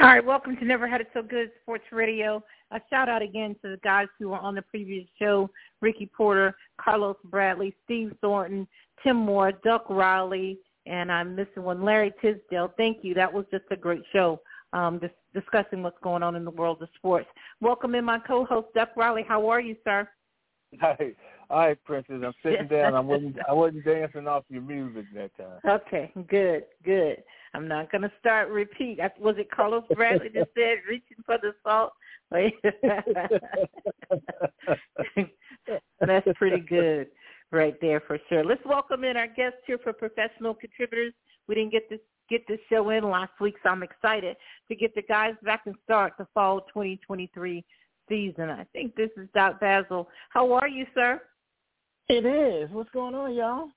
All 0.00 0.06
right, 0.06 0.24
welcome 0.24 0.56
to 0.56 0.64
Never 0.64 0.88
Had 0.88 1.02
It 1.02 1.08
So 1.12 1.20
Good 1.22 1.50
Sports 1.60 1.84
Radio. 1.92 2.42
A 2.70 2.80
shout 2.88 3.10
out 3.10 3.20
again 3.20 3.54
to 3.60 3.72
the 3.72 3.76
guys 3.84 4.06
who 4.18 4.30
were 4.30 4.38
on 4.38 4.54
the 4.54 4.62
previous 4.62 5.06
show, 5.18 5.50
Ricky 5.82 6.06
Porter, 6.06 6.56
Carlos 6.80 7.18
Bradley, 7.24 7.76
Steve 7.84 8.14
Thornton, 8.22 8.66
Tim 9.02 9.16
Moore, 9.16 9.52
Duck 9.52 9.84
Riley, 9.90 10.58
and 10.86 11.12
I'm 11.12 11.36
missing 11.36 11.64
one, 11.64 11.84
Larry 11.84 12.14
Tisdale. 12.22 12.72
Thank 12.78 13.04
you. 13.04 13.12
That 13.12 13.30
was 13.30 13.44
just 13.50 13.64
a 13.70 13.76
great 13.76 14.00
show 14.10 14.40
um, 14.72 15.00
dis- 15.00 15.10
discussing 15.34 15.82
what's 15.82 15.98
going 16.02 16.22
on 16.22 16.34
in 16.34 16.46
the 16.46 16.50
world 16.50 16.80
of 16.80 16.88
sports. 16.96 17.28
Welcome 17.60 17.94
in 17.94 18.06
my 18.06 18.20
co-host, 18.20 18.68
Duck 18.74 18.92
Riley. 18.96 19.26
How 19.28 19.50
are 19.50 19.60
you, 19.60 19.76
sir? 19.84 20.08
Hi. 20.80 20.96
All 21.50 21.58
right, 21.58 21.84
Princess. 21.84 22.22
I'm 22.24 22.32
sitting 22.44 22.68
down. 22.68 22.94
I 22.94 23.00
wasn't 23.00 23.36
I 23.48 23.52
wasn't 23.52 23.84
dancing 23.84 24.28
off 24.28 24.44
your 24.48 24.62
music 24.62 25.06
that 25.14 25.36
time. 25.36 25.58
Okay, 25.66 26.12
good, 26.28 26.62
good. 26.84 27.24
I'm 27.52 27.66
not 27.66 27.90
going 27.90 28.02
to 28.02 28.12
start 28.20 28.48
repeat. 28.48 29.00
Was 29.18 29.34
it 29.36 29.50
Carlos 29.50 29.82
Bradley 29.94 30.28
that 30.34 30.50
said 30.54 30.78
reaching 30.88 31.16
for 31.26 31.36
the 31.42 31.52
salt? 31.64 31.92
That's 36.00 36.28
pretty 36.36 36.60
good 36.60 37.08
right 37.50 37.74
there 37.80 38.00
for 38.06 38.20
sure. 38.28 38.44
Let's 38.44 38.64
welcome 38.64 39.02
in 39.02 39.16
our 39.16 39.26
guests 39.26 39.58
here 39.66 39.78
for 39.78 39.92
professional 39.92 40.54
contributors. 40.54 41.12
We 41.48 41.56
didn't 41.56 41.72
get 41.72 41.90
this 41.90 41.98
get 42.28 42.46
this 42.46 42.60
show 42.68 42.90
in 42.90 43.02
last 43.02 43.32
week, 43.40 43.56
so 43.64 43.70
I'm 43.70 43.82
excited 43.82 44.36
to 44.68 44.76
get 44.76 44.94
the 44.94 45.02
guys 45.02 45.34
back 45.42 45.62
and 45.66 45.74
start 45.82 46.12
the 46.16 46.28
fall 46.32 46.60
2023 46.72 47.64
season. 48.08 48.48
I 48.48 48.62
think 48.72 48.94
this 48.94 49.10
is 49.16 49.28
Doc 49.34 49.58
Basil. 49.58 50.08
How 50.28 50.52
are 50.52 50.68
you, 50.68 50.86
sir? 50.94 51.20
It 52.10 52.26
is. 52.26 52.68
What's 52.72 52.90
going 52.90 53.14
on, 53.14 53.32
y'all? 53.34 53.68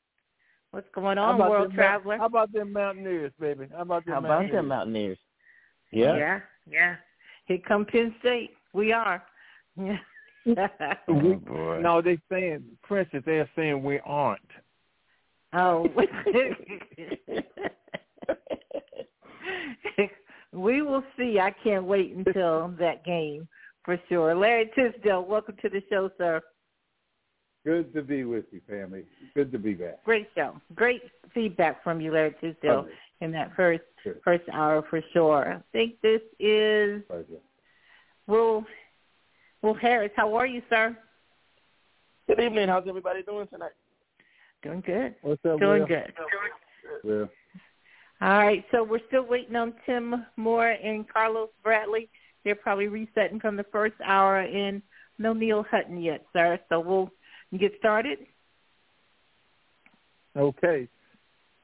What's 0.72 0.88
going 0.96 1.20
on, 1.20 1.38
World 1.38 1.70
them, 1.70 1.76
Traveler? 1.76 2.18
How 2.18 2.26
about 2.26 2.52
them 2.52 2.74
Mountaineers, 2.74 3.32
baby? 3.40 3.68
How 3.72 3.84
about 3.84 4.06
them 4.06 4.16
How 4.16 4.22
Mountaineers? 4.22 4.50
about 4.50 4.58
them 4.58 4.68
Mountaineers? 4.70 5.20
Yeah. 5.92 6.18
Yeah, 6.18 6.40
yeah. 6.68 6.96
Here 7.46 7.60
come 7.68 7.86
Penn 7.86 8.16
State. 8.22 8.50
We 8.74 8.92
are. 8.92 9.24
Yeah. 9.78 9.98
Oh, 11.08 11.14
we, 11.14 11.36
boy. 11.36 11.80
no, 11.82 12.02
they're 12.02 12.18
saying 12.30 12.64
Princess. 12.82 13.24
They're 13.26 13.50
saying 13.56 13.82
we 13.82 14.02
aren't. 14.04 14.42
oh. 15.54 15.88
we 20.52 20.82
will 20.82 21.04
see. 21.16 21.40
I 21.40 21.54
can't 21.64 21.86
wait 21.86 22.14
until 22.14 22.74
that 22.78 23.06
game 23.06 23.48
for 23.86 23.98
sure. 24.10 24.36
Larry 24.36 24.70
Tisdale, 24.76 25.24
welcome 25.24 25.56
to 25.62 25.70
the 25.70 25.82
show, 25.90 26.10
sir. 26.18 26.42
Good 27.66 27.94
to 27.94 28.02
be 28.02 28.26
with 28.26 28.46
you, 28.52 28.62
family. 28.70 29.06
Good 29.36 29.52
to 29.54 29.60
be 29.60 29.74
back. 29.74 30.04
Great 30.04 30.28
show. 30.36 30.60
Great 30.76 31.02
feedback 31.34 31.82
from 31.84 32.02
you, 32.02 32.12
Larry 32.12 32.36
Tisdale, 32.42 32.80
Okay. 32.80 32.94
in 33.22 33.32
that 33.32 33.56
first 33.56 33.84
Sure. 34.04 34.16
first 34.24 34.44
hour 34.52 34.82
for 34.84 35.02
sure. 35.14 35.46
I 35.54 35.62
think 35.72 36.00
this 36.02 36.22
is 36.40 37.04
Pleasure. 37.06 37.40
Will 38.28 38.66
Will 39.62 39.74
Harris. 39.74 40.12
How 40.18 40.36
are 40.36 40.46
you, 40.46 40.62
sir? 40.70 40.98
Good 42.28 42.42
evening. 42.42 42.68
How's 42.68 42.86
everybody 42.88 43.24
doing 43.24 43.48
tonight? 43.48 43.72
Doing 44.62 44.82
good. 44.82 45.16
What's 45.22 45.44
up, 45.46 45.60
Doing 45.60 45.82
Will? 45.82 45.88
good. 45.88 46.14
Well, 47.04 47.30
All 48.22 48.38
right, 48.38 48.66
so 48.72 48.84
we're 48.84 49.06
still 49.08 49.24
waiting 49.24 49.56
on 49.56 49.74
Tim 49.86 50.26
Moore 50.38 50.70
and 50.82 51.08
Carlos 51.08 51.50
Bradley. 51.64 52.10
They're 52.44 52.56
probably 52.56 52.88
resetting 52.88 53.40
from 53.40 53.56
the 53.58 53.64
first 53.66 53.96
hour, 54.04 54.40
and 54.40 54.82
no 55.18 55.34
Neil 55.34 55.64
Hutton 55.64 55.98
yet, 56.02 56.26
sir. 56.34 56.60
So 56.70 56.80
we'll 56.82 57.10
get 57.60 57.74
started. 57.80 58.20
Okay. 60.36 60.88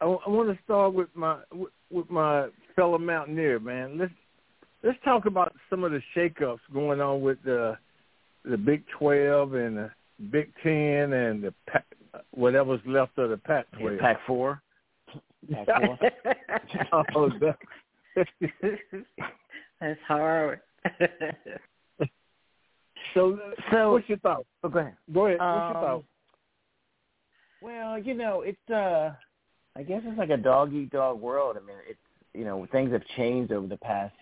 I, 0.02 0.06
want 0.06 0.56
to 0.56 0.64
start 0.64 0.94
with 0.94 1.10
my 1.14 1.38
with, 1.52 1.72
with 1.90 2.10
my 2.10 2.48
fellow 2.76 2.98
Mountaineer, 2.98 3.60
man. 3.60 3.98
Let's 3.98 4.14
let's 4.84 4.98
talk 5.04 5.26
about 5.26 5.54
some 5.70 5.84
of 5.84 5.92
the 5.92 6.02
shakeups 6.16 6.60
going 6.74 7.02
on 7.02 7.22
with 7.22 7.38
the 7.44 7.78
the 8.46 8.58
Big 8.58 8.84
Twelve 8.98 9.56
and 9.56 9.78
the 9.78 9.92
Big 10.32 10.52
Ten 10.64 11.14
and 11.14 11.44
the 11.44 11.54
Pac, 11.68 11.86
whatever's 12.32 12.82
left 12.86 13.18
of 13.18 13.32
the 13.32 13.38
Pac 13.38 13.66
Yeah, 13.74 13.80
twelve. 13.80 14.00
Pack 14.00 14.18
four. 14.26 14.62
Pack 15.52 15.68
four. 15.68 16.00
oh, 17.16 17.30
that, 17.42 17.58
That's 19.82 20.00
hard. 20.08 20.62
so, 23.14 23.40
So- 23.72 23.94
what's 23.94 24.08
your 24.10 24.18
thought? 24.20 24.46
oh, 24.64 24.70
go 24.70 24.80
ahead. 24.80 24.96
Go 25.14 25.26
ahead. 25.28 25.40
What's 25.40 25.52
Um, 25.52 25.74
your 25.74 25.82
thought? 25.82 26.04
Well, 27.62 27.98
you 28.00 28.14
know, 28.14 28.42
it's 28.42 28.70
uh 28.70 29.14
I 29.76 29.84
guess 29.84 30.02
it's 30.06 30.18
like 30.18 30.30
a 30.30 30.38
dog 30.38 30.74
eat 30.74 30.90
dog 30.92 31.20
world. 31.22 31.58
I 31.58 31.66
mean, 31.66 31.78
it's 31.88 32.00
you 32.34 32.46
know, 32.46 32.66
things 32.72 32.92
have 32.92 33.04
changed 33.18 33.52
over 33.52 33.68
the 33.68 33.78
past 33.78 34.16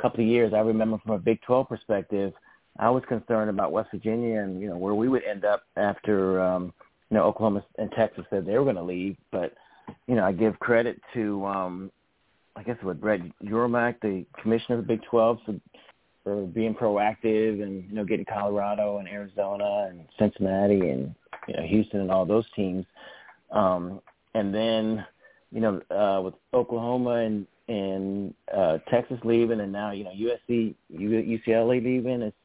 couple 0.00 0.20
of 0.20 0.26
years. 0.26 0.52
I 0.54 0.60
remember 0.60 0.98
from 0.98 1.12
a 1.12 1.18
Big 1.18 1.40
12 1.42 1.68
perspective, 1.68 2.32
I 2.78 2.88
was 2.88 3.02
concerned 3.08 3.50
about 3.50 3.72
West 3.72 3.90
Virginia 3.90 4.40
and, 4.40 4.60
you 4.60 4.68
know, 4.68 4.76
where 4.76 4.94
we 4.94 5.08
would 5.08 5.24
end 5.24 5.44
up 5.44 5.64
after 5.76 6.40
um, 6.40 6.72
you 7.10 7.16
know, 7.16 7.24
Oklahoma 7.24 7.64
and 7.78 7.90
Texas 7.92 8.24
said 8.30 8.46
they 8.46 8.56
were 8.58 8.64
going 8.64 8.76
to 8.76 8.82
leave, 8.82 9.16
but 9.32 9.54
you 10.06 10.14
know, 10.14 10.24
I 10.24 10.32
give 10.32 10.58
credit 10.60 11.00
to 11.14 11.44
um 11.46 11.90
I 12.56 12.62
guess 12.62 12.76
what 12.82 13.00
Brett 13.00 13.20
Yormark, 13.44 14.00
the 14.00 14.24
commissioner 14.42 14.78
of 14.78 14.86
the 14.86 14.94
Big 14.94 15.02
12, 15.04 15.38
for, 15.46 15.54
for 16.28 16.46
being 16.46 16.74
proactive 16.74 17.62
and 17.62 17.88
you 17.88 17.94
know 17.94 18.04
getting 18.04 18.26
Colorado 18.26 18.98
and 18.98 19.08
Arizona 19.08 19.88
and 19.88 20.04
Cincinnati 20.18 20.90
and 20.90 21.14
you 21.46 21.54
know 21.54 21.62
Houston 21.62 22.00
and 22.00 22.10
all 22.10 22.26
those 22.26 22.44
teams. 22.54 22.84
Um, 23.50 24.00
and 24.34 24.54
then 24.54 25.06
you 25.50 25.60
know 25.60 25.80
uh, 25.90 26.20
with 26.22 26.34
Oklahoma 26.52 27.24
and 27.24 27.46
and 27.68 28.34
uh, 28.54 28.78
Texas 28.90 29.18
leaving, 29.24 29.60
and 29.60 29.72
now 29.72 29.92
you 29.92 30.04
know 30.04 30.12
USC, 30.12 30.74
UCLA 30.92 31.82
leaving, 31.82 32.22
it's 32.22 32.36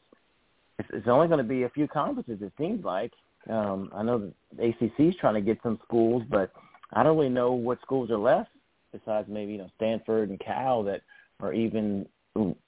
it's, 0.80 0.90
it's 0.94 1.08
only 1.08 1.28
going 1.28 1.40
to 1.40 1.44
be 1.44 1.64
a 1.64 1.70
few 1.70 1.88
conferences. 1.88 2.40
It 2.42 2.54
seems 2.58 2.84
like. 2.84 3.12
Um, 3.50 3.92
I 3.94 4.04
know 4.04 4.32
the 4.56 4.70
ACC 4.70 5.00
is 5.00 5.16
trying 5.20 5.34
to 5.34 5.42
get 5.42 5.60
some 5.62 5.78
schools, 5.84 6.24
but 6.30 6.54
I 6.94 7.04
don't 7.04 7.18
really 7.18 7.28
know 7.28 7.52
what 7.52 7.82
schools 7.82 8.10
are 8.10 8.18
left 8.18 8.52
besides 8.94 9.28
maybe 9.30 9.54
you 9.54 9.58
know 9.58 9.70
Stanford 9.76 10.30
and 10.30 10.40
Cal 10.40 10.84
that 10.84 11.02
are 11.42 11.54
even 11.54 12.08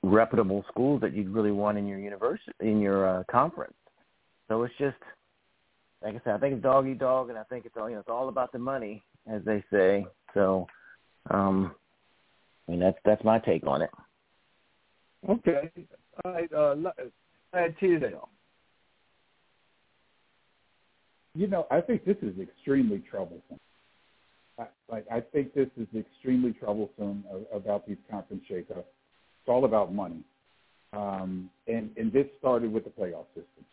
reputable 0.04 0.64
schools 0.70 1.02
that 1.02 1.14
you'd 1.14 1.30
really 1.30 1.52
want 1.52 1.78
in 1.78 1.88
your 1.88 2.00
university 2.00 2.52
in 2.60 2.80
your 2.80 3.08
uh, 3.08 3.24
conference. 3.30 3.74
So 4.48 4.64
it's 4.64 4.74
just 4.78 4.98
like 6.04 6.16
I 6.16 6.22
said, 6.24 6.36
I 6.36 6.38
think 6.38 6.54
it's 6.56 6.64
dog 6.64 6.88
eat 6.88 7.00
dog, 7.00 7.30
and 7.30 7.38
I 7.38 7.44
think 7.44 7.66
it's 7.66 7.76
all 7.78 7.90
you 7.90 7.96
know 7.96 8.02
it's 8.02 8.10
all 8.10 8.30
about 8.30 8.52
the 8.52 8.60
money, 8.60 9.04
as 9.28 9.42
they 9.44 9.64
say. 9.72 10.06
So, 10.34 10.68
um, 11.32 11.74
I 12.68 12.72
mean 12.72 12.80
that's 12.80 12.98
that's 13.06 13.24
my 13.24 13.40
take 13.40 13.66
on 13.66 13.82
it. 13.82 13.90
Okay. 15.28 15.72
All 16.24 16.32
right. 16.32 16.54
Uh, 16.54 16.76
Lad 17.54 17.76
Tisdale. 17.80 18.30
you 21.36 21.48
know, 21.48 21.68
I 21.70 21.82
think 21.82 22.06
this 22.06 22.16
is 22.22 22.40
extremely 22.40 23.00
troublesome. 23.00 23.60
I, 24.58 24.66
like, 24.90 25.06
I 25.12 25.20
think 25.20 25.54
this 25.54 25.68
is 25.78 25.88
extremely 25.96 26.54
troublesome 26.54 27.26
about 27.54 27.86
these 27.86 27.98
conference 28.10 28.44
shakeups. 28.50 28.86
It's 29.46 29.52
all 29.52 29.66
about 29.66 29.94
money, 29.94 30.24
um, 30.92 31.52
and 31.68 31.92
and 31.98 32.12
this 32.12 32.26
started 32.40 32.74
with 32.74 32.84
the 32.84 32.90
playoff 32.90 33.28
system. 33.36 33.64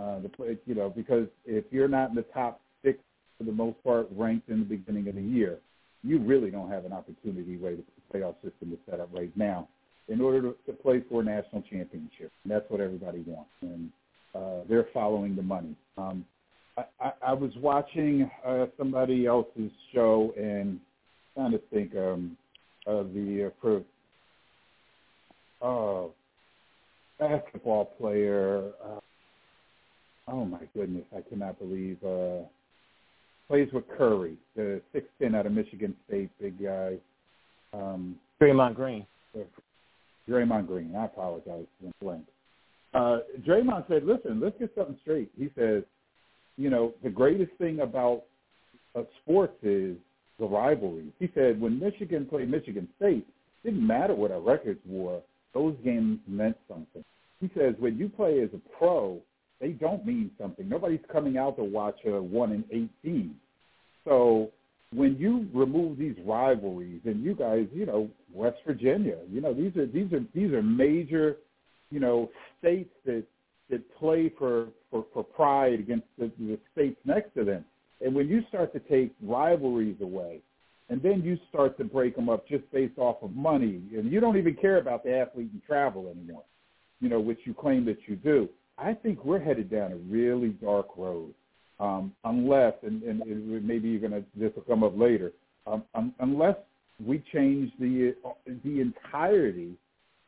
Uh, 0.00 0.18
the 0.18 0.28
play, 0.28 0.58
you 0.66 0.74
know, 0.74 0.90
because 0.90 1.28
if 1.46 1.64
you're 1.70 1.86
not 1.86 2.08
in 2.08 2.16
the 2.16 2.24
top 2.34 2.60
six 2.84 2.98
for 3.36 3.44
the 3.44 3.52
most 3.52 3.76
part 3.84 4.08
ranked 4.16 4.48
in 4.48 4.58
the 4.58 4.64
beginning 4.64 5.06
of 5.06 5.14
the 5.14 5.22
year, 5.22 5.58
you 6.02 6.18
really 6.18 6.50
don't 6.50 6.68
have 6.68 6.84
an 6.84 6.92
opportunity 6.92 7.56
way 7.58 7.76
the 7.76 7.84
playoff 8.12 8.34
system 8.42 8.72
is 8.72 8.78
set 8.90 8.98
up 8.98 9.08
right 9.12 9.30
now 9.36 9.68
in 10.08 10.20
order 10.20 10.40
to, 10.40 10.56
to 10.66 10.72
play 10.72 11.00
for 11.08 11.20
a 11.20 11.24
national 11.24 11.62
championship. 11.62 12.32
And 12.42 12.50
that's 12.50 12.68
what 12.68 12.80
everybody 12.80 13.22
wants, 13.24 13.50
and 13.60 13.90
uh, 14.34 14.64
they're 14.68 14.88
following 14.92 15.36
the 15.36 15.42
money. 15.42 15.76
Um, 15.96 16.24
I, 17.00 17.12
I, 17.24 17.34
was 17.34 17.52
watching 17.58 18.28
uh, 18.44 18.66
somebody 18.76 19.26
else's 19.26 19.70
show 19.94 20.32
and 20.36 20.80
trying 21.34 21.52
to 21.52 21.60
think 21.72 21.94
um, 21.94 22.36
of 22.84 23.12
the 23.14 23.46
uh, 23.46 23.50
pro, 23.60 23.84
oh, 25.62 26.12
basketball 27.18 27.86
player. 27.98 28.70
Uh, 28.84 29.00
oh 30.28 30.44
my 30.44 30.60
goodness, 30.74 31.04
I 31.16 31.20
cannot 31.28 31.58
believe 31.58 31.98
uh, 32.04 32.42
plays 33.48 33.68
with 33.72 33.84
Curry, 33.96 34.36
the 34.56 34.80
six 34.92 35.06
ten 35.20 35.34
out 35.34 35.46
of 35.46 35.52
Michigan 35.52 35.94
State, 36.06 36.30
big 36.40 36.62
guy. 36.62 36.96
Um, 37.72 38.16
Draymond 38.40 38.76
Green. 38.76 39.06
Draymond 40.28 40.66
Green. 40.66 40.94
I 40.94 41.06
apologize 41.06 41.66
for 41.80 41.86
the 41.86 41.92
blank. 42.00 42.24
uh, 42.94 43.18
Draymond 43.46 43.88
said, 43.88 44.04
"Listen, 44.04 44.40
let's 44.40 44.58
get 44.58 44.70
something 44.74 44.98
straight." 45.02 45.30
He 45.36 45.50
says, 45.58 45.82
"You 46.56 46.70
know, 46.70 46.94
the 47.02 47.10
greatest 47.10 47.52
thing 47.58 47.80
about 47.80 48.24
uh, 48.94 49.02
sports 49.22 49.56
is 49.62 49.96
the 50.38 50.46
rivalry." 50.46 51.06
He 51.18 51.30
said, 51.34 51.60
"When 51.60 51.78
Michigan 51.78 52.26
played 52.26 52.50
Michigan 52.50 52.88
State, 52.96 53.26
it 53.26 53.70
didn't 53.70 53.86
matter 53.86 54.14
what 54.14 54.30
our 54.30 54.40
records 54.40 54.80
were; 54.86 55.20
those 55.54 55.76
games 55.84 56.18
meant 56.26 56.56
something." 56.68 57.04
He 57.40 57.50
says, 57.56 57.74
"When 57.78 57.96
you 57.96 58.08
play 58.08 58.40
as 58.40 58.50
a 58.54 58.60
pro, 58.78 59.20
they 59.60 59.70
don't 59.70 60.04
mean 60.06 60.30
something. 60.40 60.68
Nobody's 60.68 61.04
coming 61.12 61.36
out 61.36 61.56
to 61.56 61.64
watch 61.64 61.98
a 62.04 62.22
one 62.22 62.52
in 62.52 62.64
eighteen. 62.70 63.36
So 64.04 64.50
when 64.94 65.16
you 65.18 65.48
remove 65.52 65.98
these 65.98 66.16
rivalries, 66.24 67.00
and 67.04 67.22
you 67.22 67.34
guys, 67.34 67.66
you 67.72 67.84
know, 67.84 68.08
West 68.32 68.58
Virginia, 68.66 69.18
you 69.30 69.40
know, 69.40 69.52
these 69.52 69.76
are 69.76 69.86
these 69.86 70.12
are 70.12 70.24
these 70.34 70.52
are 70.52 70.62
major, 70.62 71.36
you 71.90 72.00
know, 72.00 72.30
states 72.58 72.90
that 73.04 73.24
that 73.70 73.82
play 73.98 74.32
for 74.38 74.68
for, 74.90 75.04
for 75.12 75.22
pride 75.22 75.80
against 75.80 76.06
the, 76.18 76.30
the 76.38 76.58
states 76.72 76.98
next 77.04 77.34
to 77.34 77.44
them. 77.44 77.64
And 78.00 78.14
when 78.14 78.28
you 78.28 78.42
start 78.48 78.72
to 78.72 78.80
take 78.80 79.12
rivalries 79.22 80.00
away, 80.00 80.40
and 80.88 81.02
then 81.02 81.22
you 81.22 81.38
start 81.48 81.76
to 81.78 81.84
break 81.84 82.16
them 82.16 82.28
up 82.28 82.48
just 82.48 82.70
based 82.72 82.98
off 82.98 83.16
of 83.22 83.34
money, 83.34 83.82
and 83.92 84.10
you 84.10 84.20
don't 84.20 84.36
even 84.36 84.54
care 84.54 84.78
about 84.78 85.04
the 85.04 85.16
athlete 85.16 85.50
and 85.52 85.62
travel 85.64 86.08
anymore, 86.08 86.44
you 87.00 87.08
know, 87.08 87.20
which 87.20 87.40
you 87.44 87.54
claim 87.54 87.84
that 87.84 87.98
you 88.06 88.16
do. 88.16 88.48
I 88.78 88.94
think 88.94 89.24
we're 89.24 89.40
headed 89.40 89.70
down 89.70 89.92
a 89.92 89.96
really 89.96 90.50
dark 90.50 90.86
road 90.96 91.34
um, 91.80 92.12
unless, 92.24 92.74
and, 92.82 93.02
and 93.02 93.66
maybe 93.66 93.88
you're 93.88 94.00
going 94.00 94.12
to, 94.12 94.24
this 94.34 94.52
will 94.54 94.62
come 94.62 94.82
up 94.82 94.96
later, 94.96 95.32
um, 95.66 95.84
um, 95.94 96.14
unless 96.20 96.56
we 97.04 97.22
change 97.32 97.70
the 97.78 98.14
the 98.64 98.80
entirety 98.80 99.76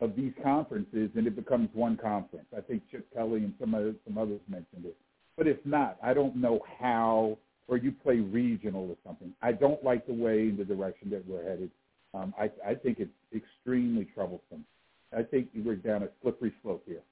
of 0.01 0.15
these 0.17 0.33
conferences 0.43 1.11
and 1.17 1.27
it 1.27 1.35
becomes 1.37 1.69
one 1.75 1.97
conference. 1.97 2.47
I 2.57 2.61
think 2.61 2.83
Chip 2.91 3.07
Kelly 3.13 3.41
and 3.41 3.55
some 3.61 3.75
other, 3.75 3.95
some 4.07 4.19
others 4.19 4.41
mentioned 4.49 4.85
it. 4.85 4.97
But 5.37 5.47
if 5.47 5.59
not, 5.65 5.99
I 6.03 6.15
don't 6.15 6.37
know 6.37 6.61
how, 6.79 7.39
or 7.71 7.77
you 7.77 7.93
play 7.93 8.17
regional 8.17 8.91
or 8.91 8.97
something. 9.07 9.33
I 9.41 9.53
don't 9.53 9.83
like 9.85 10.05
the 10.07 10.13
way 10.13 10.49
in 10.49 10.57
the 10.59 10.65
direction 10.65 11.09
that 11.11 11.27
we're 11.27 11.45
headed. 11.45 11.71
Um, 12.13 12.35
I, 12.39 12.51
I 12.67 12.75
think 12.75 12.99
it's 12.99 13.11
extremely 13.35 14.07
troublesome. 14.13 14.65
I 15.17 15.23
think 15.23 15.49
we're 15.55 15.77
down 15.77 16.03
a 16.03 16.09
slippery 16.21 16.53
slope 16.63 16.83
here. 16.85 17.03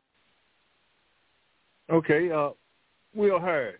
Okay, 1.90 2.31
uh, 2.31 2.50
Will 3.14 3.38
Harris. 3.38 3.76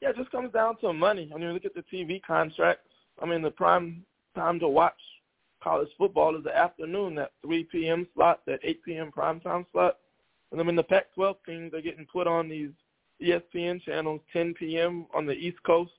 Yeah, 0.00 0.10
it 0.10 0.16
just 0.16 0.30
comes 0.30 0.52
down 0.52 0.78
to 0.80 0.92
money. 0.92 1.30
I 1.32 1.38
mean, 1.38 1.52
look 1.52 1.66
at 1.66 1.74
the 1.74 1.84
TV 1.92 2.20
contracts. 2.26 2.88
I 3.22 3.26
mean, 3.26 3.42
the 3.42 3.50
prime 3.50 4.04
time 4.34 4.58
to 4.60 4.68
watch 4.68 4.94
college 5.62 5.90
football 5.96 6.36
is 6.36 6.42
the 6.42 6.56
afternoon, 6.56 7.14
that 7.16 7.32
3 7.42 7.64
p.m. 7.64 8.08
slot, 8.14 8.40
that 8.46 8.60
8 8.64 8.82
p.m. 8.82 9.12
prime 9.12 9.40
time 9.40 9.66
slot. 9.72 9.98
And 10.50 10.58
then 10.58 10.68
in 10.68 10.76
the 10.76 10.82
Pac-12 10.82 11.36
teams, 11.46 11.72
they're 11.72 11.82
getting 11.82 12.06
put 12.12 12.26
on 12.26 12.48
these 12.48 12.70
ESPN 13.22 13.82
channels 13.82 14.20
10 14.32 14.54
p.m. 14.54 15.06
on 15.14 15.26
the 15.26 15.32
East 15.32 15.62
Coast. 15.64 15.92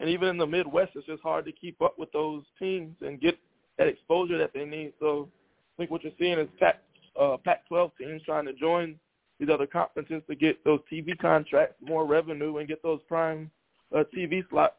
And 0.00 0.08
even 0.08 0.28
in 0.28 0.38
the 0.38 0.46
Midwest, 0.46 0.92
it's 0.94 1.06
just 1.06 1.22
hard 1.22 1.44
to 1.46 1.52
keep 1.52 1.80
up 1.82 1.98
with 1.98 2.12
those 2.12 2.44
teams 2.58 2.94
and 3.00 3.20
get 3.20 3.38
that 3.78 3.88
exposure 3.88 4.38
that 4.38 4.52
they 4.54 4.64
need. 4.64 4.92
So 5.00 5.28
I 5.74 5.82
think 5.82 5.90
what 5.90 6.04
you're 6.04 6.12
seeing 6.18 6.38
is 6.38 6.48
Pac, 6.60 6.82
uh, 7.20 7.36
Pac-12 7.44 7.90
teams 7.98 8.22
trying 8.22 8.46
to 8.46 8.52
join 8.52 8.96
these 9.40 9.48
other 9.48 9.66
conferences 9.66 10.22
to 10.28 10.34
get 10.34 10.62
those 10.64 10.80
TV 10.92 11.16
contracts, 11.18 11.76
more 11.80 12.06
revenue, 12.06 12.58
and 12.58 12.68
get 12.68 12.82
those 12.82 13.00
prime 13.08 13.50
uh, 13.94 14.04
TV 14.16 14.42
slots. 14.50 14.74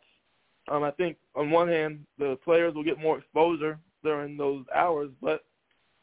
Um, 0.70 0.84
I 0.84 0.92
think 0.92 1.18
on 1.36 1.50
one 1.50 1.68
hand, 1.68 2.06
the 2.18 2.38
players 2.44 2.76
will 2.76 2.84
get 2.84 3.00
more 3.00 3.18
exposure 3.18 3.80
during 4.04 4.38
those 4.38 4.66
hours, 4.76 5.10
but 5.22 5.44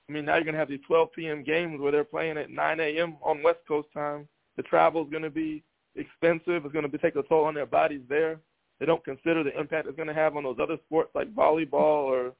I 0.08 0.12
mean 0.12 0.24
now 0.24 0.34
you're 0.34 0.44
going 0.44 0.54
to 0.54 0.58
have 0.58 0.68
these 0.68 0.80
12 0.86 1.12
p.m. 1.14 1.42
games 1.42 1.80
where 1.80 1.92
they're 1.92 2.04
playing 2.04 2.36
at 2.38 2.50
9 2.50 2.80
a.m. 2.80 3.16
on 3.22 3.42
West 3.42 3.60
Coast 3.66 3.88
time. 3.94 4.28
The 4.56 4.62
travel 4.62 5.04
is 5.04 5.10
going 5.10 5.22
to 5.22 5.30
be 5.30 5.62
expensive. 5.94 6.64
It's 6.64 6.72
going 6.72 6.90
to 6.90 6.98
take 6.98 7.16
a 7.16 7.22
toll 7.22 7.44
on 7.44 7.54
their 7.54 7.66
bodies 7.66 8.02
there. 8.08 8.38
They 8.78 8.86
don't 8.86 9.04
consider 9.04 9.42
the 9.42 9.58
impact 9.58 9.86
it's 9.86 9.96
going 9.96 10.08
to 10.08 10.14
have 10.14 10.36
on 10.36 10.44
those 10.44 10.58
other 10.60 10.76
sports 10.86 11.10
like 11.14 11.34
volleyball 11.34 11.72
or 11.72 12.32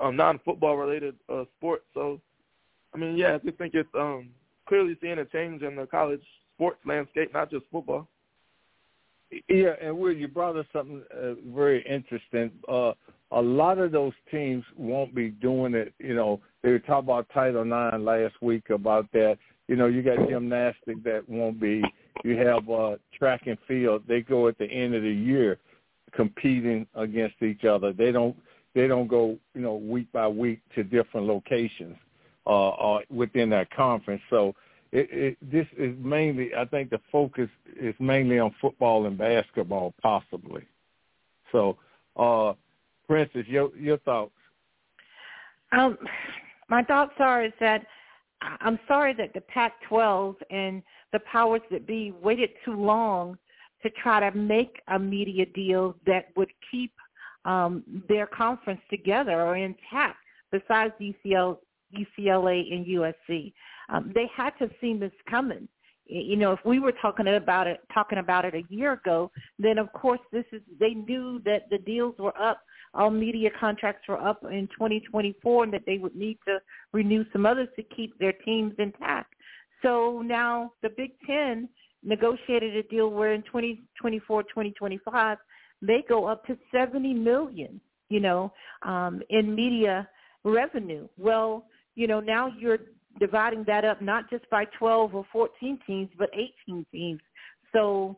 um, 0.00 0.16
non-football 0.16 0.76
related 0.76 1.16
uh, 1.32 1.44
sports. 1.56 1.84
So, 1.94 2.20
I 2.94 2.98
mean, 2.98 3.16
yeah, 3.16 3.34
I 3.34 3.38
just 3.38 3.58
think 3.58 3.74
it's 3.74 3.88
um, 3.94 4.30
clearly 4.68 4.96
seeing 5.00 5.18
a 5.18 5.24
change 5.24 5.62
in 5.62 5.76
the 5.76 5.86
college 5.86 6.22
sports 6.54 6.78
landscape, 6.86 7.32
not 7.32 7.50
just 7.50 7.64
football. 7.72 8.08
Yeah, 9.48 9.74
and 9.82 9.98
Will, 9.98 10.12
you 10.12 10.28
brought 10.28 10.56
us 10.56 10.66
something 10.72 11.02
uh, 11.12 11.34
very 11.52 11.84
interesting. 11.88 12.52
Uh, 12.68 12.92
a 13.32 13.42
lot 13.42 13.78
of 13.78 13.90
those 13.90 14.12
teams 14.30 14.64
won't 14.76 15.14
be 15.14 15.30
doing 15.30 15.74
it. 15.74 15.92
You 15.98 16.14
know, 16.14 16.40
they 16.62 16.70
were 16.70 16.78
talking 16.78 17.08
about 17.08 17.28
Title 17.34 17.62
IX 17.62 18.02
last 18.02 18.34
week 18.40 18.70
about 18.70 19.10
that. 19.12 19.38
You 19.68 19.76
know, 19.76 19.86
you 19.86 20.02
got 20.02 20.28
gymnastics 20.28 21.00
that 21.04 21.28
won't 21.28 21.60
be. 21.60 21.82
You 22.24 22.36
have 22.38 22.68
uh, 22.70 22.96
track 23.18 23.42
and 23.46 23.58
field. 23.66 24.04
They 24.06 24.20
go 24.20 24.48
at 24.48 24.58
the 24.58 24.66
end 24.66 24.94
of 24.94 25.02
the 25.02 25.12
year 25.12 25.58
competing 26.12 26.86
against 26.94 27.42
each 27.42 27.64
other. 27.64 27.92
They 27.92 28.12
don't. 28.12 28.36
They 28.74 28.86
don't 28.86 29.08
go. 29.08 29.38
You 29.54 29.60
know, 29.60 29.74
week 29.74 30.10
by 30.12 30.28
week 30.28 30.60
to 30.74 30.84
different 30.84 31.26
locations 31.26 31.96
uh, 32.46 32.68
uh, 32.68 32.98
within 33.10 33.50
that 33.50 33.70
conference. 33.70 34.22
So 34.30 34.54
it, 34.92 35.08
it, 35.10 35.36
this 35.42 35.66
is 35.76 35.94
mainly, 35.98 36.54
I 36.54 36.64
think 36.64 36.90
the 36.90 37.00
focus 37.10 37.48
is 37.78 37.94
mainly 37.98 38.38
on 38.38 38.54
football 38.60 39.06
and 39.06 39.18
basketball, 39.18 39.94
possibly. 40.00 40.62
So, 41.52 41.76
uh, 42.16 42.54
Princess, 43.06 43.46
your 43.46 43.76
your 43.76 43.98
thoughts? 43.98 44.32
Um, 45.72 45.98
my 46.68 46.82
thoughts 46.82 47.12
are 47.18 47.44
is 47.44 47.52
that 47.60 47.86
I'm 48.42 48.78
sorry 48.86 49.14
that 49.14 49.32
the 49.34 49.40
Pac-12 49.42 50.36
and 50.50 50.82
the 51.12 51.20
powers 51.20 51.62
that 51.70 51.86
be 51.86 52.12
waited 52.22 52.50
too 52.64 52.74
long 52.74 53.38
to 53.82 53.90
try 54.02 54.28
to 54.28 54.36
make 54.36 54.80
a 54.88 54.98
media 54.98 55.46
deal 55.46 55.96
that 56.06 56.26
would 56.36 56.52
keep 56.70 56.92
um, 57.44 57.82
their 58.08 58.26
conference 58.26 58.80
together 58.90 59.40
or 59.42 59.56
intact. 59.56 60.18
Besides 60.52 60.92
UCL, 61.00 61.58
UCLA 61.94 62.72
and 62.72 62.86
USC. 62.86 63.52
Um, 63.88 64.12
they 64.14 64.28
had 64.34 64.50
to 64.58 64.68
seen 64.80 64.98
this 64.98 65.12
coming. 65.28 65.68
You 66.08 66.36
know, 66.36 66.52
if 66.52 66.60
we 66.64 66.78
were 66.78 66.92
talking 67.02 67.26
about 67.26 67.66
it, 67.66 67.80
talking 67.92 68.18
about 68.18 68.44
it 68.44 68.54
a 68.54 68.62
year 68.72 68.92
ago, 68.92 69.30
then 69.58 69.78
of 69.78 69.92
course 69.92 70.20
this 70.32 70.44
is. 70.52 70.62
They 70.78 70.90
knew 70.90 71.40
that 71.44 71.68
the 71.68 71.78
deals 71.78 72.14
were 72.18 72.36
up, 72.40 72.60
all 72.96 73.10
media 73.10 73.50
contracts 73.58 74.08
were 74.08 74.20
up 74.20 74.42
in 74.44 74.68
2024, 74.68 75.64
and 75.64 75.72
that 75.72 75.82
they 75.86 75.98
would 75.98 76.16
need 76.16 76.38
to 76.46 76.58
renew 76.92 77.24
some 77.32 77.46
others 77.46 77.68
to 77.76 77.82
keep 77.82 78.18
their 78.18 78.32
teams 78.32 78.74
intact. 78.78 79.34
So 79.82 80.22
now 80.24 80.72
the 80.82 80.90
Big 80.96 81.12
Ten 81.26 81.68
negotiated 82.02 82.76
a 82.76 82.82
deal 82.84 83.10
where 83.10 83.34
in 83.34 83.42
2024, 83.42 84.42
2025, 84.44 85.38
they 85.82 86.04
go 86.08 86.26
up 86.26 86.44
to 86.46 86.56
70 86.72 87.14
million. 87.14 87.80
You 88.08 88.20
know, 88.20 88.52
um, 88.82 89.20
in 89.30 89.52
media 89.52 90.08
revenue. 90.44 91.08
Well, 91.18 91.66
you 91.96 92.06
know, 92.06 92.20
now 92.20 92.52
you're 92.56 92.78
dividing 93.18 93.64
that 93.66 93.84
up 93.84 94.00
not 94.00 94.30
just 94.30 94.48
by 94.50 94.64
12 94.78 95.14
or 95.14 95.26
14 95.32 95.78
teams, 95.86 96.08
but 96.16 96.30
18 96.68 96.86
teams. 96.92 97.20
So 97.72 98.16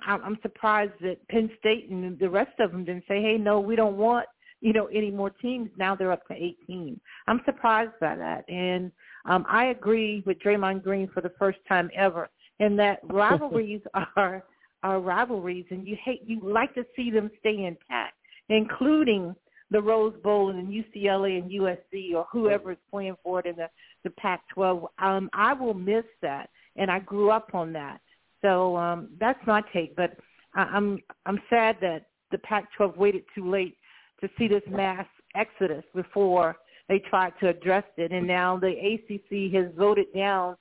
I'm 0.00 0.38
surprised 0.42 0.92
that 1.00 1.26
Penn 1.28 1.50
State 1.58 1.88
and 1.90 2.18
the 2.18 2.28
rest 2.30 2.58
of 2.60 2.70
them 2.70 2.84
didn't 2.84 3.04
say, 3.08 3.22
hey, 3.22 3.38
no, 3.38 3.60
we 3.60 3.76
don't 3.76 3.96
want, 3.96 4.26
you 4.60 4.72
know, 4.72 4.86
any 4.86 5.10
more 5.10 5.30
teams. 5.30 5.70
Now 5.76 5.94
they're 5.94 6.12
up 6.12 6.26
to 6.28 6.34
18. 6.34 7.00
I'm 7.26 7.40
surprised 7.44 7.92
by 8.00 8.14
that. 8.16 8.48
And 8.48 8.92
um, 9.24 9.44
I 9.48 9.66
agree 9.66 10.22
with 10.26 10.38
Draymond 10.38 10.82
Green 10.82 11.08
for 11.12 11.20
the 11.20 11.32
first 11.38 11.58
time 11.68 11.90
ever 11.96 12.28
in 12.60 12.76
that 12.76 13.00
rivalries 13.10 13.82
are 14.16 14.44
are 14.82 15.00
rivalries 15.00 15.64
and 15.70 15.86
you 15.86 15.96
hate 16.04 16.22
you 16.26 16.38
like 16.42 16.72
to 16.74 16.84
see 16.94 17.10
them 17.10 17.30
stay 17.40 17.64
intact, 17.64 18.14
including 18.50 19.34
the 19.70 19.80
Rose 19.80 20.14
Bowl 20.22 20.50
and 20.50 20.68
UCLA 20.68 21.42
and 21.42 21.50
USC 21.50 22.14
or 22.14 22.26
whoever 22.30 22.72
is 22.72 22.78
playing 22.90 23.16
for 23.24 23.40
it 23.40 23.46
in 23.46 23.56
the 23.56 23.68
the 24.04 24.10
Pac-12. 24.10 24.86
Um, 24.98 25.28
I 25.32 25.52
will 25.54 25.74
miss 25.74 26.04
that, 26.22 26.50
and 26.76 26.90
I 26.90 27.00
grew 27.00 27.30
up 27.30 27.54
on 27.54 27.72
that. 27.72 28.00
So 28.46 28.76
um, 28.76 29.08
that's 29.18 29.44
my 29.44 29.60
take. 29.72 29.96
But 29.96 30.16
I, 30.54 30.62
I'm 30.62 31.00
I'm 31.26 31.40
sad 31.50 31.76
that 31.80 32.06
the 32.30 32.38
Pac-12 32.38 32.96
waited 32.96 33.24
too 33.34 33.50
late 33.50 33.76
to 34.20 34.28
see 34.38 34.46
this 34.46 34.62
mass 34.68 35.06
exodus 35.34 35.82
before 35.94 36.56
they 36.88 37.00
tried 37.00 37.32
to 37.40 37.48
address 37.48 37.84
it, 37.96 38.12
and 38.12 38.26
now 38.26 38.56
the 38.56 38.68
ACC 38.68 39.52
has 39.52 39.72
voted 39.76 40.06
down 40.14 40.56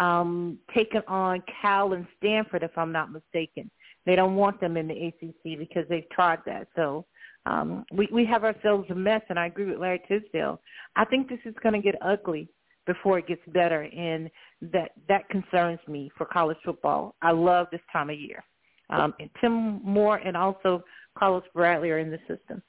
um, 0.00 0.58
taking 0.74 1.02
on 1.06 1.42
Cal 1.62 1.92
and 1.92 2.06
Stanford, 2.18 2.64
if 2.64 2.76
I'm 2.76 2.90
not 2.90 3.12
mistaken. 3.12 3.70
They 4.04 4.16
don't 4.16 4.34
want 4.34 4.60
them 4.60 4.76
in 4.76 4.88
the 4.88 5.06
ACC 5.06 5.58
because 5.58 5.84
they've 5.88 6.08
tried 6.10 6.40
that. 6.46 6.66
So 6.74 7.06
um, 7.46 7.84
we, 7.92 8.08
we 8.12 8.24
have 8.26 8.42
ourselves 8.42 8.90
a 8.90 8.94
mess, 8.94 9.22
and 9.28 9.38
I 9.38 9.46
agree 9.46 9.66
with 9.66 9.78
Larry 9.78 10.02
Tisdale. 10.08 10.60
I 10.96 11.04
think 11.04 11.28
this 11.28 11.38
is 11.44 11.54
going 11.62 11.74
to 11.74 11.80
get 11.80 11.94
ugly 12.02 12.48
before 12.88 13.20
it 13.20 13.28
gets 13.28 13.42
better, 13.48 13.82
and 13.82 14.28
that 14.60 14.90
that 15.08 15.28
concerns 15.28 15.78
me 15.86 16.10
for 16.16 16.26
college 16.26 16.56
football. 16.64 17.14
I 17.22 17.30
love 17.30 17.68
this 17.70 17.82
time 17.92 18.10
of 18.10 18.18
year. 18.18 18.42
Um, 18.90 19.14
and 19.20 19.30
Tim 19.40 19.80
Moore 19.84 20.16
and 20.16 20.36
also 20.36 20.82
Carlos 21.16 21.44
Bradley 21.54 21.90
are 21.90 21.98
in 21.98 22.10
the 22.10 22.18
system. 22.26 22.62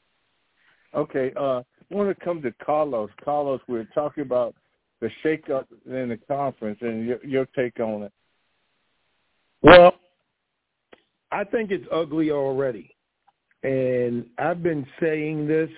Okay, 0.94 1.32
uh, 1.40 1.60
I 1.60 1.64
want 1.90 2.16
to 2.16 2.26
come 2.26 2.42
to 2.42 2.54
Carlos. 2.64 3.10
Carlos, 3.24 3.62
we're 3.68 3.88
talking 3.96 4.22
about 4.22 4.54
the 5.02 5.10
shakeup 5.24 5.66
in 5.86 6.10
the 6.10 6.20
conference 6.28 6.78
and 6.82 7.08
your, 7.08 7.26
your 7.26 7.46
take 7.56 7.80
on 7.80 8.04
it. 8.04 8.12
Well, 9.62 9.96
I 11.32 11.44
think 11.46 11.72
it's 11.72 11.86
ugly 11.92 12.32
already. 12.32 12.96
And 13.64 14.26
I've 14.38 14.64
been 14.64 14.86
saying 15.02 15.48
this, 15.48 15.70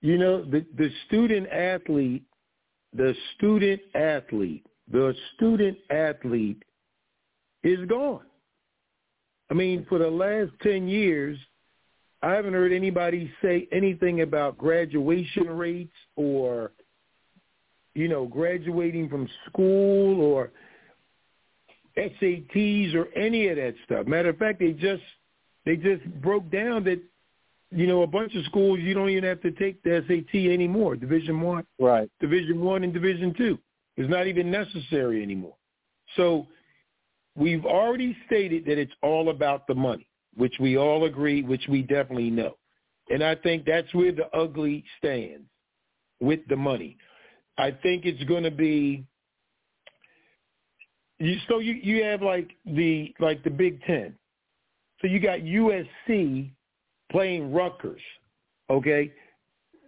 you 0.00 0.18
know, 0.18 0.44
the, 0.44 0.64
the 0.76 0.90
student 1.06 1.48
athlete, 1.48 2.24
the 2.96 3.14
student 3.36 3.80
athlete, 3.94 4.66
the 4.90 5.14
student 5.34 5.78
athlete 5.90 6.62
is 7.62 7.86
gone. 7.88 8.24
I 9.50 9.54
mean, 9.54 9.86
for 9.88 9.98
the 9.98 10.10
last 10.10 10.52
10 10.62 10.88
years, 10.88 11.38
I 12.22 12.32
haven't 12.32 12.54
heard 12.54 12.72
anybody 12.72 13.30
say 13.42 13.68
anything 13.70 14.22
about 14.22 14.58
graduation 14.58 15.48
rates 15.48 15.94
or, 16.16 16.72
you 17.94 18.08
know, 18.08 18.26
graduating 18.26 19.08
from 19.08 19.28
school 19.48 20.20
or 20.20 20.50
SATs 21.96 22.94
or 22.94 23.08
any 23.14 23.48
of 23.48 23.56
that 23.56 23.74
stuff. 23.84 24.06
Matter 24.06 24.30
of 24.30 24.38
fact, 24.38 24.58
they 24.60 24.72
just 24.72 25.02
they 25.64 25.76
just 25.76 26.04
broke 26.20 26.50
down 26.50 26.84
that 26.84 27.00
you 27.70 27.86
know 27.86 28.02
a 28.02 28.06
bunch 28.06 28.34
of 28.34 28.44
schools 28.44 28.80
you 28.80 28.94
don't 28.94 29.10
even 29.10 29.24
have 29.24 29.40
to 29.42 29.50
take 29.52 29.82
the 29.82 30.04
SAT 30.06 30.34
anymore. 30.52 30.96
Division 30.96 31.40
one, 31.40 31.66
right? 31.78 32.10
Division 32.20 32.60
one 32.60 32.84
and 32.84 32.92
Division 32.92 33.34
two 33.36 33.58
is 33.96 34.08
not 34.08 34.26
even 34.26 34.50
necessary 34.50 35.22
anymore. 35.22 35.56
So 36.16 36.46
we've 37.36 37.64
already 37.64 38.16
stated 38.26 38.64
that 38.66 38.78
it's 38.78 38.92
all 39.02 39.30
about 39.30 39.66
the 39.66 39.74
money, 39.74 40.06
which 40.36 40.54
we 40.60 40.76
all 40.76 41.04
agree, 41.04 41.42
which 41.42 41.66
we 41.68 41.82
definitely 41.82 42.30
know, 42.30 42.56
and 43.10 43.22
I 43.22 43.34
think 43.34 43.64
that's 43.64 43.92
where 43.94 44.12
the 44.12 44.28
ugly 44.36 44.84
stands 44.98 45.44
with 46.20 46.40
the 46.48 46.56
money. 46.56 46.96
I 47.58 47.70
think 47.70 48.04
it's 48.04 48.22
going 48.24 48.44
to 48.44 48.50
be 48.50 49.04
you, 51.18 51.36
so 51.48 51.58
you 51.58 51.72
you 51.72 52.04
have 52.04 52.22
like 52.22 52.50
the 52.64 53.14
like 53.18 53.42
the 53.42 53.50
Big 53.50 53.82
Ten. 53.82 54.14
So 55.00 55.08
you 55.08 55.20
got 55.20 55.40
USC 55.40 56.50
playing 57.10 57.52
Rutgers. 57.52 58.00
Okay, 58.68 59.12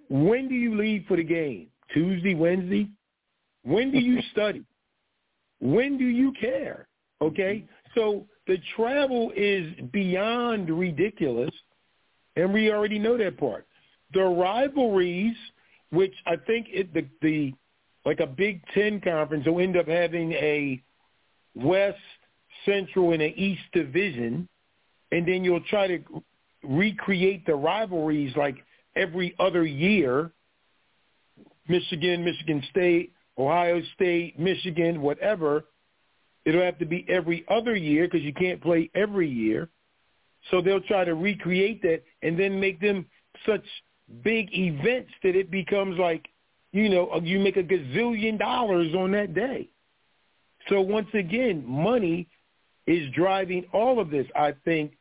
when 0.08 0.48
do 0.48 0.54
you 0.54 0.76
leave 0.76 1.04
for 1.06 1.16
the 1.16 1.24
game? 1.24 1.68
Tuesday, 1.92 2.34
Wednesday. 2.34 2.88
When 3.64 3.90
do 3.90 3.98
you 3.98 4.20
study? 4.32 4.64
When 5.60 5.98
do 5.98 6.04
you 6.04 6.32
care? 6.40 6.86
Okay, 7.20 7.64
so 7.94 8.26
the 8.46 8.58
travel 8.76 9.32
is 9.36 9.72
beyond 9.92 10.70
ridiculous, 10.70 11.50
and 12.36 12.52
we 12.52 12.70
already 12.70 12.98
know 12.98 13.18
that 13.18 13.36
part. 13.36 13.66
The 14.14 14.22
rivalries, 14.22 15.36
which 15.90 16.14
I 16.26 16.36
think 16.36 16.68
it, 16.70 16.94
the 16.94 17.06
the 17.20 17.54
like 18.04 18.20
a 18.20 18.26
Big 18.26 18.62
Ten 18.72 19.00
conference 19.00 19.46
will 19.46 19.60
end 19.60 19.76
up 19.76 19.88
having 19.88 20.32
a 20.32 20.80
West, 21.54 21.98
Central, 22.64 23.12
and 23.12 23.20
an 23.20 23.34
East 23.36 23.62
Division, 23.72 24.48
and 25.10 25.26
then 25.26 25.44
you'll 25.44 25.64
try 25.68 25.88
to 25.88 25.98
recreate 26.62 27.46
the 27.46 27.54
rivalries 27.54 28.34
like 28.36 28.56
every 28.96 29.34
other 29.38 29.64
year. 29.64 30.32
Michigan, 31.68 32.24
Michigan 32.24 32.62
State, 32.70 33.12
Ohio 33.36 33.82
State, 33.94 34.38
Michigan, 34.38 35.02
whatever. 35.02 35.66
It'll 36.44 36.62
have 36.62 36.78
to 36.78 36.86
be 36.86 37.04
every 37.08 37.44
other 37.48 37.76
year 37.76 38.06
because 38.06 38.22
you 38.22 38.32
can't 38.32 38.60
play 38.62 38.90
every 38.94 39.28
year. 39.28 39.68
So 40.50 40.62
they'll 40.62 40.80
try 40.80 41.04
to 41.04 41.14
recreate 41.14 41.82
that 41.82 42.02
and 42.22 42.38
then 42.38 42.58
make 42.58 42.80
them 42.80 43.06
such 43.44 43.64
big 44.22 44.48
events 44.52 45.10
that 45.22 45.36
it 45.36 45.50
becomes 45.50 45.98
like, 45.98 46.28
you 46.72 46.88
know, 46.88 47.20
you 47.22 47.38
make 47.38 47.56
a 47.56 47.62
gazillion 47.62 48.38
dollars 48.38 48.94
on 48.94 49.12
that 49.12 49.34
day. 49.34 49.68
So 50.68 50.80
once 50.80 51.08
again, 51.14 51.64
money 51.66 52.28
is 52.86 53.10
driving 53.14 53.64
all 53.72 54.00
of 54.00 54.10
this. 54.10 54.26
I 54.34 54.54
think 54.64 54.92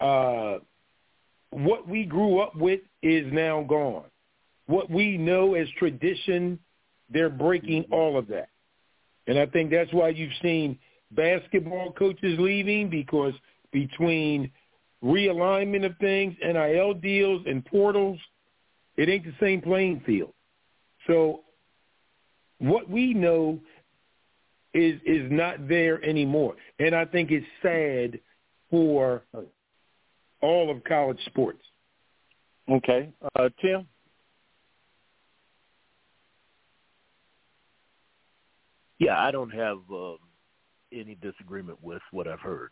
uh, 0.00 0.58
what 1.52 1.86
we 1.86 2.04
grew 2.04 2.40
up 2.40 2.56
with 2.56 2.80
is 3.02 3.30
now 3.32 3.62
gone. 3.62 4.04
What 4.66 4.90
we 4.90 5.18
know 5.18 5.54
as 5.54 5.68
tradition, 5.78 6.58
they're 7.10 7.30
breaking 7.30 7.84
mm-hmm. 7.84 7.94
all 7.94 8.18
of 8.18 8.26
that. 8.28 8.48
And 9.26 9.38
I 9.38 9.46
think 9.46 9.70
that's 9.70 9.92
why 9.92 10.08
you've 10.08 10.32
seen 10.42 10.78
basketball 11.12 11.92
coaches 11.92 12.38
leaving 12.38 12.88
because 12.88 13.34
between 13.70 14.50
realignment 15.04 15.84
of 15.84 15.96
things, 15.98 16.34
NIL 16.42 16.94
deals, 16.94 17.42
and 17.46 17.64
portals, 17.64 18.18
it 18.96 19.08
ain't 19.08 19.24
the 19.24 19.34
same 19.40 19.60
playing 19.60 20.02
field. 20.06 20.32
So 21.06 21.40
what 22.58 22.88
we 22.88 23.12
know 23.12 23.60
is 24.74 25.00
is 25.04 25.30
not 25.30 25.68
there 25.68 26.02
anymore, 26.04 26.54
and 26.78 26.94
I 26.94 27.04
think 27.04 27.30
it's 27.30 27.46
sad 27.60 28.20
for 28.70 29.22
oh, 29.34 29.44
all 30.42 30.70
of 30.70 30.82
college 30.84 31.18
sports. 31.26 31.62
Okay, 32.70 33.10
uh, 33.36 33.48
Tim. 33.60 33.86
Yeah, 38.98 39.18
I 39.18 39.32
don't 39.32 39.50
have 39.50 39.78
um, 39.90 40.18
any 40.92 41.16
disagreement 41.16 41.78
with 41.82 42.02
what 42.12 42.28
I've 42.28 42.40
heard. 42.40 42.70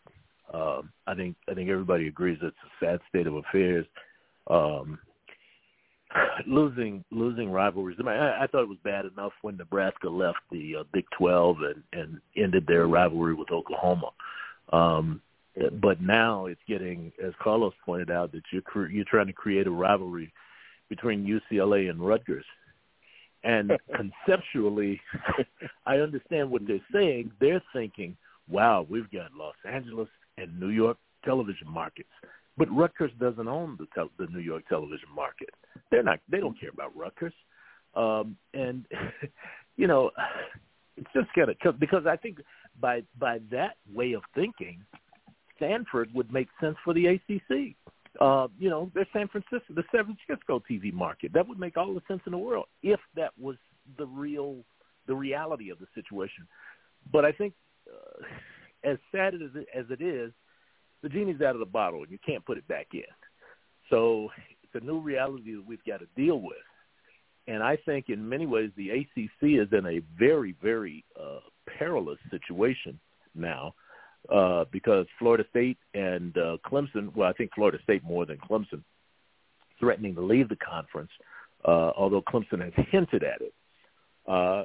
Um, 0.53 0.91
I 1.07 1.13
think 1.15 1.35
I 1.49 1.53
think 1.53 1.69
everybody 1.69 2.07
agrees 2.07 2.37
it's 2.41 2.55
a 2.55 2.85
sad 2.85 2.99
state 3.09 3.27
of 3.27 3.35
affairs. 3.35 3.85
Um, 4.49 4.99
losing 6.47 7.03
losing 7.11 7.51
rivalries. 7.51 7.97
I, 7.99 8.03
mean, 8.03 8.15
I, 8.15 8.43
I 8.43 8.47
thought 8.47 8.63
it 8.63 8.69
was 8.69 8.77
bad 8.83 9.05
enough 9.05 9.33
when 9.41 9.57
Nebraska 9.57 10.09
left 10.09 10.39
the 10.51 10.77
uh, 10.79 10.83
Big 10.93 11.05
12 11.17 11.57
and 11.61 11.83
and 11.93 12.21
ended 12.37 12.65
their 12.67 12.87
rivalry 12.87 13.33
with 13.33 13.51
Oklahoma. 13.51 14.11
Um, 14.71 15.21
but 15.81 16.01
now 16.01 16.45
it's 16.45 16.61
getting, 16.67 17.11
as 17.23 17.33
Carlos 17.41 17.73
pointed 17.85 18.09
out, 18.09 18.31
that 18.31 18.43
you're 18.51 18.61
cre- 18.61 18.87
you're 18.87 19.05
trying 19.05 19.27
to 19.27 19.33
create 19.33 19.67
a 19.67 19.71
rivalry 19.71 20.31
between 20.89 21.25
UCLA 21.25 21.89
and 21.89 22.05
Rutgers. 22.05 22.45
And 23.43 23.71
conceptually, 23.95 25.01
I 25.85 25.97
understand 25.97 26.49
what 26.49 26.65
they're 26.65 26.79
saying. 26.93 27.31
They're 27.39 27.63
thinking, 27.73 28.15
"Wow, 28.49 28.85
we've 28.89 29.11
got 29.11 29.33
Los 29.33 29.55
Angeles 29.67 30.09
and 30.37 30.57
New 30.59 30.69
York 30.69 30.97
television 31.25 31.67
markets." 31.69 32.09
But 32.57 32.69
Rutgers 32.71 33.11
doesn't 33.19 33.47
own 33.47 33.77
the 33.77 33.87
tel- 33.93 34.11
the 34.17 34.27
New 34.27 34.39
York 34.39 34.67
television 34.69 35.09
market. 35.13 35.49
They're 35.89 36.03
not. 36.03 36.19
They 36.29 36.39
don't 36.39 36.59
care 36.59 36.69
about 36.69 36.95
Rutgers, 36.95 37.33
um, 37.95 38.37
and 38.53 38.85
you 39.75 39.87
know, 39.87 40.11
it's 40.97 41.09
just 41.13 41.27
kind 41.33 41.49
of 41.49 41.79
because 41.79 42.05
I 42.05 42.15
think 42.15 42.39
by 42.79 43.03
by 43.19 43.39
that 43.51 43.75
way 43.93 44.13
of 44.13 44.23
thinking, 44.33 44.85
Stanford 45.61 46.09
would 46.13 46.33
make 46.33 46.47
sense 46.59 46.75
for 46.83 46.93
the 46.93 47.05
ACC. 47.07 47.75
Uh, 48.19 48.47
you 48.59 48.69
know, 48.69 48.91
they're 48.93 49.07
San 49.13 49.27
Francisco, 49.27 49.73
the 49.73 49.83
San 49.93 50.05
Francisco 50.05 50.61
TV 50.69 50.91
market. 50.91 51.31
That 51.33 51.47
would 51.47 51.59
make 51.59 51.77
all 51.77 51.93
the 51.93 52.01
sense 52.07 52.21
in 52.25 52.31
the 52.31 52.37
world 52.37 52.65
if 52.83 52.99
that 53.15 53.31
was 53.39 53.55
the 53.97 54.05
real, 54.05 54.57
the 55.07 55.15
reality 55.15 55.69
of 55.69 55.79
the 55.79 55.87
situation. 55.95 56.47
But 57.11 57.25
I 57.25 57.31
think, 57.31 57.53
uh, 57.87 58.23
as 58.83 58.97
sad 59.11 59.35
as 59.35 59.41
it, 59.55 59.67
as 59.75 59.85
it 59.89 60.01
is, 60.01 60.31
the 61.03 61.09
genie's 61.09 61.41
out 61.41 61.55
of 61.55 61.59
the 61.59 61.65
bottle, 61.65 62.01
and 62.01 62.11
you 62.11 62.17
can't 62.25 62.45
put 62.45 62.57
it 62.57 62.67
back 62.67 62.87
in. 62.93 63.01
So 63.89 64.29
it's 64.63 64.83
a 64.83 64.85
new 64.85 64.99
reality 64.99 65.55
that 65.55 65.65
we've 65.65 65.83
got 65.85 65.99
to 65.99 66.07
deal 66.15 66.41
with. 66.41 66.57
And 67.47 67.63
I 67.63 67.77
think 67.85 68.05
in 68.09 68.27
many 68.27 68.45
ways 68.45 68.71
the 68.75 68.89
ACC 68.89 69.61
is 69.61 69.67
in 69.71 69.85
a 69.85 70.01
very, 70.17 70.55
very 70.61 71.03
uh, 71.19 71.39
perilous 71.77 72.19
situation 72.29 72.99
now 73.35 73.73
uh, 74.29 74.65
because 74.71 75.05
Florida 75.19 75.43
State 75.49 75.77
and 75.93 76.37
uh, 76.37 76.57
Clemson, 76.65 77.15
well, 77.15 77.29
I 77.29 77.33
think 77.33 77.51
Florida 77.55 77.79
State 77.83 78.03
more 78.03 78.25
than 78.25 78.37
Clemson, 78.37 78.83
threatening 79.79 80.15
to 80.15 80.21
leave 80.21 80.49
the 80.49 80.57
conference, 80.57 81.09
uh, 81.65 81.91
although 81.97 82.21
Clemson 82.21 82.61
has 82.63 82.85
hinted 82.91 83.23
at 83.23 83.41
it 83.41 83.53
uh, 84.27 84.63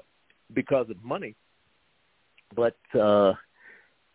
because 0.53 0.89
of 0.91 1.03
money. 1.03 1.35
But 2.55 2.77
uh, 2.95 3.33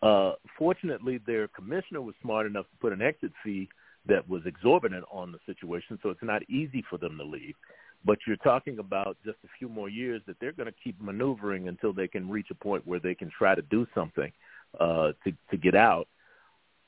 uh, 0.02 0.34
fortunately, 0.58 1.20
their 1.26 1.48
commissioner 1.50 2.02
was 2.02 2.16
smart 2.22 2.46
enough 2.46 2.66
to 2.72 2.78
put 2.80 2.94
an 2.94 3.02
exit 3.02 3.32
fee 3.44 3.68
that 4.08 4.28
was 4.28 4.42
exorbitant 4.46 5.06
on 5.12 5.32
the 5.32 5.40
situation, 5.46 6.00
so 6.02 6.10
it's 6.10 6.24
not 6.24 6.44
easy 6.50 6.84
for 6.90 6.98
them 6.98 7.18
to 7.18 7.24
leave. 7.24 7.56
But 8.04 8.18
you're 8.26 8.38
talking 8.38 8.80
about 8.80 9.18
just 9.24 9.38
a 9.44 9.48
few 9.60 9.70
more 9.70 9.90
years 9.90 10.24
that 10.26 10.38
they're 10.40 10.54
going 10.54 10.72
to 10.72 10.76
keep 10.84 11.00
maneuvering 11.00 11.68
until 11.68 11.94
they 11.94 12.08
can 12.08 12.28
reach 12.28 12.48
a 12.50 12.56
point 12.56 12.88
where 12.88 13.00
they 13.00 13.14
can 13.14 13.30
try 13.38 13.54
to 13.54 13.62
do 13.64 13.86
something 13.94 14.32
uh, 14.32 14.32
to 14.80 15.32
to 15.50 15.58
get 15.58 15.76
out. 15.76 16.08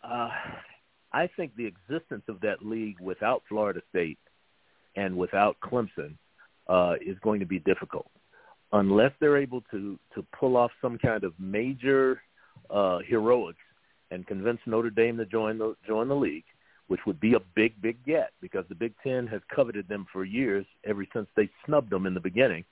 Uh, 0.04 0.30
I 1.12 1.28
think 1.38 1.56
the 1.56 1.66
existence 1.66 2.24
of 2.28 2.42
that 2.42 2.66
league 2.66 3.00
without 3.00 3.44
Florida 3.48 3.82
State 3.90 4.20
and 4.96 5.16
without 5.16 5.58
Clemson 5.63 6.16
uh, 6.68 6.96
is 7.06 7.18
going 7.20 7.40
to 7.40 7.46
be 7.46 7.60
difficult 7.60 8.10
unless 8.74 9.12
they're 9.20 9.38
able 9.38 9.62
to 9.72 9.98
to 10.16 10.25
pull 10.38 10.58
off 10.58 10.72
some 10.82 10.98
kind 10.98 11.24
of 11.24 11.34
major 11.40 12.22
uh, 12.70 13.00
heroics 13.08 13.58
and 14.12 14.28
convince 14.28 14.60
Notre 14.66 14.90
Dame 14.90 15.18
to 15.18 15.25
join 15.25 15.58
the 15.58 15.75
join 15.88 16.08
the 16.08 16.16
league, 16.16 16.44
which 16.88 17.02
would 17.06 17.20
be 17.20 17.34
a 17.34 17.40
big, 17.56 17.80
big 17.82 18.04
get 18.06 18.32
because 18.42 18.66
the 18.70 18.75
Big 18.75 18.94
Ten 19.04 19.25
has 19.28 19.42
coveted 19.54 19.88
them 19.88 20.06
for 20.12 20.25
years, 20.25 20.66
ever 20.86 21.06
since 21.13 21.28
they 21.36 21.50
snubbed 21.66 21.90
them 21.90 22.06
in 22.06 22.13
the 22.13 22.20
beginning. 22.20 22.66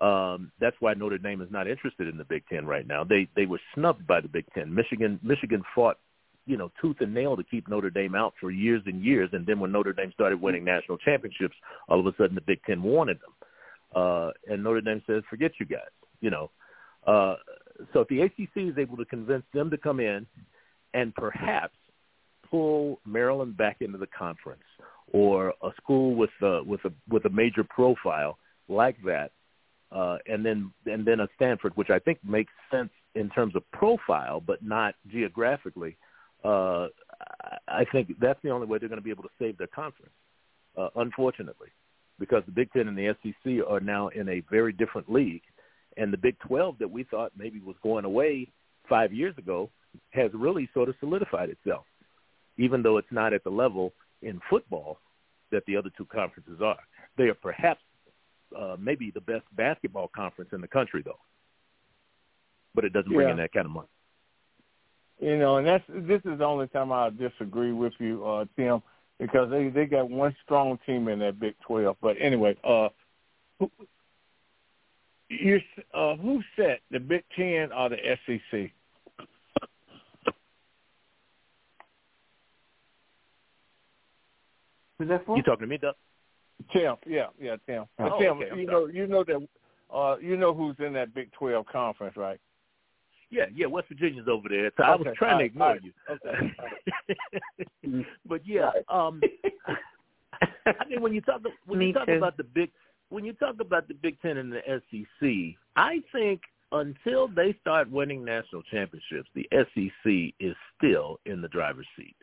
Um, 0.00 0.50
that's 0.60 0.76
why 0.80 0.94
Notre 0.94 1.18
Dame 1.18 1.40
is 1.40 1.50
not 1.50 1.68
interested 1.68 2.08
in 2.08 2.18
the 2.18 2.24
Big 2.24 2.42
Ten 2.48 2.66
right 2.66 2.86
now. 2.86 3.04
They 3.04 3.28
they 3.36 3.46
were 3.46 3.60
snubbed 3.74 4.06
by 4.06 4.20
the 4.20 4.28
Big 4.28 4.44
Ten. 4.52 4.74
Michigan 4.74 5.20
Michigan 5.22 5.62
fought, 5.74 5.98
you 6.46 6.56
know, 6.56 6.72
tooth 6.80 6.96
and 7.00 7.14
nail 7.14 7.36
to 7.36 7.44
keep 7.44 7.68
Notre 7.68 7.90
Dame 7.90 8.16
out 8.16 8.34
for 8.40 8.50
years 8.50 8.82
and 8.86 9.04
years, 9.04 9.30
and 9.32 9.46
then 9.46 9.60
when 9.60 9.70
Notre 9.70 9.92
Dame 9.92 10.10
started 10.12 10.40
winning 10.40 10.64
national 10.64 10.98
championships, 10.98 11.54
all 11.88 12.00
of 12.00 12.06
a 12.06 12.16
sudden 12.18 12.34
the 12.34 12.40
Big 12.40 12.60
Ten 12.66 12.82
wanted 12.82 13.18
them, 13.20 13.32
uh, 13.94 14.30
and 14.48 14.64
Notre 14.64 14.80
Dame 14.80 15.02
says, 15.06 15.22
"Forget 15.30 15.52
you 15.60 15.66
guys," 15.66 15.90
you 16.20 16.30
know. 16.30 16.50
Uh, 17.06 17.36
so 17.92 18.00
if 18.00 18.08
the 18.08 18.22
ACC 18.22 18.68
is 18.68 18.78
able 18.78 18.96
to 18.96 19.04
convince 19.04 19.44
them 19.52 19.70
to 19.70 19.78
come 19.78 20.00
in, 20.00 20.26
and 20.92 21.14
perhaps 21.14 21.76
pull 22.50 23.00
Maryland 23.06 23.56
back 23.56 23.76
into 23.80 23.98
the 23.98 24.08
conference, 24.08 24.62
or 25.12 25.54
a 25.62 25.70
school 25.76 26.16
with 26.16 26.30
a, 26.42 26.64
with 26.64 26.84
a 26.84 26.92
with 27.08 27.24
a 27.26 27.30
major 27.30 27.62
profile 27.62 28.38
like 28.68 28.96
that 29.04 29.30
uh, 29.94 30.18
and 30.26 30.44
then 30.44 30.72
and 30.86 31.06
then 31.06 31.20
a 31.20 31.28
Stanford, 31.36 31.72
which 31.76 31.90
I 31.90 32.00
think 32.00 32.18
makes 32.24 32.52
sense 32.70 32.90
in 33.14 33.30
terms 33.30 33.54
of 33.54 33.62
profile, 33.70 34.40
but 34.40 34.62
not 34.62 34.96
geographically. 35.06 35.96
Uh, 36.42 36.88
I 37.68 37.86
think 37.90 38.18
that's 38.20 38.40
the 38.42 38.50
only 38.50 38.66
way 38.66 38.78
they're 38.78 38.88
going 38.88 39.00
to 39.00 39.04
be 39.04 39.10
able 39.10 39.22
to 39.22 39.30
save 39.38 39.56
their 39.56 39.68
conference. 39.68 40.12
Uh, 40.76 40.88
unfortunately, 40.96 41.68
because 42.18 42.42
the 42.46 42.52
Big 42.52 42.72
Ten 42.72 42.88
and 42.88 42.98
the 42.98 43.14
SEC 43.22 43.66
are 43.68 43.78
now 43.78 44.08
in 44.08 44.28
a 44.28 44.42
very 44.50 44.72
different 44.72 45.10
league, 45.10 45.42
and 45.96 46.12
the 46.12 46.18
Big 46.18 46.36
Twelve 46.40 46.76
that 46.78 46.90
we 46.90 47.04
thought 47.04 47.30
maybe 47.38 47.60
was 47.60 47.76
going 47.82 48.04
away 48.04 48.48
five 48.88 49.12
years 49.12 49.38
ago 49.38 49.70
has 50.10 50.30
really 50.34 50.68
sort 50.74 50.88
of 50.88 50.96
solidified 50.98 51.50
itself, 51.50 51.84
even 52.58 52.82
though 52.82 52.98
it's 52.98 53.12
not 53.12 53.32
at 53.32 53.44
the 53.44 53.50
level 53.50 53.92
in 54.22 54.40
football 54.50 54.98
that 55.52 55.64
the 55.66 55.76
other 55.76 55.90
two 55.96 56.06
conferences 56.06 56.60
are. 56.60 56.80
They 57.16 57.24
are 57.24 57.34
perhaps 57.34 57.80
uh, 58.56 58.76
maybe 58.78 59.10
the 59.10 59.20
best 59.20 59.44
basketball 59.56 60.10
conference 60.14 60.50
in 60.52 60.60
the 60.60 60.68
country, 60.68 61.02
though. 61.04 61.18
But 62.74 62.84
it 62.84 62.92
doesn't 62.92 63.12
bring 63.12 63.28
yeah. 63.28 63.32
in 63.32 63.38
that 63.38 63.52
kind 63.52 63.66
of 63.66 63.72
money. 63.72 63.88
You 65.20 65.38
know, 65.38 65.58
and 65.58 65.66
that's 65.66 65.84
this 65.88 66.20
is 66.24 66.38
the 66.38 66.44
only 66.44 66.66
time 66.68 66.90
I 66.90 67.10
disagree 67.10 67.72
with 67.72 67.92
you, 67.98 68.24
uh, 68.26 68.44
Tim, 68.56 68.82
because 69.20 69.48
they 69.50 69.68
they 69.68 69.86
got 69.86 70.10
one 70.10 70.34
strong 70.44 70.78
team 70.84 71.08
in 71.08 71.20
that 71.20 71.38
Big 71.38 71.54
Twelve. 71.64 71.96
But 72.02 72.16
anyway, 72.20 72.56
uh, 72.64 72.88
who, 73.60 73.70
you 75.28 75.60
uh, 75.94 76.16
who 76.16 76.42
set 76.56 76.80
the 76.90 76.98
Big 76.98 77.22
Ten 77.36 77.72
or 77.72 77.90
the 77.90 77.96
SEC? 78.26 78.70
Who's 84.98 85.08
that 85.08 85.24
for? 85.24 85.36
You 85.36 85.42
talking 85.42 85.62
to 85.62 85.66
me, 85.66 85.78
Doug? 85.78 85.94
Tim, 86.72 86.96
yeah, 87.06 87.26
yeah, 87.40 87.56
Tim. 87.66 87.84
Oh, 87.98 88.18
Tim, 88.18 88.38
okay, 88.38 88.44
you 88.44 88.48
sorry. 88.48 88.66
know, 88.66 88.86
you 88.86 89.06
know 89.06 89.24
that, 89.24 89.48
uh, 89.94 90.16
you 90.20 90.36
know 90.36 90.54
who's 90.54 90.76
in 90.78 90.92
that 90.94 91.14
Big 91.14 91.30
Twelve 91.32 91.66
conference, 91.66 92.16
right? 92.16 92.40
Yeah, 93.30 93.46
yeah. 93.54 93.66
West 93.66 93.88
Virginia's 93.88 94.28
over 94.28 94.48
there. 94.48 94.70
So 94.76 94.84
I 94.84 94.96
was 94.96 95.06
trying 95.16 95.34
all 95.34 95.38
to 95.40 95.44
ignore 95.44 95.66
all 95.68 95.74
right, 95.74 95.82
you. 95.82 95.92
okay, 97.92 98.06
but 98.26 98.46
yeah, 98.46 98.70
um, 98.88 99.20
I 100.66 100.84
mean, 100.88 101.00
when 101.00 101.12
you 101.12 101.20
talk 101.20 101.42
when 101.66 101.78
Me 101.78 101.88
you 101.88 101.92
talk 101.92 102.06
too. 102.06 102.14
about 102.14 102.36
the 102.36 102.44
big 102.44 102.70
when 103.10 103.24
you 103.24 103.32
talk 103.34 103.56
about 103.60 103.88
the 103.88 103.94
Big 103.94 104.20
Ten 104.20 104.38
and 104.38 104.52
the 104.52 104.60
SEC, 104.90 105.56
I 105.76 106.02
think 106.12 106.40
until 106.72 107.28
they 107.28 107.54
start 107.60 107.90
winning 107.90 108.24
national 108.24 108.62
championships, 108.64 109.28
the 109.34 109.48
SEC 109.52 110.34
is 110.40 110.56
still 110.76 111.20
in 111.26 111.40
the 111.40 111.48
driver's 111.48 111.86
seat. 111.96 112.16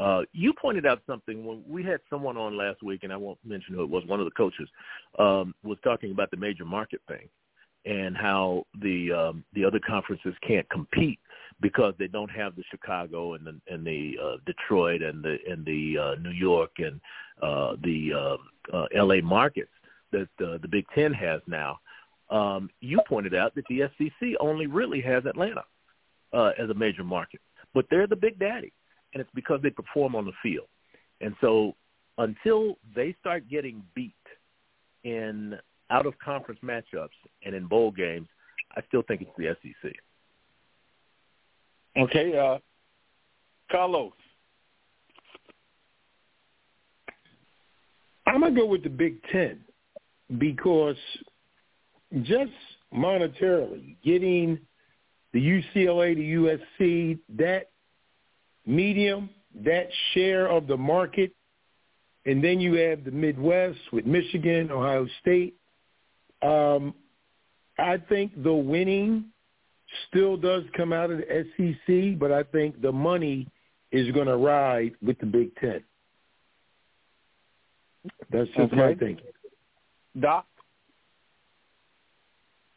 Uh, 0.00 0.22
you 0.32 0.52
pointed 0.54 0.86
out 0.86 1.02
something 1.06 1.44
when 1.44 1.62
we 1.68 1.82
had 1.82 2.00
someone 2.08 2.36
on 2.36 2.56
last 2.56 2.82
week, 2.82 3.00
and 3.02 3.12
I 3.12 3.16
won't 3.16 3.38
mention 3.44 3.74
who 3.74 3.82
it 3.82 3.90
was. 3.90 4.04
One 4.06 4.20
of 4.20 4.24
the 4.24 4.30
coaches 4.32 4.68
um, 5.18 5.54
was 5.62 5.78
talking 5.84 6.10
about 6.10 6.30
the 6.30 6.38
major 6.38 6.64
market 6.64 7.00
thing 7.06 7.28
and 7.84 8.16
how 8.16 8.64
the 8.80 9.12
um, 9.12 9.44
the 9.54 9.64
other 9.64 9.80
conferences 9.86 10.34
can't 10.46 10.68
compete 10.70 11.18
because 11.60 11.94
they 11.98 12.06
don't 12.06 12.30
have 12.30 12.56
the 12.56 12.64
Chicago 12.70 13.34
and 13.34 13.46
the 13.46 13.60
and 13.68 13.86
the 13.86 14.16
uh, 14.22 14.36
Detroit 14.46 15.02
and 15.02 15.22
the 15.22 15.36
and 15.48 15.64
the 15.64 15.98
uh, 15.98 16.20
New 16.20 16.30
York 16.30 16.70
and 16.78 17.00
uh, 17.42 17.76
the 17.82 18.10
uh, 18.72 18.76
uh, 18.76 18.86
L.A. 18.94 19.20
markets 19.20 19.70
that 20.12 20.28
uh, 20.44 20.58
the 20.62 20.68
Big 20.68 20.86
Ten 20.94 21.12
has 21.12 21.40
now. 21.46 21.78
Um, 22.30 22.70
you 22.80 23.00
pointed 23.08 23.34
out 23.34 23.54
that 23.56 23.64
the 23.68 23.82
SEC 23.98 24.30
only 24.38 24.66
really 24.66 25.00
has 25.00 25.24
Atlanta 25.26 25.64
uh, 26.32 26.52
as 26.58 26.70
a 26.70 26.74
major 26.74 27.02
market, 27.02 27.40
but 27.74 27.86
they're 27.90 28.06
the 28.06 28.16
big 28.16 28.38
daddy, 28.38 28.72
and 29.12 29.20
it's 29.20 29.30
because 29.34 29.60
they 29.62 29.70
perform 29.70 30.14
on 30.14 30.24
the 30.24 30.32
field. 30.42 30.66
And 31.20 31.34
so 31.40 31.74
until 32.18 32.76
they 32.94 33.14
start 33.20 33.48
getting 33.48 33.82
beat 33.94 34.14
in 35.04 35.56
out 35.90 36.06
of 36.06 36.18
conference 36.18 36.60
matchups 36.62 37.08
and 37.44 37.54
in 37.54 37.66
bowl 37.66 37.90
games, 37.90 38.28
I 38.76 38.82
still 38.88 39.02
think 39.02 39.22
it's 39.22 39.30
the 39.36 39.56
SEC. 39.62 39.92
Okay, 41.96 42.38
uh, 42.38 42.58
Carlos. 43.70 44.12
I'm 48.26 48.40
gonna 48.40 48.54
go 48.54 48.66
with 48.66 48.84
the 48.84 48.90
Big 48.90 49.20
Ten 49.32 49.60
because 50.38 50.96
just 52.22 52.52
monetarily 52.94 53.96
getting 54.04 54.58
the 55.32 55.40
UCLA 55.40 56.14
to 56.14 56.58
USC 56.82 57.18
that 57.36 57.70
medium, 58.70 59.30
that 59.64 59.88
share 60.14 60.48
of 60.48 60.66
the 60.66 60.76
market, 60.76 61.32
and 62.26 62.42
then 62.42 62.60
you 62.60 62.74
have 62.74 63.04
the 63.04 63.10
Midwest 63.10 63.78
with 63.92 64.06
Michigan, 64.06 64.70
Ohio 64.70 65.06
State. 65.20 65.56
Um, 66.42 66.94
I 67.78 67.96
think 67.96 68.42
the 68.42 68.52
winning 68.52 69.26
still 70.08 70.36
does 70.36 70.64
come 70.76 70.92
out 70.92 71.10
of 71.10 71.18
the 71.18 71.46
SEC, 71.56 72.18
but 72.18 72.30
I 72.30 72.42
think 72.44 72.80
the 72.80 72.92
money 72.92 73.48
is 73.90 74.10
going 74.12 74.26
to 74.26 74.36
ride 74.36 74.92
with 75.02 75.18
the 75.18 75.26
Big 75.26 75.54
Ten. 75.56 75.82
That's 78.30 78.48
just 78.56 78.72
my 78.72 78.94
thinking. 78.94 79.26
Doc. 80.18 80.46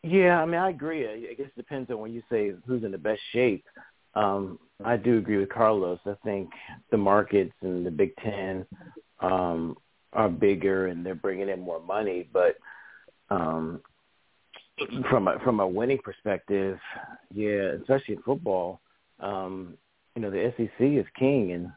Yeah, 0.03 0.41
I 0.41 0.45
mean, 0.45 0.55
I 0.55 0.69
agree. 0.69 1.07
I 1.07 1.31
I 1.31 1.33
guess 1.35 1.47
it 1.47 1.55
depends 1.55 1.89
on 1.89 1.99
when 1.99 2.13
you 2.13 2.21
say 2.29 2.51
who's 2.67 2.83
in 2.83 2.91
the 2.91 2.97
best 2.97 3.21
shape. 3.31 3.63
Um, 4.15 4.59
I 4.83 4.97
do 4.97 5.17
agree 5.17 5.37
with 5.37 5.49
Carlos. 5.49 5.99
I 6.05 6.15
think 6.23 6.49
the 6.91 6.97
markets 6.97 7.53
and 7.61 7.85
the 7.85 7.91
Big 7.91 8.15
Ten 8.17 8.65
um, 9.19 9.77
are 10.11 10.29
bigger 10.29 10.87
and 10.87 11.05
they're 11.05 11.15
bringing 11.15 11.49
in 11.49 11.59
more 11.59 11.79
money. 11.79 12.27
But 12.31 12.57
um, 13.29 13.81
from 15.09 15.27
a, 15.27 15.39
from 15.43 15.59
a 15.59 15.67
winning 15.67 15.99
perspective, 16.03 16.77
yeah, 17.33 17.71
especially 17.81 18.15
in 18.15 18.21
football, 18.23 18.81
um, 19.19 19.77
you 20.15 20.21
know, 20.21 20.29
the 20.29 20.53
SEC 20.57 20.69
is 20.79 21.05
king, 21.17 21.53
and 21.53 21.69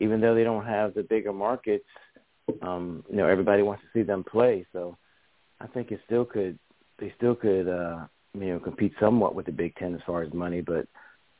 even 0.00 0.20
though 0.20 0.34
they 0.34 0.44
don't 0.44 0.64
have 0.64 0.94
the 0.94 1.02
bigger 1.02 1.32
markets, 1.32 1.84
um, 2.62 3.04
you 3.10 3.16
know, 3.16 3.26
everybody 3.26 3.62
wants 3.62 3.82
to 3.82 3.88
see 3.98 4.02
them 4.02 4.24
play. 4.24 4.66
So 4.72 4.96
I 5.60 5.66
think 5.68 5.90
it 5.90 6.00
still 6.06 6.24
could 6.24 6.58
they 6.98 7.12
still 7.16 7.34
could 7.34 7.68
uh 7.68 8.06
you 8.34 8.46
know 8.46 8.58
compete 8.58 8.92
somewhat 9.00 9.34
with 9.34 9.46
the 9.46 9.52
Big 9.52 9.74
Ten 9.76 9.94
as 9.94 10.00
far 10.06 10.22
as 10.22 10.32
money, 10.32 10.60
but 10.60 10.86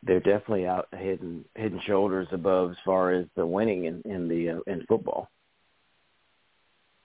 they're 0.03 0.21
definitely 0.21 0.67
out 0.67 0.89
head 0.93 1.21
and 1.21 1.45
head 1.57 1.73
and 1.73 1.83
shoulders 1.83 2.29
above 2.33 2.71
as 2.73 2.77
far 2.85 3.13
as 3.13 3.27
the 3.37 3.47
winning 3.47 3.85
in 3.85 4.03
in 4.05 4.29
the 4.29 4.51
uh, 4.51 4.61
in 4.67 4.85
football. 4.87 5.29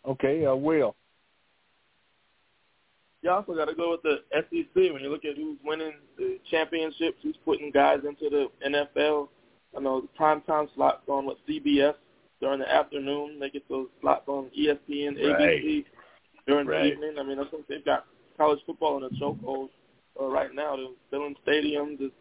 Okay, 0.06 0.46
uh, 0.46 0.56
Will. 0.56 0.96
You 3.22 3.32
also 3.32 3.56
got 3.56 3.66
to 3.66 3.76
go 3.76 3.92
with 3.92 4.04
the 4.04 4.18
SEC 4.32 4.76
when 4.94 5.02
you 5.02 5.10
look 5.10 5.26
at 5.26 5.36
who's 5.36 5.58
winning 5.66 5.94
the 6.18 6.40
championships, 6.50 7.18
who's 7.24 7.36
putting 7.44 7.72
guys 7.72 8.00
into 8.08 8.30
the 8.30 8.48
NFL. 8.66 9.28
I 9.76 9.82
know 9.82 10.02
the 10.02 10.08
primetime 10.18 10.68
slots 10.76 11.02
on 11.10 11.26
with 11.26 11.38
CBS 11.50 11.96
during 12.40 12.60
the 12.60 12.74
afternoon. 12.74 13.40
They 13.40 13.50
get 13.50 13.68
those 13.68 13.88
slots 14.02 14.28
on 14.28 14.50
E 14.54 14.68
ESPN, 14.68 15.18
ABC 15.20 15.86
during 16.48 16.68
Right. 16.68 16.84
the 16.84 16.92
evening. 16.92 17.16
I 17.20 17.24
mean, 17.24 17.40
I 17.40 17.46
think 17.50 17.68
they've 17.68 17.84
got 17.84 18.06
college 18.38 18.60
football 18.66 18.98
in 18.98 19.04
a 19.04 19.10
chokehold 19.22 19.70
uh, 20.20 20.26
right 20.26 20.54
now. 20.54 20.76
They're 20.78 20.88
filling 21.12 21.36
stadiums. 21.46 21.98
It's, 22.00 22.14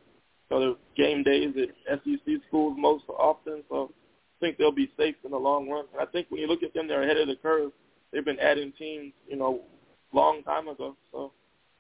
so 0.49 0.61
there's 0.61 0.77
game 0.97 1.23
days 1.23 1.55
at 1.89 2.01
SEC 2.05 2.35
schools 2.49 2.77
most 2.79 3.05
often. 3.09 3.63
So 3.69 3.91
I 3.93 4.37
think 4.41 4.59
they'll 4.59 4.73
be 4.73 4.93
safe 4.97 5.17
in 5.25 5.31
the 5.33 5.37
long 5.37 5.69
run. 5.69 5.87
And 5.93 6.01
I 6.01 6.11
think 6.11 6.27
when 6.31 6.41
you 6.41 6.47
look 6.47 6.63
at 6.63 6.75
them, 6.75 6.87
they're 6.87 7.03
ahead 7.03 7.17
of 7.17 7.29
the 7.29 7.37
curve. 7.37 7.73
They've 8.13 8.25
been 8.25 8.39
adding 8.39 8.73
teams, 8.79 9.13
you 9.29 9.37
know, 9.37 9.63
long 10.13 10.43
time 10.45 10.69
ago. 10.69 10.97
So 11.11 11.33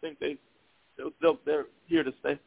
I 0.02 0.06
think 0.06 0.18
they 0.18 0.36
they'll, 0.96 1.12
they'll, 1.20 1.38
they're 1.46 1.66
here 1.86 2.02
to 2.02 2.12
stay. 2.20 2.38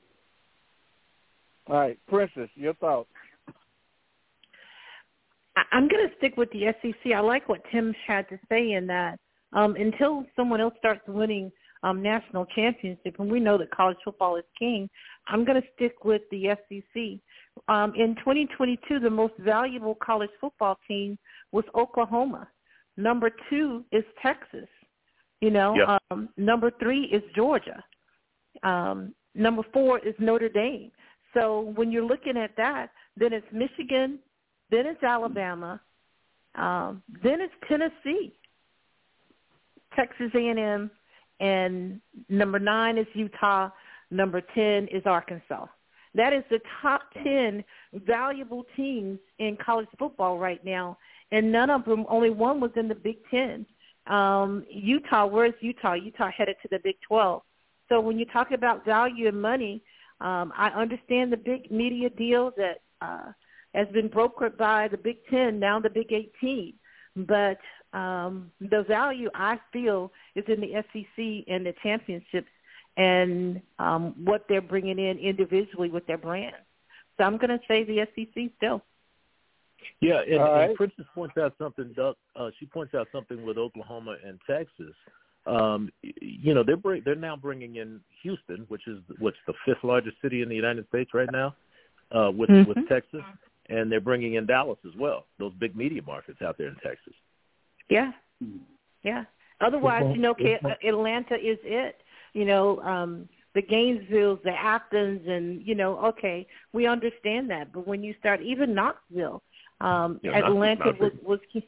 All 1.68 1.76
right, 1.76 2.00
Princess, 2.08 2.50
your 2.56 2.74
thoughts. 2.76 3.10
I- 5.56 5.64
I'm 5.72 5.88
going 5.88 6.08
to 6.08 6.16
stick 6.18 6.36
with 6.36 6.50
the 6.52 6.74
SEC. 6.82 7.14
I 7.16 7.20
like 7.20 7.48
what 7.48 7.62
Tim 7.72 7.94
had 8.08 8.28
to 8.30 8.40
say 8.50 8.74
in 8.74 8.88
that 8.88 9.20
um, 9.54 9.76
until 9.76 10.26
someone 10.36 10.62
else 10.62 10.74
starts 10.80 11.02
winning 11.08 11.52
um, 11.84 12.02
national 12.02 12.46
championship, 12.48 13.15
and 13.20 13.32
we 13.32 13.39
know 13.39 13.58
that 13.58 13.72
college 13.72 13.98
football 14.04 14.36
is 14.36 14.44
king, 14.58 14.89
I'm 15.28 15.46
going 15.46 15.62
to 15.62 15.68
stick 15.76 16.04
with 16.04 16.22
the 16.32 16.56
SEC. 16.68 17.20
Um, 17.68 17.94
in 17.96 18.15
2022, 18.15 19.00
the 19.00 19.10
most 19.10 19.34
valuable 19.39 19.96
college 19.96 20.30
football 20.39 20.78
team 20.88 21.18
was 21.52 21.63
Oklahoma. 21.76 22.48
Number 22.98 23.30
two 23.50 23.86
is 23.92 24.04
Texas. 24.22 24.68
You 25.42 25.52
know, 25.52 25.76
Yeah. 25.76 25.98
um, 26.12 26.30
number 26.36 26.70
three 26.70 27.06
is 27.06 27.24
Georgia. 27.34 27.84
Um, 28.63 29.15
number 29.36 29.63
four 29.72 30.00
is 30.00 30.13
Notre 30.20 30.50
Dame. 30.50 30.92
So 31.34 31.62
when 31.76 31.92
you're 31.92 32.06
looking 32.06 32.36
at 32.36 32.56
that, 32.58 32.92
then 33.15 33.32
it's 33.34 33.50
Michigan, 33.52 34.20
then 34.70 34.86
it's 34.86 35.04
Alabama, 35.04 35.80
um, 36.56 37.02
then 37.24 37.39
it's 37.39 37.54
Tennessee, 37.68 38.34
Texas 39.96 40.32
A&M, 40.34 40.92
and 41.39 41.99
number 42.30 42.60
nine 42.60 42.97
is 42.97 43.08
Utah. 43.13 43.69
Number 44.12 44.41
ten 44.41 44.88
is 44.88 45.04
Arkansas. 45.06 45.67
That 46.15 46.34
is 46.34 46.43
the 46.49 46.60
top 46.82 47.02
ten 47.13 47.63
valuable 47.93 48.65
teams 48.75 49.19
in 49.38 49.58
college 49.63 49.88
football 49.97 50.38
right 50.38 50.63
now, 50.65 50.97
and 51.32 51.52
none 51.52 51.69
of 51.69 51.86
them. 51.86 52.06
Only 52.10 52.30
one 52.30 52.60
was 52.60 52.71
in 52.75 52.88
the 52.88 52.95
Big 52.95 53.17
Ten. 53.30 53.65
Um, 54.08 54.65
Utah, 54.69 55.28
where's 55.28 55.54
Utah? 55.62 55.93
Utah 55.93 56.32
headed 56.36 56.56
to 56.63 56.67
the 56.71 56.80
Big 56.84 56.95
Twelve. 57.08 57.43
So 57.89 57.99
when 57.99 58.17
you 58.17 58.25
talk 58.25 58.52
about 58.52 58.86
value 58.86 59.28
and 59.28 59.41
money, 59.41 59.84
um, 60.21 60.52
I 60.56 60.69
understand 60.69 61.32
the 61.32 61.38
big 61.38 61.71
media 61.71 62.10
deal 62.10 62.52
that 62.58 62.82
uh, 63.02 63.32
has 63.73 63.88
been 63.89 64.10
brokered 64.10 64.58
by 64.58 64.88
the 64.88 64.97
Big 64.97 65.17
Ten, 65.30 65.60
now 65.60 65.80
the 65.80 65.89
Big 65.89 66.12
18. 66.12 66.73
But 67.15 67.58
um, 67.93 68.52
the 68.60 68.84
value 68.88 69.30
I 69.34 69.60
feel 69.73 70.12
is 70.36 70.43
in 70.47 70.62
the 70.62 70.73
SEC 70.93 71.45
and 71.47 71.65
the 71.65 71.73
championships 71.82 72.49
and 72.97 73.62
um, 73.80 74.13
what 74.25 74.45
they're 74.49 74.62
bringing 74.62 74.99
in 74.99 75.17
individually 75.17 75.89
with 75.89 76.06
their 76.08 76.17
brands. 76.17 76.58
So 77.17 77.23
I'm 77.23 77.38
going 77.38 77.49
to 77.49 77.60
say 77.67 77.84
the 77.84 78.06
SEC 78.15 78.52
still. 78.58 78.84
Yeah, 80.02 80.21
and, 80.21 80.39
All 80.39 80.54
right. 80.54 80.69
and 80.69 80.75
Princess 80.75 81.06
points 81.15 81.38
out 81.38 81.54
something. 81.58 81.93
Duck, 81.95 82.17
uh, 82.36 82.49
she 82.60 82.65
points 82.65 82.93
out 82.93 83.08
something 83.12 83.45
with 83.45 83.58
Oklahoma 83.58 84.17
and 84.25 84.39
Texas. 84.47 84.93
Um, 85.45 85.89
you 86.02 86.54
know, 86.54 86.63
they're 86.63 86.78
bring, 86.78 87.02
they're 87.06 87.15
now 87.15 87.36
bringing 87.36 87.78
in 87.78 88.02
Houston, 88.21 88.65
which 88.67 88.88
is 88.88 88.99
what's 89.19 89.38
the 89.47 89.54
fifth 89.65 89.84
largest 89.84 90.17
city 90.21 90.41
in 90.41 90.49
the 90.49 90.56
United 90.56 90.88
States 90.89 91.12
right 91.13 91.30
now, 91.32 91.56
uh, 92.12 92.30
with 92.30 92.49
Mhm. 92.49 92.67
with 92.67 92.88
Texas, 92.88 93.23
and 93.69 93.91
they're 93.91 94.02
bringing 94.02 94.34
in 94.34 94.45
Dallas 94.45 94.78
as 94.86 94.95
well. 94.95 95.25
Those 95.38 95.54
big 95.54 95.75
media 95.75 96.02
markets 96.06 96.41
out 96.41 96.58
there 96.58 96.67
in 96.67 96.75
Texas. 96.75 97.13
Yeah, 97.89 98.12
Hmm. 98.41 98.60
yeah. 99.04 99.25
Otherwise, 99.62 100.04
you 100.15 100.21
know, 100.21 100.34
Ca- 100.34 100.78
Atlanta 100.88 101.36
is 101.36 101.58
it. 101.63 102.02
You 102.34 102.45
know, 102.45 102.80
um, 102.82 103.28
the 103.54 103.62
Gainesvilles, 103.62 104.41
the 104.43 104.52
Athens, 104.52 105.28
and 105.28 105.62
you 105.65 105.75
know, 105.75 105.97
okay, 106.06 106.47
we 106.71 106.86
understand 106.88 107.49
that. 107.49 107.71
But 107.73 107.88
when 107.88 108.04
you 108.04 108.13
start, 108.19 108.41
even 108.41 108.73
Knoxville, 108.73 109.41
um, 109.82 110.19
Yeah, 110.23 110.32
Atlanta 110.38 110.91
was 110.99 111.12
was 111.23 111.39
key- 111.52 111.67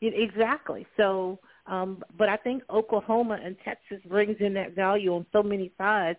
exactly. 0.00 0.86
So, 0.96 1.38
um, 1.66 2.02
but 2.16 2.28
I 2.28 2.36
think 2.36 2.62
Oklahoma 2.70 3.38
and 3.42 3.56
Texas 3.60 4.00
brings 4.06 4.40
in 4.40 4.52
that 4.54 4.72
value 4.72 5.14
on 5.14 5.24
so 5.32 5.42
many 5.42 5.70
sides, 5.78 6.18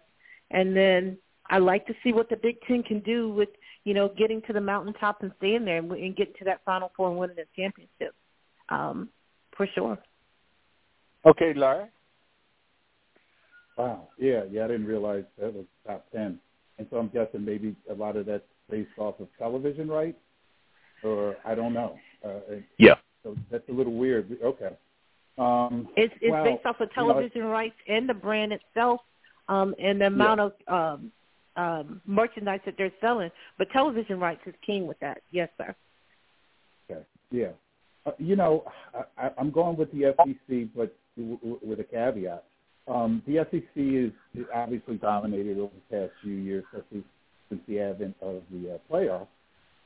and 0.51 0.75
then 0.75 1.17
I 1.49 1.57
like 1.57 1.85
to 1.87 1.95
see 2.03 2.13
what 2.13 2.29
the 2.29 2.37
Big 2.37 2.61
Ten 2.61 2.81
can 2.83 2.99
do 2.99 3.29
with 3.29 3.49
you 3.83 3.93
know 3.93 4.07
getting 4.09 4.41
to 4.43 4.53
the 4.53 4.61
mountaintop 4.61 5.21
and 5.23 5.33
staying 5.37 5.65
there 5.65 5.77
and, 5.77 5.91
and 5.91 6.15
getting 6.15 6.35
to 6.35 6.45
that 6.45 6.63
Final 6.63 6.91
Four 6.95 7.09
and 7.09 7.17
winning 7.19 7.35
the 7.35 7.45
championship. 7.55 8.15
Um, 8.69 9.09
for 9.55 9.67
sure. 9.75 9.97
Okay, 11.25 11.53
Larry. 11.53 11.85
Wow. 13.77 14.09
Yeah, 14.17 14.43
yeah, 14.49 14.65
I 14.65 14.67
didn't 14.67 14.85
realize 14.85 15.23
that 15.39 15.53
was 15.53 15.65
top 15.85 16.05
ten. 16.11 16.39
And 16.77 16.87
so 16.89 16.97
I'm 16.97 17.09
guessing 17.09 17.45
maybe 17.45 17.75
a 17.89 17.93
lot 17.93 18.15
of 18.15 18.25
that's 18.25 18.43
based 18.69 18.91
off 18.97 19.19
of 19.19 19.27
television 19.37 19.87
rights, 19.87 20.17
or 21.03 21.35
I 21.45 21.55
don't 21.55 21.73
know. 21.73 21.99
Uh, 22.23 22.61
Yeah. 22.77 22.95
so 23.23 23.35
that's 23.49 23.67
a 23.69 23.71
little 23.71 23.93
weird. 23.93 24.37
Okay. 24.41 24.75
Um, 25.37 25.89
It's 25.95 26.13
it's 26.21 26.31
well, 26.31 26.43
based 26.43 26.65
off 26.65 26.79
of 26.79 26.89
you 26.95 27.01
know, 27.03 27.13
television 27.13 27.45
rights 27.45 27.75
and 27.87 28.07
the 28.07 28.13
brand 28.13 28.53
itself, 28.53 29.01
um, 29.47 29.75
and 29.79 30.01
the 30.01 30.07
amount 30.07 30.39
of 30.39 30.53
um, 30.67 31.11
um, 31.55 32.01
merchandise 32.05 32.61
that 32.65 32.75
they're 32.77 32.91
selling. 33.01 33.31
But 33.57 33.69
television 33.71 34.19
rights 34.19 34.41
is 34.45 34.55
king 34.65 34.87
with 34.87 34.99
that. 34.99 35.21
Yes, 35.31 35.49
sir. 35.57 35.75
Okay. 36.89 37.01
Yeah. 37.31 37.51
Uh, 38.05 38.11
you 38.17 38.35
know, 38.35 38.63
I, 39.17 39.29
I'm 39.37 39.51
going 39.51 39.77
with 39.77 39.91
the 39.91 40.13
SEC, 40.17 40.69
but 40.75 40.95
w- 41.17 41.37
w- 41.37 41.59
with 41.63 41.79
a 41.79 41.83
caveat. 41.83 42.43
Um, 42.87 43.21
the 43.27 43.45
SEC 43.51 43.65
is 43.75 44.11
obviously 44.53 44.95
dominated 44.97 45.59
over 45.59 45.71
the 45.89 45.97
past 45.97 46.13
few 46.23 46.33
years, 46.33 46.63
especially 46.73 47.03
since 47.49 47.61
the 47.67 47.79
advent 47.79 48.15
of 48.21 48.41
the 48.51 48.75
uh, 48.75 48.77
playoffs. 48.91 49.27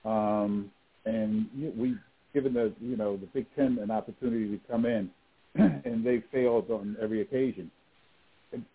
Um, 0.06 0.71
and 1.06 1.47
you 1.56 1.73
we 1.78 1.97
given 2.34 2.54
the 2.54 2.73
you 2.80 2.95
know 2.95 3.17
the 3.17 3.28
Big 3.28 3.47
Ten 3.56 3.80
an 3.82 3.91
opportunity 3.91 4.58
to 4.58 4.60
come 4.71 4.86
in, 4.86 5.10
and 5.56 6.06
they 6.06 6.23
failed 6.32 6.71
on 6.71 6.95
every 7.01 7.21
occasion. 7.21 7.69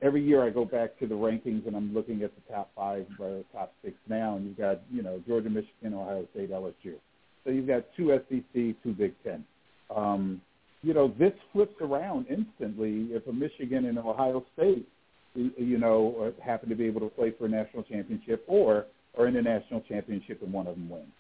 Every 0.03 0.23
year 0.23 0.45
I 0.45 0.51
go 0.51 0.67
back 0.67 0.99
to 0.99 1.07
the 1.07 1.15
rankings 1.15 1.67
and 1.67 1.75
I'm 1.75 1.95
looking 1.95 2.23
at 2.23 2.33
the 2.35 2.53
top 2.53 2.71
five 2.77 3.07
or 3.19 3.43
top 3.53 3.73
six 3.83 3.97
now, 4.09 4.37
and 4.37 4.47
you've 4.47 4.59
got 4.59 4.83
you 4.93 5.03
know 5.03 5.23
Georgia, 5.27 5.49
Michigan, 5.49 5.95
Ohio 5.95 6.27
State, 6.35 6.51
LSU. 6.51 6.95
So 7.51 7.55
you've 7.55 7.67
got 7.67 7.85
two 7.97 8.17
SEC, 8.29 8.55
two 8.55 8.93
Big 8.97 9.13
Ten. 9.25 9.45
Um, 9.95 10.41
you 10.83 10.95
know, 10.95 11.13
this 11.19 11.33
flips 11.53 11.75
around 11.81 12.27
instantly 12.31 13.09
if 13.11 13.27
a 13.27 13.33
Michigan 13.33 13.87
and 13.87 13.99
Ohio 13.99 14.45
State, 14.55 14.87
you 15.35 15.77
know, 15.77 16.33
uh, 16.39 16.45
happen 16.45 16.69
to 16.69 16.77
be 16.77 16.85
able 16.85 17.01
to 17.01 17.09
play 17.09 17.35
for 17.37 17.47
a 17.47 17.49
national 17.49 17.83
championship 17.83 18.45
or 18.47 18.87
or 19.15 19.27
in 19.27 19.35
a 19.35 19.43
national 19.43 19.81
championship 19.81 20.41
and 20.43 20.53
one 20.53 20.69
of 20.69 20.77
them 20.77 20.89
wins. 20.89 21.11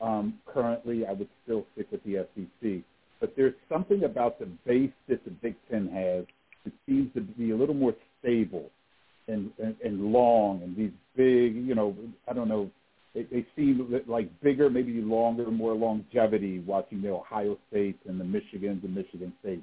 Um, 0.00 0.38
currently, 0.46 1.04
I 1.04 1.12
would 1.12 1.28
still 1.42 1.66
stick 1.74 1.88
with 1.92 2.02
the 2.04 2.26
SEC, 2.34 2.82
but 3.20 3.34
there's 3.36 3.54
something 3.68 4.04
about 4.04 4.38
the 4.38 4.46
base 4.66 4.90
that 5.10 5.22
the 5.26 5.32
Big 5.32 5.54
Ten 5.70 5.88
has 5.88 6.24
that 6.64 6.72
seems 6.86 7.12
to 7.12 7.20
be 7.20 7.50
a 7.50 7.56
little 7.56 7.74
more 7.74 7.94
stable 8.20 8.70
and, 9.28 9.50
and, 9.62 9.76
and 9.84 10.12
long 10.12 10.62
and 10.62 10.74
these 10.74 10.92
big, 11.14 11.54
you 11.54 11.74
know, 11.74 11.94
I 12.26 12.32
don't 12.32 12.48
know, 12.48 12.70
they, 13.14 13.22
they 13.24 13.46
seem 13.56 14.02
like 14.06 14.28
bigger, 14.40 14.68
maybe 14.68 14.92
longer, 15.00 15.50
more 15.50 15.74
longevity 15.74 16.58
watching 16.60 17.00
the 17.00 17.10
Ohio 17.10 17.56
States 17.70 17.98
and 18.08 18.20
the 18.20 18.24
Michigans 18.24 18.82
and 18.84 18.94
Michigan 18.94 19.32
States. 19.40 19.62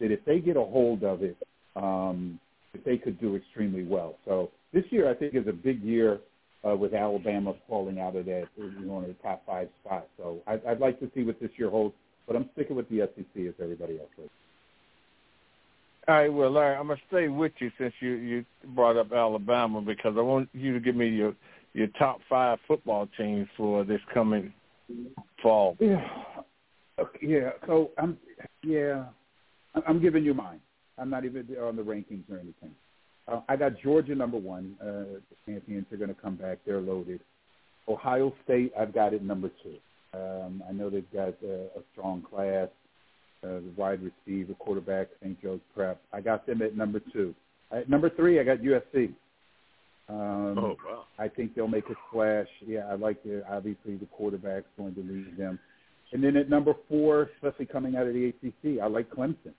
That 0.00 0.10
if 0.10 0.24
they 0.24 0.38
get 0.38 0.56
a 0.56 0.62
hold 0.62 1.02
of 1.02 1.22
it, 1.22 1.36
um, 1.76 2.38
that 2.72 2.84
they 2.84 2.96
could 2.96 3.20
do 3.20 3.36
extremely 3.36 3.84
well. 3.84 4.16
So 4.24 4.50
this 4.72 4.84
year, 4.90 5.10
I 5.10 5.14
think, 5.14 5.34
is 5.34 5.46
a 5.46 5.52
big 5.52 5.82
year 5.82 6.20
uh, 6.68 6.76
with 6.76 6.94
Alabama 6.94 7.54
falling 7.68 7.98
out 8.00 8.16
of 8.16 8.26
that, 8.26 8.48
you 8.56 8.84
know, 8.84 8.98
in 8.98 9.08
the 9.08 9.16
top 9.22 9.42
five 9.46 9.68
spot. 9.84 10.06
So 10.18 10.38
I'd, 10.46 10.64
I'd 10.66 10.80
like 10.80 11.00
to 11.00 11.10
see 11.14 11.22
what 11.22 11.40
this 11.40 11.50
year 11.56 11.70
holds, 11.70 11.94
but 12.26 12.36
I'm 12.36 12.48
sticking 12.52 12.76
with 12.76 12.88
the 12.88 13.08
SEC 13.16 13.46
as 13.46 13.54
everybody 13.62 13.98
else 13.98 14.10
is. 14.22 14.30
All 16.08 16.14
right, 16.14 16.32
well, 16.32 16.50
Larry, 16.50 16.76
I'm 16.76 16.88
gonna 16.88 17.00
stay 17.08 17.28
with 17.28 17.52
you 17.58 17.70
since 17.78 17.92
you 18.00 18.12
you 18.12 18.44
brought 18.74 18.96
up 18.96 19.12
Alabama 19.12 19.80
because 19.80 20.14
I 20.16 20.22
want 20.22 20.48
you 20.52 20.72
to 20.72 20.80
give 20.80 20.96
me 20.96 21.08
your 21.08 21.34
your 21.72 21.86
top 21.98 22.20
five 22.28 22.58
football 22.66 23.08
teams 23.16 23.48
for 23.56 23.84
this 23.84 24.00
coming 24.12 24.52
fall. 25.42 25.76
Yeah. 25.80 26.06
Okay, 26.98 27.18
yeah. 27.22 27.50
So 27.66 27.90
I'm 27.98 28.18
yeah, 28.62 29.06
I'm- 29.86 30.00
giving 30.00 30.24
you 30.24 30.34
mine. 30.34 30.60
I'm 30.98 31.08
not 31.08 31.24
even 31.24 31.46
on 31.62 31.76
the 31.76 31.82
rankings 31.82 32.30
or 32.30 32.38
anything. 32.38 32.74
Uh, 33.26 33.40
I 33.48 33.56
got 33.56 33.78
Georgia 33.82 34.14
number 34.14 34.36
one. 34.36 34.76
Uh, 34.80 35.20
the 35.30 35.36
champions 35.46 35.86
are 35.92 35.96
going 35.96 36.14
to 36.14 36.20
come 36.20 36.36
back. 36.36 36.58
They're 36.66 36.80
loaded. 36.80 37.20
Ohio 37.88 38.34
State, 38.44 38.72
I've 38.78 38.92
got 38.92 39.14
it 39.14 39.22
number 39.22 39.50
two. 39.62 39.76
Um, 40.12 40.62
I 40.68 40.72
know 40.72 40.90
they've 40.90 41.10
got 41.12 41.34
uh, 41.42 41.78
a 41.78 41.82
strong 41.92 42.22
class. 42.22 42.68
Uh, 43.42 43.60
the 43.60 43.72
wide 43.76 44.00
receiver, 44.02 44.52
quarterback, 44.58 45.08
St. 45.22 45.40
Joe's 45.40 45.60
Prep. 45.74 45.98
I 46.12 46.20
got 46.20 46.46
them 46.46 46.60
at 46.60 46.76
number 46.76 47.00
two. 47.12 47.34
At 47.72 47.88
number 47.88 48.10
three, 48.10 48.38
I 48.38 48.44
got 48.44 48.58
USC. 48.58 49.14
Um, 50.10 50.58
Oh 50.58 50.76
wow. 50.84 51.04
I 51.18 51.28
think 51.28 51.54
they'll 51.54 51.68
make 51.68 51.88
a 51.88 51.94
splash. 52.08 52.48
Yeah, 52.66 52.86
I 52.90 52.94
like 52.94 53.22
the 53.22 53.44
obviously 53.50 53.96
the 53.96 54.06
quarterback's 54.06 54.66
going 54.76 54.94
to 54.94 55.00
lead 55.00 55.36
them. 55.36 55.58
And 56.12 56.24
then 56.24 56.36
at 56.36 56.50
number 56.50 56.74
four, 56.88 57.30
especially 57.36 57.66
coming 57.66 57.94
out 57.94 58.06
of 58.06 58.14
the 58.14 58.26
ACC, 58.26 58.82
I 58.82 58.86
like 58.86 59.08
Clemson. 59.10 59.54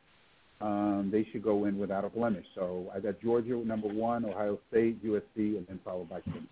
Um, 0.59 1.09
they 1.11 1.25
should 1.31 1.43
go 1.43 1.65
in 1.65 1.77
without 1.77 2.03
a 2.03 2.09
blemish. 2.09 2.45
So 2.55 2.91
I 2.93 2.99
got 2.99 3.21
Georgia 3.21 3.55
number 3.65 3.87
one, 3.87 4.25
Ohio 4.25 4.59
State, 4.69 5.03
USC, 5.03 5.21
and 5.37 5.65
then 5.67 5.79
followed 5.85 6.09
by 6.09 6.19
Clemson. 6.19 6.47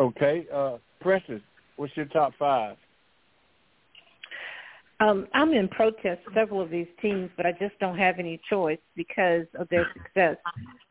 Okay, 0.00 0.46
uh, 0.52 0.78
Precious, 1.00 1.40
what's 1.76 1.96
your 1.96 2.06
top 2.06 2.32
five? 2.38 2.76
Um, 5.00 5.26
I'm 5.34 5.52
in 5.52 5.68
protest 5.68 6.20
several 6.34 6.60
of 6.60 6.70
these 6.70 6.86
teams, 7.02 7.30
but 7.36 7.46
I 7.46 7.52
just 7.52 7.78
don't 7.78 7.98
have 7.98 8.18
any 8.18 8.40
choice 8.48 8.78
because 8.96 9.46
of 9.58 9.68
their 9.68 9.86
success. 9.92 10.36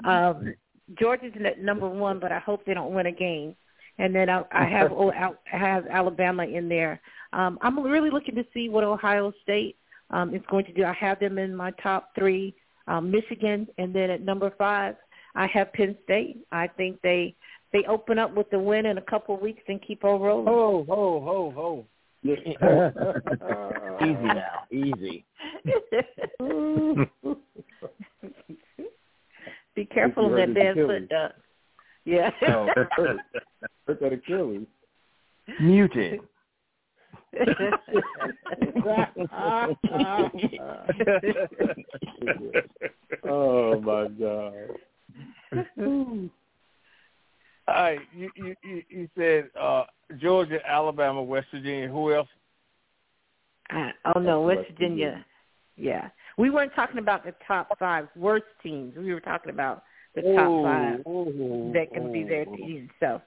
Um, 0.06 0.54
Georgia's 1.00 1.34
at 1.46 1.62
number 1.62 1.88
one, 1.88 2.20
but 2.20 2.32
I 2.32 2.40
hope 2.40 2.66
they 2.66 2.74
don't 2.74 2.94
win 2.94 3.06
a 3.06 3.12
game. 3.12 3.56
And 4.00 4.14
then 4.14 4.30
I, 4.30 4.44
I 4.52 4.66
have 4.66 4.92
I 5.54 5.58
have 5.58 5.88
Alabama 5.88 6.44
in 6.46 6.68
there. 6.70 7.00
Um, 7.32 7.58
I'm 7.62 7.82
really 7.82 8.10
looking 8.10 8.36
to 8.36 8.46
see 8.54 8.70
what 8.70 8.84
Ohio 8.84 9.32
State 9.44 9.76
um, 10.10 10.34
is 10.34 10.42
going 10.50 10.66
to 10.66 10.74
do. 10.74 10.84
I 10.84 10.94
have 10.94 11.20
them 11.20 11.38
in 11.38 11.56
my 11.56 11.72
top 11.82 12.10
three. 12.16 12.56
Um, 12.86 13.10
Michigan, 13.12 13.66
and 13.78 13.96
then 13.96 14.10
at 14.10 14.22
number 14.22 14.52
five, 14.58 14.96
I 15.36 15.48
have 15.48 15.72
Penn 15.72 15.96
State. 16.04 16.46
I 16.52 16.68
think 16.68 17.02
they 17.02 17.34
they 17.72 17.84
open 17.88 18.20
up 18.20 18.36
with 18.36 18.50
the 18.50 18.60
win 18.60 18.86
in 18.86 18.98
a 18.98 19.02
couple 19.02 19.36
of 19.36 19.42
weeks 19.42 19.64
and 19.68 19.82
keep 19.82 20.04
on 20.04 20.22
rolling. 20.22 20.48
Ho 20.48 20.86
ho 20.88 21.22
ho 21.22 21.54
ho. 21.56 21.86
Easy 22.26 24.24
now, 24.24 24.64
easy. 24.72 25.26
careful 30.06 30.28
of 30.28 30.34
that 30.34 30.54
bad 30.54 30.76
foot, 30.76 31.10
Doug. 31.10 31.32
Yeah. 32.06 32.30
oh, 32.50 32.68
hurt. 32.96 33.18
hurt 33.88 34.00
that 34.02 34.14
Achilles. 34.14 34.68
Muted. 35.62 36.20
oh 43.28 43.82
my 43.82 44.08
god. 44.20 44.54
All 47.66 47.76
right, 47.76 48.00
you 48.16 48.30
you 48.36 48.56
you 48.90 49.08
said 49.18 49.50
uh, 49.60 49.86
Georgia, 50.22 50.60
Alabama, 50.68 51.24
West 51.24 51.48
Virginia. 51.52 51.88
Who 51.88 52.14
else? 52.14 52.28
Uh, 53.74 53.90
oh 54.14 54.20
no, 54.20 54.42
West 54.42 54.70
Virginia. 54.70 55.26
Yeah, 55.76 56.10
we 56.38 56.50
weren't 56.50 56.76
talking 56.76 57.00
about 57.00 57.24
the 57.24 57.34
top 57.48 57.70
five 57.80 58.08
worst 58.16 58.46
teams. 58.62 58.96
We 58.98 59.14
were 59.14 59.22
talking 59.22 59.52
about 59.52 59.84
the 60.16 60.22
top 60.22 60.50
Ooh, 60.50 60.64
five 60.64 61.00
ooh, 61.08 61.72
that 61.74 61.94
can 61.94 62.12
be 62.12 62.24
their 62.24 62.48
ooh. 62.48 62.56
teams. 62.56 62.90
So, 63.00 63.22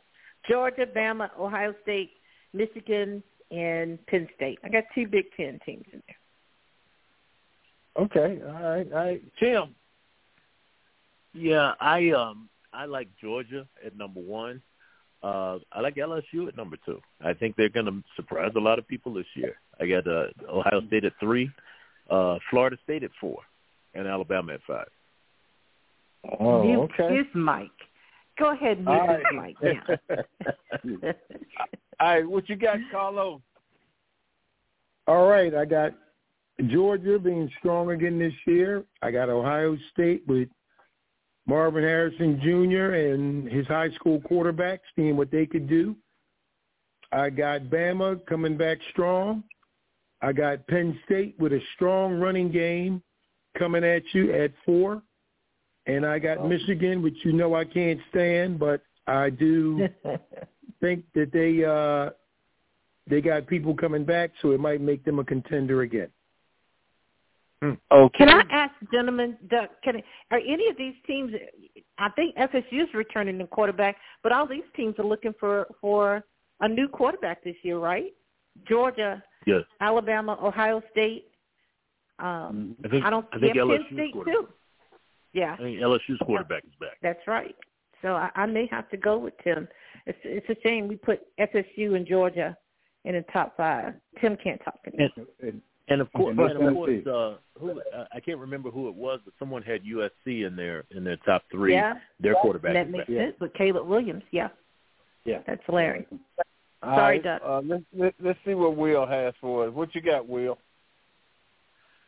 Georgia, 0.49 0.87
Bama, 0.87 1.31
Ohio 1.39 1.75
State, 1.83 2.13
Michigan, 2.53 3.23
and 3.51 4.05
Penn 4.07 4.29
State. 4.37 4.59
I 4.65 4.69
got 4.69 4.85
two 4.95 5.07
Big 5.07 5.27
Ten 5.37 5.59
teams 5.65 5.85
in 5.93 6.03
there. 6.07 8.05
Okay, 8.05 8.43
all 8.45 8.53
right, 8.53 8.93
all 8.93 8.99
right. 8.99 9.23
Tim. 9.41 9.75
Yeah, 11.33 11.73
I 11.81 12.11
um 12.11 12.49
I 12.73 12.85
like 12.87 13.09
Georgia 13.21 13.67
at 13.85 13.97
number 13.97 14.21
one. 14.21 14.63
Uh, 15.23 15.59
I 15.73 15.81
like 15.81 15.97
LSU 15.97 16.47
at 16.47 16.57
number 16.57 16.77
two. 16.85 17.01
I 17.25 17.33
think 17.33 17.57
they're 17.57 17.69
going 17.69 17.87
to 17.87 18.03
surprise 18.15 18.53
a 18.55 18.61
lot 18.61 18.79
of 18.79 18.87
people 18.87 19.15
this 19.15 19.27
year. 19.35 19.57
I 19.81 19.87
got 19.87 20.07
uh, 20.07 20.27
Ohio 20.49 20.87
State 20.87 21.05
at 21.05 21.15
three, 21.19 21.51
uh, 22.11 22.39
Florida 22.51 22.77
State 22.85 23.03
at 23.03 23.11
four, 23.21 23.39
and 23.95 24.07
Alabama 24.07 24.55
at 24.55 24.61
five. 24.67 24.89
Oh, 26.41 26.63
Mute 26.63 26.91
okay. 26.99 27.17
his 27.17 27.27
mic. 27.35 27.71
Go 28.39 28.53
ahead, 28.53 28.85
mute 28.85 28.89
All 28.89 29.09
his 29.09 29.25
mic 29.33 29.57
now. 29.63 31.13
All 32.01 32.09
right, 32.09 32.29
what 32.29 32.49
you 32.49 32.57
got, 32.57 32.79
Carlo? 32.91 33.41
All 35.07 35.27
right, 35.27 35.55
I 35.55 35.65
got 35.65 35.93
Georgia 36.69 37.19
being 37.19 37.51
strong 37.59 37.91
again 37.91 38.19
this 38.19 38.35
year. 38.47 38.85
I 39.03 39.11
got 39.11 39.29
Ohio 39.29 39.77
State 39.93 40.23
with 40.27 40.49
Marvin 41.47 41.85
Harrison 41.85 42.41
Jr. 42.43 42.95
and 42.95 43.49
his 43.51 43.67
high 43.67 43.91
school 43.93 44.21
quarterback, 44.21 44.81
seeing 44.97 45.17
what 45.17 45.31
they 45.31 45.47
could 45.47 45.69
do. 45.69 45.97
I 47.13 47.31
got 47.31 47.63
Bama 47.63 48.25
coming 48.27 48.57
back 48.57 48.79
strong. 48.91 49.45
I 50.23 50.33
got 50.33 50.67
Penn 50.67 50.99
State 51.05 51.37
with 51.39 51.53
a 51.53 51.61
strong 51.75 52.19
running 52.19 52.51
game 52.51 53.03
coming 53.59 53.85
at 53.85 54.03
you 54.13 54.33
at 54.33 54.51
four. 54.65 55.03
And 55.87 56.05
I 56.05 56.19
got 56.19 56.47
Michigan, 56.49 57.03
which 57.03 57.17
you 57.25 57.33
know 57.33 57.55
I 57.55 57.65
can't 57.65 58.01
stand, 58.11 58.59
but 58.59 58.83
I 59.07 59.31
do 59.31 59.89
think 60.81 61.05
that 61.15 61.33
they 61.33 61.65
uh 61.65 62.11
they 63.09 63.21
got 63.21 63.47
people 63.47 63.75
coming 63.75 64.05
back, 64.05 64.33
so 64.43 64.51
it 64.51 64.61
might 64.61 64.81
make 64.81 65.05
them 65.05 65.19
a 65.21 65.25
contender 65.25 65.83
again. 65.83 66.09
Okay. 67.63 68.19
Can 68.19 68.29
I 68.29 68.43
ask, 68.51 68.75
gentlemen, 68.93 69.39
Doug, 69.49 69.69
can 69.83 70.03
are 70.31 70.39
any 70.39 70.69
of 70.69 70.77
these 70.77 70.95
teams? 71.07 71.33
I 71.99 72.11
think 72.11 72.37
FSU 72.37 72.83
is 72.83 72.89
returning 72.95 73.39
the 73.39 73.47
quarterback, 73.47 73.97
but 74.23 74.31
all 74.31 74.47
these 74.47 74.65
teams 74.77 74.95
are 74.99 75.05
looking 75.05 75.35
for 75.41 75.67
for 75.81 76.23
a 76.61 76.69
new 76.69 76.87
quarterback 76.87 77.43
this 77.43 77.57
year, 77.63 77.79
right? 77.79 78.13
Georgia, 78.69 79.23
Yes, 79.47 79.63
Alabama, 79.81 80.39
Ohio 80.43 80.83
State. 80.91 81.29
Um, 82.19 82.77
I 82.85 82.89
think 82.89 83.05
I 83.05 83.11
don't. 83.11 83.27
I 83.33 83.39
think 83.39 83.55
yeah, 83.55 83.63
Penn 83.63 83.71
LSU's 83.71 83.93
State 83.93 84.13
quarterback. 84.13 84.35
too. 84.35 84.49
Yeah, 85.37 85.53
I 85.53 85.57
think 85.59 85.79
LSU's 85.81 86.19
quarterback 86.25 86.65
is 86.65 86.73
back. 86.81 86.97
that's 87.03 87.21
right. 87.27 87.55
So 88.01 88.15
I, 88.15 88.31
I 88.35 88.47
may 88.47 88.67
have 88.71 88.89
to 88.91 88.97
go 88.97 89.19
with 89.19 89.35
Tim. 89.45 89.69
It's 90.07 90.19
it's 90.25 90.49
a 90.49 90.57
shame 90.67 90.89
we 90.89 90.97
put 90.97 91.21
FSU 91.39 91.95
and 91.95 92.07
Georgia 92.07 92.57
in 93.05 93.15
the 93.15 93.25
top 93.33 93.55
five. 93.55 93.93
Tim 94.21 94.37
can't 94.43 94.61
talk 94.65 94.83
to 94.85 94.91
me. 94.97 95.05
And, 95.17 95.27
And, 95.43 95.63
and 95.89 96.01
of 96.01 96.11
course, 96.15 96.37
And 96.39 96.51
and 96.51 96.69
of 96.69 96.75
course, 96.75 97.07
uh, 97.07 97.35
who 97.61 97.81
uh, 97.95 98.05
I 98.15 98.21
can't 98.21 98.39
remember 98.39 98.71
who 98.71 98.89
it 98.89 98.95
was, 98.95 99.21
but 99.25 99.35
someone 99.39 99.63
had 99.63 99.83
USC 99.85 100.47
in 100.47 100.57
their 100.57 100.85
in 100.91 101.05
their 101.05 101.19
top 101.19 101.43
three. 101.51 101.75
Yeah, 101.75 101.95
Their 102.19 102.35
quarterback 102.35 102.73
that 102.73 102.87
is 102.87 102.93
makes 102.93 103.03
back. 103.03 103.09
Yeah. 103.11 103.25
sense. 103.27 103.37
But 103.39 103.55
Caleb 103.55 103.87
Williams, 103.87 104.23
yeah, 104.31 104.49
yeah. 105.27 105.41
that's 105.47 105.63
hilarious. 105.67 106.07
Sorry, 106.83 107.19
right, 107.19 107.23
Doug. 107.23 107.41
Uh, 107.45 107.61
let's 107.67 107.85
let, 107.93 108.15
let's 108.23 108.39
see 108.47 108.55
what 108.55 108.77
Will 108.77 109.07
has 109.07 109.35
for 109.41 109.67
us. 109.67 109.75
What 109.75 109.95
you 109.95 110.01
got, 110.01 110.27
Will? 110.27 110.57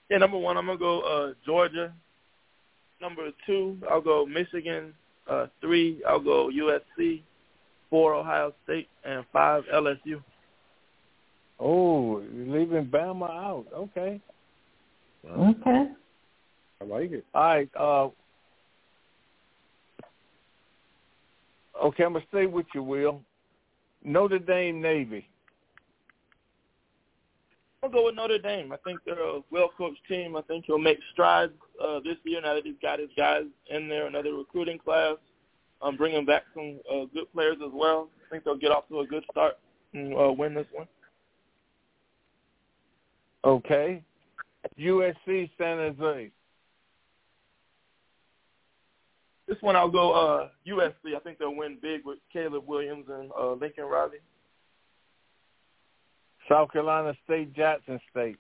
Yeah, 0.09 0.19
number 0.19 0.39
one, 0.39 0.57
I'm 0.57 0.67
gonna 0.67 0.79
go 0.79 1.01
uh, 1.01 1.35
Georgia. 1.45 1.93
Number 3.01 3.31
two, 3.47 3.79
I'll 3.91 4.01
go 4.01 4.27
Michigan. 4.27 4.93
Uh, 5.29 5.47
three, 5.61 6.03
I'll 6.07 6.21
go 6.21 6.51
USC. 6.51 7.23
Four, 7.91 8.15
Ohio 8.15 8.53
State, 8.65 8.89
and 9.05 9.25
five, 9.33 9.65
LSU. 9.73 10.23
Oh, 11.59 12.21
you're 12.21 12.59
leaving 12.59 12.87
Bama 12.87 13.31
out. 13.31 13.67
Okay. 13.75 14.21
Okay. 15.27 15.89
I 16.81 16.85
like 16.85 17.13
it. 17.13 17.25
All 17.35 17.43
right. 17.43 17.71
Uh, 17.79 18.09
okay, 21.83 22.05
I'm 22.05 22.13
gonna 22.13 22.25
stay 22.29 22.47
with 22.47 22.67
you, 22.75 22.83
Will. 22.83 23.23
Notre 24.05 24.39
Dame 24.39 24.81
Navy. 24.81 25.27
I'll 27.89 27.95
go 27.95 28.05
with 28.05 28.17
Notre 28.17 28.39
Dame. 28.39 28.71
I 28.71 28.77
think 28.85 29.01
they're 29.07 29.19
a 29.19 29.41
well-coached 29.51 30.07
team. 30.07 30.37
I 30.37 30.43
think 30.43 30.67
he'll 30.67 30.77
make 30.77 30.99
strides 31.11 31.55
uh, 31.83 32.01
this 32.01 32.17
year 32.25 32.43
now 32.43 32.53
that 32.53 32.67
he's 32.67 32.75
got 32.83 32.99
his 32.99 33.09
guys 33.17 33.45
in 33.71 33.89
there, 33.89 34.07
another 34.07 34.35
recruiting 34.35 34.79
class, 34.79 35.15
um, 35.81 35.97
bringing 35.97 36.27
back 36.27 36.43
some 36.53 36.81
uh, 36.93 37.07
good 37.15 37.33
players 37.33 37.57
as 37.65 37.71
well. 37.73 38.11
I 38.27 38.31
think 38.31 38.45
they'll 38.45 38.59
get 38.59 38.73
off 38.73 38.87
to 38.89 39.01
a 39.01 39.07
good 39.07 39.25
start 39.31 39.55
and 39.95 40.15
uh, 40.15 40.31
win 40.31 40.53
this 40.53 40.67
one. 40.71 40.87
Okay. 43.43 44.03
USC 44.79 45.49
San 45.57 45.79
Jose. 45.79 46.31
This 49.47 49.57
one 49.63 49.77
I'll 49.77 49.91
go 49.91 50.13
uh, 50.13 50.49
USC. 50.69 51.17
I 51.17 51.21
think 51.21 51.39
they'll 51.39 51.57
win 51.57 51.79
big 51.81 52.05
with 52.05 52.19
Caleb 52.31 52.65
Williams 52.67 53.07
and 53.09 53.31
uh, 53.33 53.53
Lincoln 53.53 53.85
Riley. 53.85 54.19
South 56.49 56.73
Carolina 56.73 57.15
State, 57.25 57.55
Jackson 57.55 58.01
State. 58.11 58.37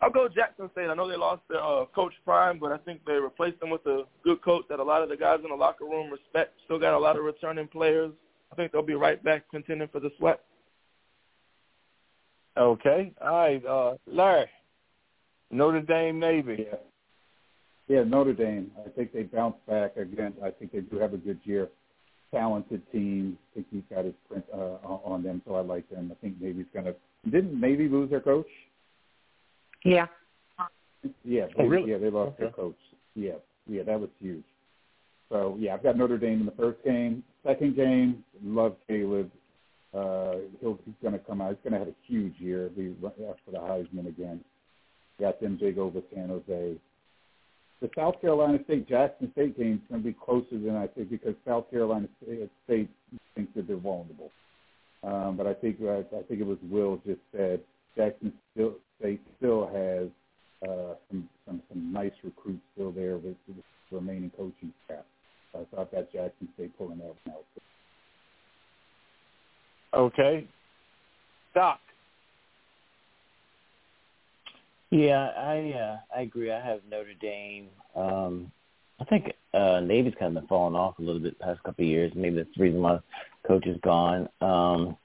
I'll 0.00 0.10
go 0.10 0.28
Jackson 0.28 0.68
State. 0.72 0.88
I 0.88 0.94
know 0.94 1.08
they 1.08 1.16
lost 1.16 1.42
their 1.48 1.62
uh, 1.62 1.84
coach 1.94 2.12
Prime, 2.24 2.58
but 2.58 2.72
I 2.72 2.78
think 2.78 3.00
they 3.06 3.12
replaced 3.12 3.62
him 3.62 3.70
with 3.70 3.86
a 3.86 4.02
good 4.24 4.42
coach 4.42 4.64
that 4.68 4.80
a 4.80 4.82
lot 4.82 5.02
of 5.02 5.08
the 5.08 5.16
guys 5.16 5.38
in 5.44 5.50
the 5.50 5.56
locker 5.56 5.84
room 5.84 6.10
respect. 6.10 6.54
Still 6.64 6.80
got 6.80 6.94
a 6.94 6.98
lot 6.98 7.16
of 7.16 7.24
returning 7.24 7.68
players. 7.68 8.12
I 8.50 8.56
think 8.56 8.72
they'll 8.72 8.82
be 8.82 8.94
right 8.94 9.22
back 9.22 9.44
contending 9.50 9.88
for 9.88 10.00
the 10.00 10.10
SWAC. 10.20 10.36
Okay. 12.58 13.12
All 13.22 13.36
right. 13.36 13.64
Uh, 13.64 13.94
Larry. 14.06 14.46
Notre 15.52 15.82
Dame 15.82 16.18
Navy. 16.18 16.66
Yeah. 16.68 16.76
Yeah, 17.88 18.04
Notre 18.04 18.32
Dame. 18.32 18.70
I 18.84 18.88
think 18.90 19.12
they 19.12 19.22
bounce 19.22 19.56
back 19.68 19.96
again. 19.96 20.34
I 20.42 20.50
think 20.50 20.72
they 20.72 20.80
do 20.80 20.98
have 20.98 21.14
a 21.14 21.18
good 21.18 21.40
year. 21.44 21.68
Talented 22.32 22.82
team. 22.90 23.36
I 23.52 23.54
think 23.54 23.66
he's 23.70 23.82
got 23.94 24.04
his 24.04 24.14
print 24.28 24.44
uh, 24.54 24.78
on 25.04 25.22
them, 25.22 25.42
so 25.46 25.54
I 25.54 25.60
like 25.60 25.88
them. 25.90 26.10
I 26.10 26.14
think 26.22 26.40
Navy's 26.40 26.66
going 26.72 26.86
to. 26.86 26.94
Didn't 27.30 27.60
Navy 27.60 27.88
lose 27.88 28.10
their 28.10 28.20
coach? 28.20 28.46
Yeah. 29.84 30.06
Yeah. 31.24 31.46
Oh, 31.58 31.66
really? 31.66 31.90
Yeah, 31.90 31.98
they 31.98 32.10
lost 32.10 32.38
their 32.38 32.50
coach. 32.50 32.76
Yeah, 33.14 33.32
yeah, 33.68 33.82
that 33.82 34.00
was 34.00 34.08
huge. 34.20 34.44
So 35.28 35.56
yeah, 35.58 35.74
I've 35.74 35.82
got 35.82 35.96
Notre 35.96 36.18
Dame 36.18 36.40
in 36.40 36.46
the 36.46 36.52
first 36.52 36.82
game. 36.84 37.22
Second 37.44 37.76
game, 37.76 38.24
love 38.44 38.76
Caleb. 38.88 39.30
Uh, 39.92 40.36
he'll, 40.60 40.78
he's 40.84 40.94
going 41.02 41.12
to 41.12 41.18
come 41.18 41.40
out. 41.40 41.50
He's 41.50 41.58
going 41.62 41.72
to 41.72 41.78
have 41.78 41.88
a 41.88 42.06
huge 42.06 42.34
year. 42.38 42.70
Be 42.70 42.94
up 43.04 43.36
for 43.44 43.50
the 43.50 43.58
Heisman 43.58 44.08
again. 44.08 44.40
Got 45.20 45.40
them 45.40 45.58
big 45.60 45.78
over 45.78 46.00
San 46.14 46.28
Jose. 46.28 46.76
The 47.82 47.90
South 47.96 48.20
Carolina 48.20 48.58
State 48.62 48.88
Jackson 48.88 49.32
State 49.32 49.58
game 49.58 49.74
is 49.74 49.80
going 49.90 50.02
to 50.02 50.08
be 50.08 50.14
closer 50.14 50.52
than 50.52 50.76
I 50.76 50.86
think 50.86 51.10
because 51.10 51.34
South 51.44 51.68
Carolina 51.68 52.06
State 52.64 52.88
thinks 53.34 53.52
that 53.56 53.66
they're 53.66 53.76
vulnerable. 53.76 54.30
Um, 55.02 55.36
but 55.36 55.48
I 55.48 55.54
think 55.54 55.78
uh, 55.82 55.98
I 55.98 56.22
think 56.28 56.40
it 56.40 56.46
was 56.46 56.58
Will 56.70 57.00
just 57.04 57.18
said 57.36 57.60
Jackson 57.96 58.32
still 58.52 58.76
State 59.00 59.20
still 59.36 59.66
has 59.66 60.08
uh, 60.62 60.94
some, 61.10 61.28
some 61.44 61.60
some 61.68 61.92
nice 61.92 62.12
recruits 62.22 62.62
still 62.74 62.92
there 62.92 63.16
with, 63.16 63.34
with 63.48 63.56
the 63.90 63.96
remaining 63.96 64.30
coaching 64.30 64.72
staff. 64.84 65.04
Uh, 65.52 65.64
so 65.72 65.80
I've 65.80 65.90
got 65.90 66.12
Jackson 66.12 66.48
State 66.54 66.78
pulling 66.78 66.98
that 66.98 67.14
one 67.24 67.34
out. 67.34 67.44
Okay. 69.94 70.46
Doc. 71.52 71.80
Yeah, 74.92 75.30
I 75.38 75.72
uh, 75.72 75.98
I 76.14 76.20
agree. 76.20 76.52
I 76.52 76.60
have 76.60 76.80
Notre 76.90 77.14
Dame. 77.14 77.68
Um, 77.96 78.52
I 79.00 79.04
think 79.04 79.32
uh, 79.54 79.80
Navy's 79.80 80.12
kind 80.18 80.36
of 80.36 80.42
been 80.42 80.48
falling 80.48 80.74
off 80.74 80.98
a 80.98 81.02
little 81.02 81.18
bit 81.18 81.38
the 81.38 81.44
past 81.46 81.62
couple 81.62 81.82
of 81.82 81.88
years. 81.88 82.12
Maybe 82.14 82.36
that's 82.36 82.50
the 82.54 82.62
reason 82.62 82.82
why 82.82 82.98
coach 83.46 83.66
is 83.66 83.78
gone. 83.82 84.28
Um, 84.42 84.98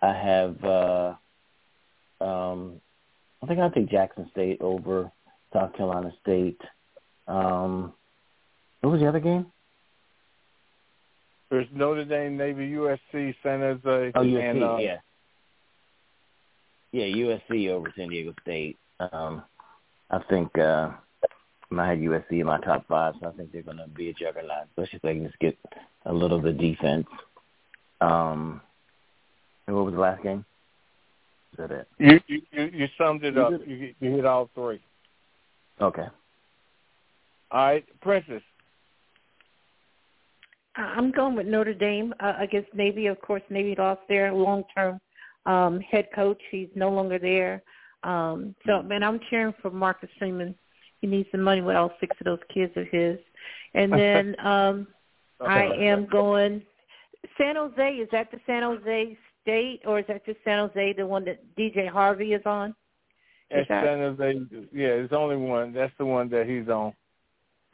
I 0.00 0.14
have. 0.14 0.64
Uh, 0.64 1.14
um, 2.22 2.80
I 3.42 3.46
think 3.46 3.60
I'll 3.60 3.70
take 3.70 3.90
Jackson 3.90 4.30
State 4.32 4.62
over 4.62 5.12
South 5.52 5.76
Carolina 5.76 6.10
State. 6.22 6.60
Um, 7.28 7.92
What 8.80 8.92
was 8.92 9.00
the 9.00 9.08
other 9.08 9.20
game? 9.20 9.44
There's 11.50 11.68
Notre 11.74 12.06
Dame, 12.06 12.38
Navy, 12.38 12.72
USC, 12.72 13.34
San 13.42 13.60
Jose. 13.60 14.12
Oh, 14.14 14.20
USC, 14.22 14.50
and, 14.50 14.64
uh, 14.64 14.76
yeah. 14.78 14.96
Yeah, 16.92 17.04
USC 17.04 17.68
over 17.68 17.92
San 17.94 18.08
Diego 18.08 18.32
State. 18.42 18.78
Um, 19.00 19.42
I 20.10 20.18
think 20.30 20.56
uh, 20.58 20.90
I 21.76 21.88
had 21.88 21.98
USC 21.98 22.32
in 22.40 22.46
my 22.46 22.58
top 22.60 22.86
five, 22.88 23.14
so 23.20 23.28
I 23.28 23.32
think 23.32 23.52
they're 23.52 23.62
going 23.62 23.76
to 23.78 23.88
be 23.88 24.08
a 24.10 24.14
juggernaut, 24.14 24.66
especially 24.70 24.96
if 24.96 25.02
they 25.02 25.14
can 25.14 25.26
just 25.26 25.38
get 25.38 25.56
a 26.06 26.12
little 26.12 26.40
bit 26.40 26.52
of 26.54 26.58
defense. 26.58 27.06
Um, 28.00 28.60
and 29.66 29.76
what 29.76 29.84
was 29.84 29.94
the 29.94 30.00
last 30.00 30.22
game? 30.22 30.44
Is 31.52 31.58
that 31.58 31.70
it? 31.70 31.88
You 31.98 32.20
you 32.26 32.42
you, 32.52 32.70
you 32.72 32.88
summed 32.96 33.24
it 33.24 33.34
You 33.34 33.42
up. 33.42 33.50
did- 33.50 33.68
You, 33.68 33.94
you 34.00 34.10
hit 34.16 34.24
all 34.24 34.50
three. 34.54 34.80
Okay. 35.80 36.06
All 37.50 37.64
right, 37.66 37.84
Princess. 38.00 38.42
I- 40.76 40.82
I'm 40.96 41.10
going 41.10 41.34
with 41.34 41.46
Notre 41.46 41.74
Dame 41.74 42.14
uh, 42.20 42.34
against 42.38 42.72
Navy. 42.74 43.06
Of 43.06 43.20
course, 43.20 43.42
Navy 43.50 43.74
lost 43.76 44.00
their 44.08 44.32
long-term 44.32 45.00
um, 45.46 45.80
head 45.80 46.08
coach. 46.14 46.40
He's 46.50 46.68
no 46.74 46.90
longer 46.90 47.18
there. 47.18 47.62
Um, 48.02 48.54
so, 48.66 48.82
man, 48.82 49.02
I'm 49.02 49.20
cheering 49.30 49.54
for 49.60 49.70
Marcus 49.70 50.10
Freeman. 50.18 50.54
He 51.00 51.06
needs 51.06 51.28
some 51.30 51.42
money 51.42 51.60
with 51.60 51.76
all 51.76 51.92
six 52.00 52.16
of 52.20 52.24
those 52.24 52.38
kids 52.52 52.72
of 52.76 52.86
his. 52.88 53.18
And 53.74 53.92
then 53.92 54.36
um, 54.44 54.86
I 55.40 55.64
am 55.64 56.06
going 56.06 56.62
San 57.36 57.56
Jose. 57.56 57.90
Is 57.94 58.08
that 58.12 58.30
the 58.30 58.40
San 58.46 58.62
Jose 58.62 59.18
State, 59.42 59.82
or 59.84 60.00
is 60.00 60.04
that 60.08 60.24
just 60.26 60.38
San 60.44 60.68
Jose, 60.68 60.94
the 60.94 61.06
one 61.06 61.24
that 61.24 61.40
DJ 61.56 61.88
Harvey 61.88 62.32
is 62.32 62.42
on? 62.46 62.70
Is 63.50 63.60
It's 63.60 63.68
that- 63.68 63.84
San 63.84 63.98
Jose. 63.98 64.66
Yeah, 64.72 64.88
it's 64.88 65.12
only 65.12 65.36
one. 65.36 65.72
That's 65.72 65.92
the 65.98 66.06
one 66.06 66.28
that 66.30 66.46
he's 66.46 66.68
on. 66.68 66.92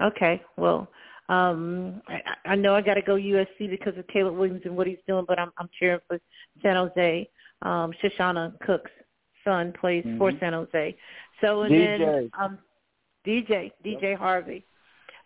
Okay, 0.03 0.43
well, 0.57 0.89
um, 1.29 2.03
I, 2.09 2.21
I 2.51 2.55
know 2.57 2.75
I 2.75 2.83
got 2.83 2.95
to 2.95 3.03
go 3.03 3.15
USC 3.15 3.71
because 3.71 3.97
of 3.97 4.07
Caleb 4.09 4.35
Williams 4.37 4.63
and 4.65 4.77
what 4.77 4.87
he's 4.87 4.99
doing, 5.07 5.25
but 5.27 5.39
I'm 5.39 5.53
I'm 5.57 5.69
cheering 5.79 6.01
for 6.09 6.19
San 6.63 6.77
Jose. 6.77 7.31
Um, 7.63 7.93
Shoshana 8.03 8.59
Cook's 8.61 8.91
son 9.45 9.73
plays 9.73 10.05
for 10.19 10.33
Mhm. 10.33 10.41
San 10.41 10.53
Jose. 10.53 10.97
So 11.41 11.63
and 11.63 11.75
DJ. 11.75 11.99
then 11.99 12.31
um, 12.39 12.59
DJ 13.25 13.73
DJ 13.85 14.15
Harvey, 14.15 14.65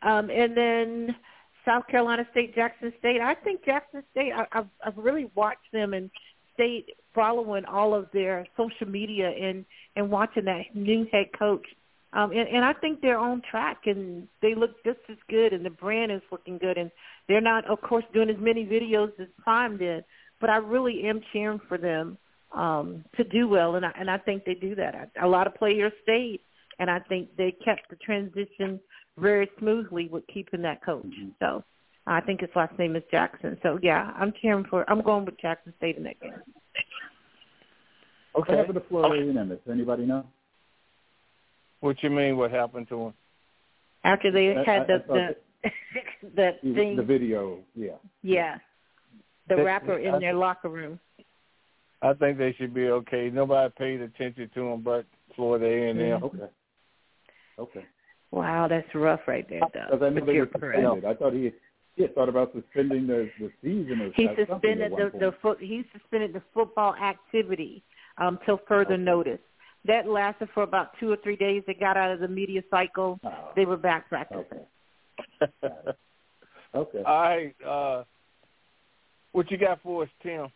um, 0.02 0.30
and 0.30 0.56
then 0.56 1.16
South 1.64 1.86
Carolina 1.88 2.26
State, 2.30 2.54
Jackson 2.54 2.92
State. 2.98 3.20
I 3.20 3.34
think 3.34 3.64
Jackson 3.64 4.02
State. 4.10 4.32
I, 4.32 4.46
I've 4.52 4.68
I've 4.84 4.98
really 4.98 5.30
watched 5.34 5.70
them 5.72 5.94
and 5.94 6.10
stayed 6.54 6.86
following 7.14 7.64
all 7.64 7.94
of 7.94 8.10
their 8.12 8.46
social 8.56 8.88
media 8.88 9.30
and 9.30 9.64
and 9.96 10.10
watching 10.10 10.44
that 10.44 10.74
new 10.74 11.06
head 11.12 11.26
coach 11.38 11.66
um, 12.12 12.30
and, 12.30 12.48
and 12.48 12.64
I 12.64 12.72
think 12.72 13.00
they're 13.00 13.18
on 13.18 13.42
track, 13.50 13.82
and 13.86 14.26
they 14.40 14.54
look 14.54 14.82
just 14.84 15.00
as 15.10 15.18
good, 15.28 15.52
and 15.52 15.64
the 15.64 15.70
brand 15.70 16.10
is 16.10 16.22
looking 16.32 16.56
good, 16.56 16.78
and 16.78 16.90
they're 17.28 17.40
not, 17.42 17.66
of 17.66 17.80
course, 17.82 18.04
doing 18.14 18.30
as 18.30 18.36
many 18.38 18.64
videos 18.64 19.12
as 19.20 19.26
Prime 19.42 19.76
did, 19.76 20.04
but 20.40 20.48
I 20.48 20.56
really 20.56 21.04
am 21.04 21.20
cheering 21.32 21.60
for 21.68 21.76
them 21.76 22.16
um, 22.52 23.04
to 23.16 23.24
do 23.24 23.48
well, 23.48 23.76
and 23.76 23.84
I, 23.84 23.92
and 23.98 24.10
I 24.10 24.18
think 24.18 24.44
they 24.44 24.54
do 24.54 24.74
that. 24.76 25.10
I, 25.20 25.24
a 25.24 25.28
lot 25.28 25.46
of 25.46 25.54
players 25.54 25.92
stayed, 26.02 26.40
and 26.78 26.90
I 26.90 26.98
think 27.00 27.28
they 27.36 27.52
kept 27.64 27.88
the 27.90 27.96
transition 27.96 28.80
very 29.18 29.48
smoothly 29.58 30.08
with 30.08 30.26
keeping 30.32 30.62
that 30.62 30.82
coach. 30.84 31.06
So 31.40 31.62
I 32.06 32.20
think 32.20 32.40
his 32.40 32.50
last 32.56 32.78
name 32.78 32.96
is 32.96 33.02
Jackson. 33.10 33.58
So 33.62 33.78
yeah, 33.82 34.12
I'm 34.16 34.32
cheering 34.40 34.64
for. 34.70 34.88
I'm 34.90 35.02
going 35.02 35.24
with 35.24 35.38
Jackson 35.40 35.74
State 35.78 35.96
in 35.96 36.04
that 36.04 36.20
game. 36.20 36.32
What 38.32 38.48
happened 38.48 38.74
to 38.74 38.80
Florida 38.88 39.20
A&M? 39.38 39.48
Does 39.48 39.58
anybody 39.70 40.04
know? 40.06 40.24
What 41.80 42.02
you 42.02 42.10
mean? 42.10 42.36
What 42.36 42.50
happened 42.50 42.88
to 42.88 43.06
him? 43.06 43.14
After 44.04 44.30
they 44.30 44.56
I- 44.56 44.64
had 44.64 44.82
I- 44.82 44.84
the 44.84 44.94
I 44.94 44.98
the 45.06 45.36
that 46.36 46.60
The, 46.62 46.74
thing, 46.74 46.96
the 46.96 47.02
video, 47.02 47.58
yeah. 47.74 47.92
yeah, 48.22 48.58
the 49.48 49.56
That- 49.56 49.64
rapper 49.64 49.98
in 49.98 50.14
I- 50.14 50.18
their 50.20 50.34
locker 50.34 50.68
room. 50.68 51.00
I 52.02 52.12
think 52.14 52.38
they 52.38 52.52
should 52.54 52.72
be 52.74 52.88
okay. 52.88 53.30
Nobody 53.32 53.72
paid 53.76 54.00
attention 54.00 54.50
to 54.54 54.60
them 54.70 54.82
but 54.82 55.04
Florida 55.34 55.66
A 55.66 55.90
and 55.90 56.00
M. 56.00 56.22
Okay. 56.24 56.38
Okay. 57.58 57.86
Wow, 58.30 58.68
that's 58.68 58.86
rough 58.94 59.20
right 59.26 59.48
there, 59.48 59.60
Doug. 59.60 59.72
Because 59.72 60.02
I 60.02 60.10
know 60.10 60.20
But 60.20 60.26
they 60.26 60.32
you're 60.34 60.44
were 60.46 60.58
correct. 60.58 60.76
suspended. 60.82 61.04
I 61.04 61.14
thought 61.14 61.32
he 61.32 61.52
he 61.96 62.02
had 62.02 62.14
thought 62.14 62.28
about 62.28 62.52
suspending 62.52 63.06
the 63.06 63.30
the 63.40 63.50
season 63.62 64.00
or 64.00 64.10
He 64.14 64.28
suspended 64.36 64.92
the 64.92 65.10
the 65.18 65.32
foot. 65.42 65.58
He 65.60 65.84
suspended 65.92 66.32
the 66.32 66.42
football 66.54 66.94
activity 66.94 67.82
um, 68.18 68.38
till 68.46 68.60
further 68.68 68.94
Okay. 68.94 69.02
notice. 69.02 69.40
That 69.84 70.06
lasted 70.08 70.50
for 70.54 70.62
about 70.64 70.90
two 71.00 71.10
or 71.10 71.16
three 71.16 71.36
days. 71.36 71.62
They 71.66 71.74
got 71.74 71.96
out 71.96 72.10
of 72.10 72.20
the 72.20 72.28
media 72.28 72.62
cycle. 72.70 73.18
Oh, 73.24 73.52
They 73.56 73.64
were 73.64 73.76
back 73.76 74.08
practicing. 74.08 74.66
okay. 75.42 75.72
Okay. 76.74 77.02
All 77.02 77.20
right. 77.22 77.54
Uh, 77.66 78.04
what 79.32 79.50
you 79.50 79.56
got 79.56 79.80
for 79.82 80.02
us, 80.02 80.10
Tim? 80.22 80.48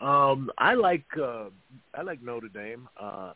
Um, 0.00 0.50
I 0.58 0.74
like 0.74 1.04
uh, 1.20 1.46
I 1.94 2.02
like 2.02 2.22
Notre 2.22 2.48
Dame. 2.48 2.88
Uh, 2.98 3.32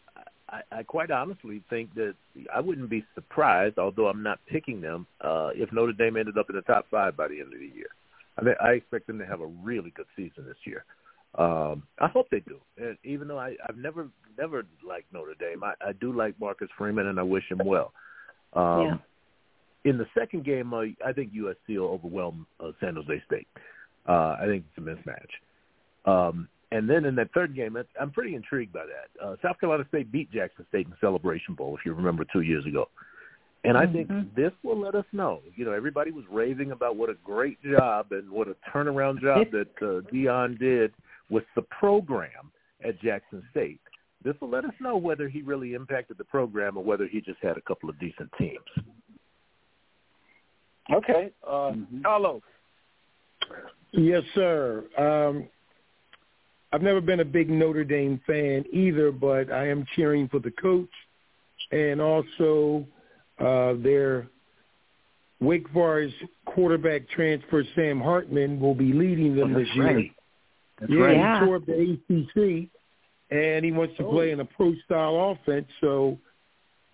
I, 0.49 0.61
I 0.73 0.83
quite 0.83 1.11
honestly 1.11 1.63
think 1.69 1.95
that 1.95 2.15
I 2.55 2.61
wouldn't 2.61 2.89
be 2.89 3.05
surprised, 3.15 3.79
although 3.79 4.09
I'm 4.09 4.23
not 4.23 4.41
picking 4.47 4.81
them, 4.81 5.07
uh, 5.21 5.51
if 5.55 5.73
Notre 5.73 5.93
Dame 5.93 6.17
ended 6.17 6.39
up 6.39 6.49
in 6.49 6.57
the 6.57 6.63
top 6.63 6.87
five 6.91 7.17
by 7.17 7.29
the 7.29 7.41
end 7.41 7.53
of 7.53 7.59
the 7.59 7.71
year. 7.75 7.89
I, 8.39 8.43
mean, 8.43 8.55
I 8.63 8.71
expect 8.71 9.07
them 9.07 9.19
to 9.19 9.27
have 9.27 9.41
a 9.41 9.47
really 9.47 9.91
good 9.91 10.07
season 10.17 10.45
this 10.47 10.57
year. 10.65 10.85
Um, 11.37 11.83
I 11.99 12.09
hope 12.09 12.29
they 12.31 12.41
do. 12.41 12.59
And 12.79 12.97
even 13.05 13.29
though 13.29 13.39
I, 13.39 13.57
I've 13.69 13.77
never 13.77 14.09
never 14.39 14.65
liked 14.87 15.13
Notre 15.13 15.35
Dame, 15.35 15.63
I, 15.65 15.75
I 15.85 15.93
do 15.93 16.13
like 16.13 16.39
Marcus 16.41 16.69
Freeman, 16.79 17.09
and 17.09 17.19
I 17.19 17.23
wish 17.23 17.45
him 17.51 17.61
well. 17.65 17.93
Um, 18.55 18.83
Yeah. 18.83 18.97
In 19.85 19.99
the 19.99 20.07
second 20.19 20.47
game, 20.47 20.73
uh, 20.73 20.85
I 21.05 21.13
think 21.13 21.35
USC 21.35 21.77
will 21.77 21.89
overwhelm 21.89 22.47
uh, 22.59 22.71
San 22.81 22.95
Jose 22.95 23.23
State. 23.27 23.47
Uh, 24.09 24.37
I 24.41 24.47
think 24.47 24.65
it's 24.67 24.79
a 24.79 24.81
mismatch. 24.81 25.29
Um, 26.11 26.49
and 26.73 26.89
then 26.89 27.05
in 27.05 27.15
that 27.17 27.33
third 27.33 27.55
game, 27.55 27.77
I'm 28.01 28.11
pretty 28.11 28.35
intrigued 28.35 28.73
by 28.73 28.85
that. 28.87 29.25
Uh, 29.25 29.37
South 29.43 29.59
Carolina 29.61 29.85
State 29.89 30.11
beat 30.11 30.31
Jackson 30.31 30.67
State 30.69 30.87
in 30.87 30.91
the 30.91 30.97
Celebration 31.01 31.55
Bowl, 31.55 31.77
if 31.77 31.85
you 31.85 31.95
remember, 31.95 32.25
two 32.33 32.41
years 32.41 32.67
ago. 32.67 32.89
And 33.65 33.79
I 33.79 33.87
think 33.87 34.09
Mhm. 34.09 34.35
this 34.35 34.53
will 34.63 34.79
let 34.79 34.95
us 34.95 35.07
know. 35.13 35.41
You 35.57 35.65
know, 35.65 35.73
everybody 35.73 36.11
was 36.11 36.27
raving 36.29 36.73
about 36.73 36.97
what 36.97 37.09
a 37.09 37.15
great 37.25 37.63
job 37.63 38.13
and 38.13 38.31
what 38.31 38.47
a 38.47 38.55
turnaround 38.71 39.21
job 39.21 39.51
that 39.53 39.71
uh, 39.81 40.03
Deion 40.13 40.59
did 40.59 40.93
with 41.31 41.45
the 41.55 41.63
program 41.63 42.53
at 42.83 43.01
Jackson 43.01 43.43
State. 43.51 43.81
This 44.23 44.39
will 44.41 44.51
let 44.51 44.65
us 44.65 44.75
know 44.81 44.97
whether 44.97 45.29
he 45.29 45.41
really 45.43 45.73
impacted 45.75 46.19
the 46.19 46.25
program 46.25 46.77
or 46.77 46.85
whether 46.85 47.07
he 47.07 47.21
just 47.21 47.41
had 47.41 47.57
a 47.57 47.61
couple 47.63 47.89
of 47.89 47.99
decent 47.99 48.31
teams. 48.39 48.59
Okay. 50.93 51.31
Uh, 51.43 51.73
Mhm. 51.73 52.03
Carlos. 52.03 52.43
Yes, 53.93 54.25
sir. 54.35 54.85
Um, 54.99 55.49
I've 56.75 56.83
never 56.83 57.01
been 57.01 57.21
a 57.21 57.25
big 57.25 57.49
Notre 57.49 57.85
Dame 57.85 58.21
fan 58.27 58.65
either, 58.73 59.13
but 59.13 59.53
I 59.53 59.69
am 59.69 59.87
cheering 59.95 60.27
for 60.27 60.41
the 60.41 60.51
coach 60.51 60.91
and 61.71 62.01
also 62.01 62.85
uh, 63.39 63.75
their 63.81 64.27
Wake 65.41 65.69
Forest 65.71 66.17
quarterback 66.47 67.09
transfer 67.11 67.63
Sam 67.77 68.01
Hartman 68.01 68.59
will 68.59 68.75
be 68.75 68.93
leading 68.93 69.37
them 69.37 69.55
this 69.55 69.69
year. 69.77 70.11
That's 70.81 70.91
yeah, 70.91 71.01
right. 71.01 71.17
Yeah. 71.17 71.41
he 71.41 71.47
tore 71.47 71.57
up 71.57 71.67
the 71.67 71.93
ACC, 72.09 72.69
and 73.31 73.65
he 73.65 73.71
wants 73.71 73.97
to 73.99 74.03
play 74.09 74.33
in 74.33 74.41
a 74.41 74.45
pro 74.45 74.75
style 74.85 75.37
offense. 75.41 75.69
So 75.81 76.19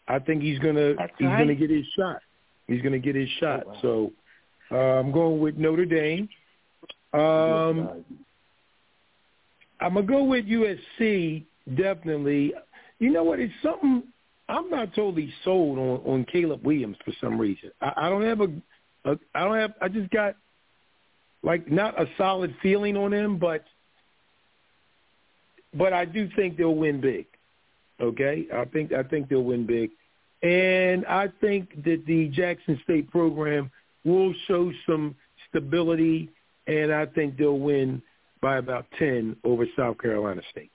I 0.09 0.19
think 0.19 0.43
he's 0.43 0.59
gonna 0.59 0.95
That's 0.99 1.11
he's 1.17 1.27
right. 1.27 1.39
gonna 1.39 1.55
get 1.55 1.71
his 1.71 1.87
shot. 1.97 2.21
He's 2.67 2.83
gonna 2.83 2.99
get 2.99 3.15
his 3.15 3.31
shot. 3.41 3.65
So 3.81 4.13
uh, 4.71 4.77
I'm 4.77 5.11
going 5.11 5.41
with 5.41 5.57
Notre 5.57 5.87
Dame. 5.87 6.29
Um, 7.15 8.05
I'm 9.81 9.95
gonna 9.95 10.07
go 10.07 10.25
with 10.25 10.47
USC 10.47 11.45
definitely. 11.77 12.53
You 12.99 13.11
know 13.11 13.25
what? 13.25 13.41
It's 13.41 13.53
something 13.63 14.03
I'm 14.49 14.69
not 14.69 14.95
totally 14.95 15.33
sold 15.45 15.79
on 15.79 16.01
on 16.05 16.27
Caleb 16.31 16.65
Williams 16.65 16.97
for 17.05 17.13
some 17.21 17.39
reason. 17.39 17.71
I, 17.81 17.93
I 17.97 18.09
don't 18.11 18.25
have 18.25 18.41
a, 18.41 19.11
a 19.11 19.19
I 19.35 19.45
don't 19.45 19.57
have 19.57 19.73
I 19.81 19.89
just 19.89 20.11
got 20.11 20.37
like 21.43 21.71
not 21.71 22.01
a 22.01 22.07
solid 22.19 22.55
feeling 22.63 22.97
on 22.97 23.13
him, 23.13 23.39
but 23.39 23.65
but 25.75 25.93
I 25.93 26.05
do 26.05 26.29
think 26.37 26.57
they'll 26.57 26.75
win 26.75 27.01
big. 27.01 27.27
Okay, 28.01 28.47
I 28.53 28.65
think 28.65 28.93
I 28.93 29.03
think 29.03 29.29
they'll 29.29 29.45
win 29.45 29.67
big, 29.67 29.91
and 30.43 31.07
I 31.07 31.29
think 31.41 31.85
that 31.85 32.05
the 32.07 32.29
Jackson 32.29 32.81
State 32.85 33.11
program 33.11 33.71
will 34.05 34.35
show 34.49 34.73
some 34.87 35.15
stability, 35.49 36.31
and 36.67 36.93
I 36.93 37.07
think 37.07 37.37
they'll 37.37 37.59
win 37.59 38.03
by 38.43 38.59
about 38.59 38.87
ten 38.99 39.37
over 39.45 39.67
South 39.77 39.99
Carolina 39.99 40.43
State. 40.51 40.71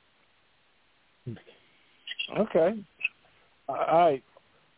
Okay. 2.38 2.84
All 3.68 3.76
right. 3.76 4.24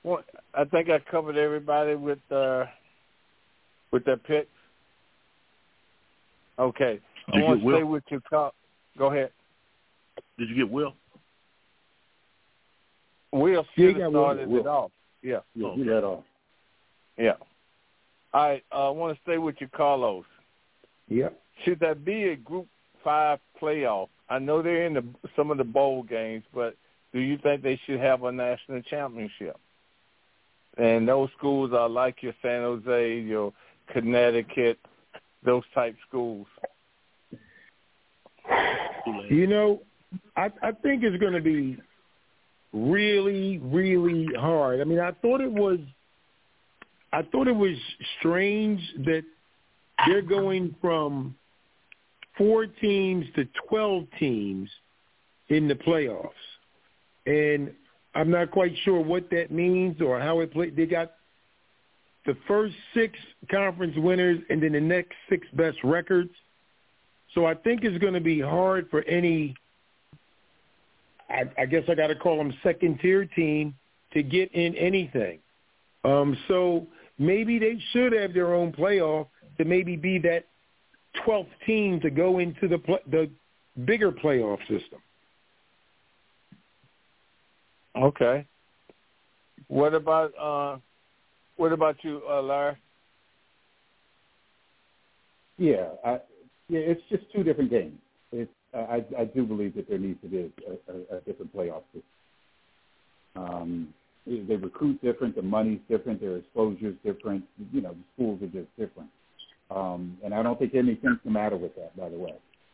Well, 0.04 0.24
I 0.54 0.64
think 0.66 0.90
I 0.90 1.00
covered 1.00 1.38
everybody 1.38 1.96
with 1.96 2.20
uh, 2.32 2.66
with 3.92 4.06
their 4.06 4.18
picks. 4.18 4.48
Okay. 6.60 7.00
Did 7.34 7.44
I 7.44 7.46
want 7.46 7.60
to 7.60 7.66
Will? 7.66 7.78
stay 7.78 7.84
with 7.84 8.04
your 8.10 8.22
call. 8.22 8.54
Go 8.98 9.12
ahead. 9.12 9.32
Did 10.38 10.50
you 10.50 10.56
get 10.56 10.70
Will? 10.70 10.94
Will 13.32 13.50
Yeah, 13.50 13.62
should 13.76 13.82
you 13.82 13.88
have 13.88 13.98
got 13.98 14.12
Will. 14.14 14.24
started 14.24 14.50
Will. 14.50 14.62
it 14.62 14.68
off. 14.68 14.92
Yeah. 15.22 15.40
Yeah, 15.56 15.68
Okay. 15.68 15.84
he 15.84 15.90
off. 15.90 16.24
Yeah. 17.18 17.34
I 18.34 18.62
uh, 18.72 18.92
want 18.94 19.16
to 19.16 19.22
stay 19.24 19.38
with 19.38 19.56
you, 19.60 19.68
Carlos. 19.68 20.26
Yeah. 21.10 21.30
Should 21.64 21.80
that 21.80 22.06
be 22.06 22.30
a 22.30 22.36
Group 22.36 22.68
Five 23.08 23.40
playoff? 23.62 24.10
I 24.30 24.38
know 24.38 24.62
they're 24.62 24.86
in 24.86 24.96
the, 24.96 25.06
some 25.34 25.50
of 25.50 25.58
the 25.58 25.64
bowl 25.64 26.04
games, 26.04 26.44
but 26.54 26.76
do 27.14 27.22
you 27.22 27.38
think 27.38 27.64
they 27.64 27.80
should 27.86 28.02
have 28.02 28.22
a 28.24 28.32
national 28.34 28.82
championship? 28.82 29.58
And 30.78 31.08
those 31.08 31.30
schools 31.38 31.72
are 31.72 31.88
like 31.88 32.22
your 32.22 32.34
San 32.42 32.64
Jose, 32.64 33.20
your 33.22 33.54
Connecticut, 33.94 34.78
those 35.46 35.64
type 35.74 35.96
schools. 36.06 36.48
You 39.30 39.48
know, 39.48 39.82
I, 40.36 40.52
I 40.62 40.74
think 40.74 41.04
it's 41.04 41.18
going 41.22 41.32
to 41.32 41.40
be 41.40 41.78
really, 42.74 43.60
really 43.60 44.28
hard. 44.38 44.82
I 44.82 44.84
mean, 44.84 45.00
I 45.00 45.12
thought 45.22 45.40
it 45.40 45.50
was, 45.50 45.80
I 47.14 47.22
thought 47.22 47.48
it 47.48 47.56
was 47.56 47.78
strange 48.20 48.82
that 49.06 49.24
they're 50.06 50.22
going 50.22 50.76
from 50.82 51.36
four 52.38 52.66
teams 52.66 53.26
to 53.36 53.48
twelve 53.68 54.06
teams 54.20 54.70
in 55.50 55.68
the 55.68 55.76
playoffs, 55.76 56.32
and 57.26 57.72
I'm 58.16 58.30
not 58.30 58.52
quite 58.52 58.74
sure 58.84 59.00
what 59.02 59.30
that 59.32 59.52
means 59.52 60.02
or 60.02 60.20
how 60.20 60.40
it 60.42 60.52
played. 60.52 60.76
They 60.76 60.86
got 60.86 61.14
the 62.26 62.36
first 62.48 62.76
six 62.94 63.18
conference 63.50 63.96
winners 63.98 64.40
and 64.50 64.62
then 64.62 64.74
the 64.74 64.82
next 64.82 65.14
six 65.30 65.48
best 65.54 65.78
records. 65.84 66.32
So 67.34 67.46
I 67.46 67.54
think 67.54 67.84
it's 67.84 67.98
going 68.00 68.14
to 68.14 68.22
be 68.22 68.42
hard 68.42 68.90
for 68.90 69.04
any 69.04 69.56
I, 71.30 71.44
I 71.58 71.66
guess 71.66 71.84
I 71.90 71.96
got 71.96 72.08
to 72.08 72.16
call 72.16 72.38
them 72.38 72.54
second 72.64 73.00
tier 73.02 73.26
team 73.26 73.76
to 74.14 74.24
get 74.24 74.52
in 74.54 74.76
anything. 74.76 75.40
Um, 76.04 76.38
so 76.48 76.88
maybe 77.18 77.60
they 77.60 77.78
should 77.92 78.14
have 78.14 78.34
their 78.34 78.54
own 78.54 78.72
playoff 78.72 79.28
to 79.58 79.66
maybe 79.66 79.96
be 79.96 80.20
that 80.20 80.46
12th 81.28 81.48
team 81.66 82.00
to 82.02 82.10
go 82.10 82.40
into 82.40 82.68
the 82.68 82.80
the 83.12 83.30
bigger 83.86 84.12
playoff 84.12 84.60
system. 84.62 85.00
Okay. 87.96 88.46
What 89.68 89.94
about 89.94 90.34
uh, 90.40 90.78
what 91.58 91.74
about 91.74 91.98
you, 92.04 92.22
uh, 92.30 92.42
Larry? 92.42 92.76
Yeah, 95.58 95.90
I, 96.06 96.12
yeah, 96.70 96.80
it's 96.80 97.02
just 97.10 97.24
two 97.36 97.44
different 97.44 97.72
games. 97.72 97.98
It's 98.32 98.52
I, 98.74 99.04
I 99.18 99.26
do 99.26 99.44
believe 99.44 99.76
that 99.76 99.90
there 99.90 99.98
needs 99.98 100.22
to 100.22 100.28
be 100.28 100.38
a, 100.38 100.72
a, 100.92 101.18
a 101.18 101.22
different 101.22 101.56
playoff 101.56 101.84
system. 101.94 102.04
Um, 103.36 103.94
they 104.26 104.56
recruit 104.56 105.02
different, 105.02 105.36
the 105.36 105.42
money's 105.42 105.80
different, 105.90 106.20
their 106.20 106.38
exposure's 106.38 106.96
different. 107.04 107.44
You 107.72 107.82
know, 107.82 107.94
the 107.94 108.04
schools 108.14 108.42
are 108.42 108.48
just 108.48 108.70
different. 108.78 109.10
Um, 109.70 110.18
and 110.24 110.34
I 110.34 110.44
don't 110.44 110.58
think 110.58 110.76
anything's 110.76 111.20
the 111.24 111.32
matter 111.32 111.58
with 111.58 111.76
that, 111.76 111.96
by 111.98 112.10
the 112.10 112.18
way. 112.18 112.34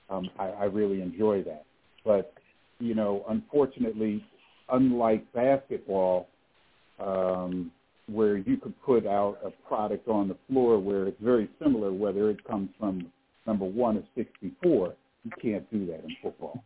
Um, 0.10 0.30
I, 0.38 0.46
I 0.46 0.64
really 0.66 1.02
enjoy 1.02 1.44
that. 1.44 1.66
But, 2.06 2.34
you 2.80 2.94
know, 2.94 3.26
unfortunately, 3.30 4.24
unlike 4.70 5.32
basketball, 5.34 6.28
um, 7.00 7.72
where 8.08 8.38
you 8.38 8.58
could 8.58 8.80
put 8.84 9.08
out 9.08 9.40
a 9.44 9.50
product 9.68 10.08
on 10.08 10.28
the 10.28 10.38
floor 10.50 10.78
where 10.78 11.08
it's 11.08 11.22
very 11.22 11.50
similar, 11.62 11.92
whether 11.92 12.30
it 12.30 12.44
comes 12.44 12.70
from 12.80 13.12
number 13.48 13.66
one 13.66 13.98
or 13.98 14.04
64, 14.16 14.94
you 15.24 15.32
can't 15.42 15.70
do 15.72 15.86
that 15.88 16.04
in 16.04 16.16
football. 16.22 16.64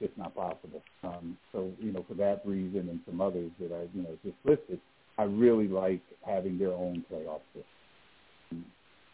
It's 0.00 0.16
not 0.16 0.34
possible. 0.34 0.82
Um, 1.02 1.36
so, 1.52 1.72
you 1.80 1.92
know, 1.92 2.04
for 2.08 2.14
that 2.14 2.42
reason 2.44 2.88
and 2.88 3.00
some 3.04 3.20
others 3.20 3.50
that 3.60 3.72
I, 3.72 3.88
you 3.96 4.02
know, 4.04 4.16
just 4.24 4.36
listed, 4.44 4.80
I 5.18 5.24
really 5.24 5.66
like 5.66 6.00
having 6.24 6.58
their 6.58 6.72
own 6.72 7.04
playoff 7.10 7.40
system. 7.52 7.64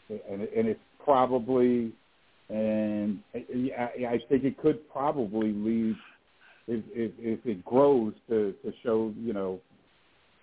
And, 0.09 0.43
and 0.43 0.69
it's 0.69 0.81
probably, 1.03 1.93
and 2.49 3.21
I, 3.35 4.07
I 4.07 4.19
think 4.29 4.45
it 4.45 4.59
could 4.59 4.91
probably 4.91 5.53
lead, 5.53 5.97
if, 6.67 6.85
if, 6.93 7.13
if 7.19 7.47
it 7.47 7.65
grows, 7.65 8.13
to, 8.29 8.55
to 8.65 8.73
show, 8.83 9.13
you 9.19 9.33
know, 9.33 9.61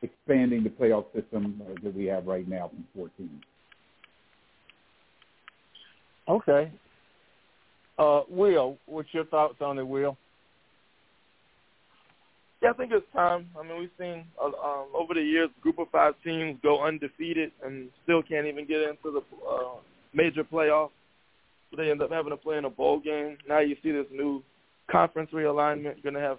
expanding 0.01 0.63
the 0.63 0.69
playoff 0.69 1.05
system 1.13 1.61
that 1.83 1.95
we 1.95 2.05
have 2.05 2.25
right 2.25 2.47
now 2.47 2.69
from 2.69 2.85
14. 2.95 3.41
Okay. 6.27 6.71
Uh, 7.99 8.21
Will, 8.29 8.77
what's 8.87 9.09
your 9.13 9.25
thoughts 9.25 9.57
on 9.61 9.77
it, 9.77 9.87
Will? 9.87 10.17
Yeah, 12.61 12.69
I 12.69 12.73
think 12.73 12.91
it's 12.91 13.05
time. 13.13 13.47
I 13.59 13.63
mean, 13.63 13.79
we've 13.79 13.89
seen 13.99 14.23
uh, 14.39 14.45
um, 14.45 14.87
over 14.93 15.15
the 15.15 15.21
years 15.21 15.49
group 15.61 15.79
of 15.79 15.89
five 15.91 16.13
teams 16.23 16.59
go 16.61 16.83
undefeated 16.83 17.51
and 17.65 17.89
still 18.03 18.21
can't 18.21 18.45
even 18.45 18.67
get 18.67 18.81
into 18.81 19.11
the 19.11 19.21
uh, 19.47 19.75
major 20.13 20.43
playoffs. 20.43 20.91
They 21.75 21.89
end 21.89 22.01
up 22.01 22.11
having 22.11 22.29
to 22.31 22.37
play 22.37 22.57
in 22.57 22.65
a 22.65 22.69
bowl 22.69 22.99
game. 22.99 23.37
Now 23.47 23.59
you 23.59 23.75
see 23.81 23.91
this 23.91 24.05
new 24.11 24.43
conference 24.91 25.31
realignment. 25.33 26.03
Going 26.03 26.15
to 26.15 26.21
have 26.21 26.37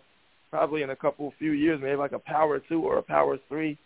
probably 0.51 0.83
in 0.83 0.91
a 0.91 0.97
couple 0.97 1.33
few 1.39 1.53
years 1.53 1.81
maybe 1.83 1.97
like 1.97 2.13
a 2.13 2.19
power 2.19 2.61
two 2.61 2.83
or 2.83 2.99
a 2.99 3.03
power 3.03 3.39
three. 3.49 3.77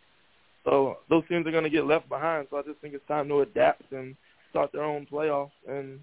So 0.65 0.99
those 1.09 1.23
teams 1.29 1.47
are 1.47 1.53
going 1.53 1.65
to 1.65 1.71
get 1.71 1.87
left 1.87 2.09
behind. 2.09 2.49
So 2.51 2.59
I 2.59 2.63
just 2.63 2.81
think 2.81 2.93
it's 2.93 3.07
time 3.07 3.29
to 3.29 3.41
adapt 3.43 3.93
and 3.93 4.17
start 4.51 4.73
their 4.73 4.83
own 4.83 5.07
playoffs 5.11 5.53
and 5.69 6.01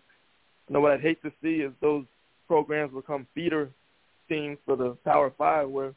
you 0.68 0.74
know 0.74 0.80
what 0.80 0.94
I'd 0.94 1.02
hate 1.02 1.22
to 1.24 1.32
see 1.42 1.56
is 1.56 1.74
those 1.82 2.06
programs 2.48 2.94
become 2.94 3.28
feeder 3.36 3.70
teams 4.30 4.58
for 4.66 4.76
the 4.76 4.98
Power 5.04 5.34
Five, 5.38 5.70
where 5.70 5.94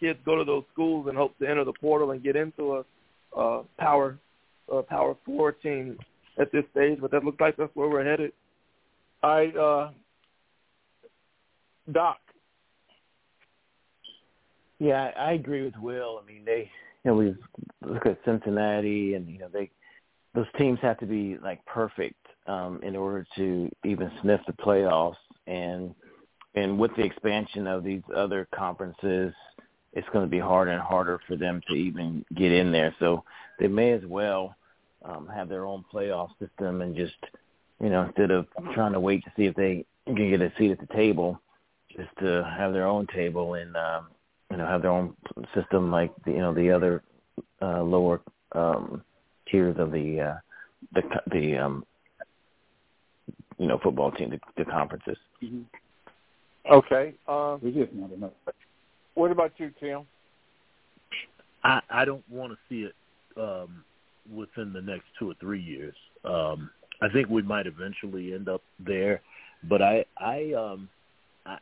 kids 0.00 0.18
go 0.24 0.36
to 0.36 0.44
those 0.44 0.64
schools 0.72 1.06
and 1.08 1.16
hope 1.16 1.38
to 1.38 1.48
enter 1.48 1.64
the 1.64 1.72
portal 1.72 2.10
and 2.10 2.22
get 2.22 2.36
into 2.36 2.76
a, 2.76 3.38
a 3.38 3.62
Power 3.78 4.18
a 4.70 4.82
Power 4.82 5.16
Four 5.24 5.52
team 5.52 5.98
at 6.38 6.50
this 6.52 6.64
stage. 6.72 6.98
But 7.00 7.10
that 7.12 7.24
looks 7.24 7.40
like 7.40 7.56
that's 7.56 7.74
where 7.74 7.88
we're 7.88 8.04
headed. 8.04 8.32
All 9.22 9.30
right, 9.30 9.56
uh, 9.56 9.90
Doc. 11.92 12.18
Yeah, 14.78 15.10
I, 15.16 15.32
agree 15.32 15.64
with 15.64 15.76
Will. 15.80 16.20
I 16.22 16.26
mean, 16.26 16.42
they, 16.44 16.70
you 17.02 17.10
know, 17.10 17.14
we 17.14 17.34
look 17.82 18.04
at 18.04 18.18
Cincinnati, 18.26 19.14
and 19.14 19.26
you 19.28 19.38
know, 19.38 19.48
they 19.50 19.70
those 20.34 20.46
teams 20.58 20.78
have 20.82 20.98
to 20.98 21.06
be 21.06 21.38
like 21.42 21.64
perfect 21.64 22.26
um, 22.46 22.80
in 22.82 22.94
order 22.94 23.26
to 23.36 23.70
even 23.84 24.10
sniff 24.20 24.40
the 24.46 24.52
playoffs. 24.52 25.14
And 25.46 25.94
and 26.56 26.78
with 26.78 26.90
the 26.96 27.04
expansion 27.04 27.66
of 27.66 27.84
these 27.84 28.02
other 28.14 28.48
conferences, 28.54 29.32
it's 29.96 30.08
going 30.12 30.24
to 30.24 30.30
be 30.30 30.38
harder 30.38 30.72
and 30.72 30.82
harder 30.82 31.18
for 31.26 31.36
them 31.36 31.62
to 31.68 31.74
even 31.74 32.24
get 32.36 32.52
in 32.52 32.70
there. 32.70 32.94
So 33.00 33.24
they 33.58 33.66
may 33.66 33.92
as 33.92 34.02
well 34.06 34.54
um, 35.02 35.26
have 35.34 35.48
their 35.48 35.64
own 35.64 35.84
playoff 35.92 36.28
system 36.38 36.82
and 36.82 36.94
just, 36.94 37.16
you 37.82 37.88
know, 37.88 38.02
instead 38.02 38.30
of 38.30 38.46
trying 38.74 38.92
to 38.92 39.00
wait 39.00 39.24
to 39.24 39.32
see 39.36 39.46
if 39.46 39.56
they 39.56 39.86
can 40.04 40.14
get 40.14 40.42
a 40.42 40.52
seat 40.58 40.70
at 40.70 40.80
the 40.80 40.94
table, 40.94 41.40
just 41.96 42.10
to 42.18 42.46
have 42.58 42.74
their 42.74 42.86
own 42.86 43.06
table 43.14 43.54
and, 43.54 43.74
um, 43.74 44.08
you 44.50 44.58
know, 44.58 44.66
have 44.66 44.82
their 44.82 44.90
own 44.90 45.16
system 45.54 45.90
like 45.90 46.12
the, 46.24 46.32
you 46.32 46.38
know 46.38 46.54
the 46.54 46.70
other 46.70 47.02
uh, 47.62 47.82
lower 47.82 48.20
um, 48.52 49.02
tiers 49.50 49.76
of 49.78 49.90
the 49.90 50.20
uh, 50.20 50.34
the 50.94 51.02
the 51.32 51.56
um, 51.56 51.84
you 53.58 53.66
know 53.66 53.78
football 53.82 54.12
team, 54.12 54.30
the, 54.30 54.40
the 54.56 54.70
conferences. 54.70 55.16
Mm-hmm. 55.42 55.62
Okay. 56.70 57.14
Um, 57.26 57.58
There's 57.62 57.74
just 57.74 57.92
not 57.92 58.12
enough. 58.12 58.32
What 59.16 59.32
about 59.32 59.52
you, 59.56 59.72
Tim? 59.80 60.02
I, 61.64 61.80
I 61.90 62.04
don't 62.04 62.22
want 62.30 62.52
to 62.52 62.58
see 62.68 62.82
it 62.82 62.94
um, 63.40 63.82
within 64.32 64.74
the 64.74 64.82
next 64.82 65.06
two 65.18 65.30
or 65.30 65.34
three 65.40 65.60
years. 65.60 65.94
Um, 66.22 66.70
I 67.00 67.08
think 67.08 67.28
we 67.28 67.42
might 67.42 67.66
eventually 67.66 68.34
end 68.34 68.48
up 68.48 68.62
there, 68.78 69.22
but 69.68 69.80
I 69.80 70.04
I 70.18 70.52
um, 70.52 70.88
I, 71.46 71.58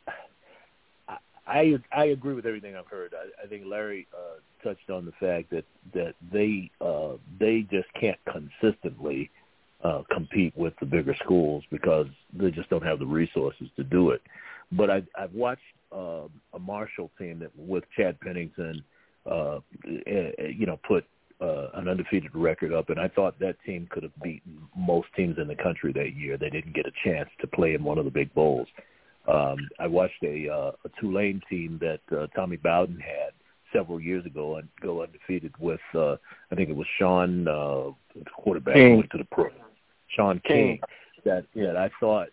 I 1.47 1.75
I 1.95 2.05
agree 2.05 2.33
with 2.33 2.45
everything 2.45 2.75
I've 2.75 2.87
heard. 2.87 3.13
I, 3.13 3.45
I 3.45 3.47
think 3.47 3.63
Larry 3.65 4.05
uh, 4.13 4.39
touched 4.61 4.89
on 4.89 5.05
the 5.05 5.13
fact 5.13 5.49
that 5.51 5.65
that 5.93 6.15
they 6.33 6.69
uh, 6.81 7.13
they 7.39 7.61
just 7.71 7.87
can't 7.99 8.19
consistently 8.31 9.29
uh, 9.83 10.03
compete 10.11 10.55
with 10.57 10.73
the 10.81 10.85
bigger 10.85 11.15
schools 11.23 11.63
because 11.71 12.07
they 12.33 12.51
just 12.51 12.69
don't 12.69 12.83
have 12.83 12.99
the 12.99 13.05
resources 13.05 13.67
to 13.77 13.83
do 13.83 14.09
it. 14.11 14.21
But 14.71 14.89
I, 14.89 15.03
I've 15.17 15.33
watched 15.33 15.61
uh, 15.91 16.27
a 16.53 16.59
Marshall 16.59 17.11
team 17.17 17.39
that 17.39 17.51
with 17.55 17.83
Chad 17.95 18.19
Pennington, 18.19 18.83
uh, 19.29 19.59
you 19.85 20.65
know, 20.65 20.79
put 20.87 21.05
uh, 21.41 21.69
an 21.73 21.87
undefeated 21.87 22.31
record 22.33 22.73
up, 22.73 22.89
and 22.89 22.99
I 22.99 23.07
thought 23.09 23.37
that 23.39 23.57
team 23.65 23.87
could 23.89 24.03
have 24.03 24.15
beaten 24.23 24.57
most 24.75 25.07
teams 25.15 25.37
in 25.37 25.47
the 25.47 25.55
country 25.55 25.91
that 25.93 26.15
year. 26.15 26.37
They 26.37 26.49
didn't 26.49 26.73
get 26.73 26.85
a 26.85 26.91
chance 27.03 27.29
to 27.41 27.47
play 27.47 27.73
in 27.73 27.83
one 27.83 27.97
of 27.97 28.05
the 28.05 28.11
big 28.11 28.33
bowls. 28.33 28.67
Um, 29.27 29.57
I 29.79 29.87
watched 29.87 30.23
a, 30.23 30.49
uh, 30.49 30.71
a 30.85 30.89
Tulane 31.01 31.41
team 31.49 31.79
that 31.81 31.99
uh, 32.15 32.27
Tommy 32.35 32.57
Bowden 32.57 32.99
had 32.99 33.31
several 33.73 33.99
years 33.99 34.25
ago 34.25 34.57
and 34.57 34.67
go 34.81 35.01
undefeated 35.03 35.53
with 35.59 35.79
uh, 35.93 36.15
I 36.51 36.55
think 36.55 36.69
it 36.69 36.75
was 36.75 36.87
Shaun 36.97 37.47
uh, 37.47 37.91
the 38.15 38.23
quarterback 38.37 38.75
King. 38.75 38.97
went 38.97 39.09
to 39.11 39.17
the 39.17 39.25
pro. 39.25 39.49
Shaun 40.15 40.39
King, 40.45 40.77
King 40.77 40.79
that 41.25 41.45
yeah 41.53 41.73
I 41.73 41.89
thought 41.99 42.29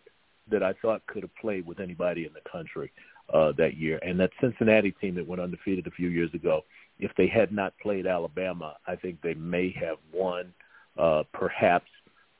that 0.52 0.62
I 0.62 0.74
thought 0.80 1.06
could 1.06 1.22
have 1.22 1.34
played 1.40 1.66
with 1.66 1.80
anybody 1.80 2.26
in 2.26 2.32
the 2.32 2.48
country. 2.50 2.92
uh, 3.32 3.52
that 3.58 3.76
year. 3.76 3.98
And 4.02 4.18
that 4.20 4.30
Cincinnati 4.40 4.92
team 4.92 5.14
that 5.16 5.26
went 5.26 5.40
undefeated 5.40 5.86
a 5.86 5.90
few 5.90 6.08
years 6.08 6.32
ago, 6.34 6.62
if 6.98 7.10
they 7.16 7.26
had 7.26 7.52
not 7.52 7.72
played 7.82 8.06
Alabama, 8.06 8.76
I 8.86 8.96
think 8.96 9.20
they 9.22 9.34
may 9.34 9.74
have 9.80 9.96
won, 10.12 10.52
uh, 10.98 11.22
perhaps 11.32 11.88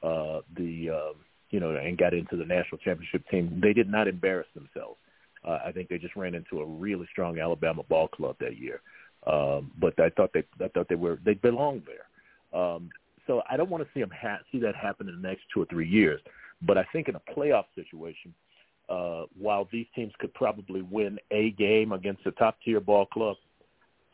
uh, 0.03 0.41
the 0.57 0.91
um, 0.91 1.15
you 1.51 1.61
know 1.61 1.75
and 1.75 1.97
got 1.97 2.15
into 2.15 2.37
the 2.37 2.45
national 2.45 2.79
championship 2.79 3.29
team. 3.31 3.61
They 3.63 3.73
did 3.73 3.89
not 3.89 4.09
embarrass 4.09 4.49
themselves. 4.55 4.99
Uh, 5.47 5.59
I 5.65 5.73
think 5.73 5.89
they 5.89 5.99
just 5.99 6.15
ran 6.17 6.35
into 6.35 6.61
a 6.61 6.65
really 6.65 7.09
strong 7.11 7.39
Alabama 7.39 7.83
ball 7.89 8.09
club 8.09 8.37
that 8.41 8.59
year. 8.59 8.81
Um, 9.27 9.71
but 9.79 9.99
I 9.99 10.11
thought 10.11 10.33
they 10.35 10.45
I 10.63 10.69
thought 10.69 10.89
they 10.89 10.95
were 10.95 11.19
they 11.25 11.35
belonged 11.35 11.83
there. 11.87 12.61
Um, 12.61 12.91
so 13.27 13.43
I 13.49 13.57
don't 13.57 13.71
want 13.71 13.83
to 13.85 13.91
see 13.95 14.01
them 14.01 14.11
ha- 14.11 14.41
see 14.51 14.59
that 14.61 14.75
happen 14.75 15.09
in 15.09 15.21
the 15.21 15.29
next 15.29 15.43
two 15.53 15.63
or 15.63 15.67
three 15.67 15.89
years. 15.89 16.21
But 16.67 16.79
I 16.79 16.85
think 16.93 17.09
in 17.09 17.17
a 17.17 17.21
playoff 17.37 17.65
situation, 17.75 18.35
uh, 18.89 19.25
while 19.39 19.69
these 19.73 19.87
teams 19.95 20.13
could 20.19 20.33
probably 20.35 20.83
win 20.83 21.19
a 21.31 21.51
game 21.53 21.93
against 21.93 22.27
a 22.27 22.33
top 22.33 22.57
tier 22.65 22.81
ball 22.81 23.07
club, 23.07 23.37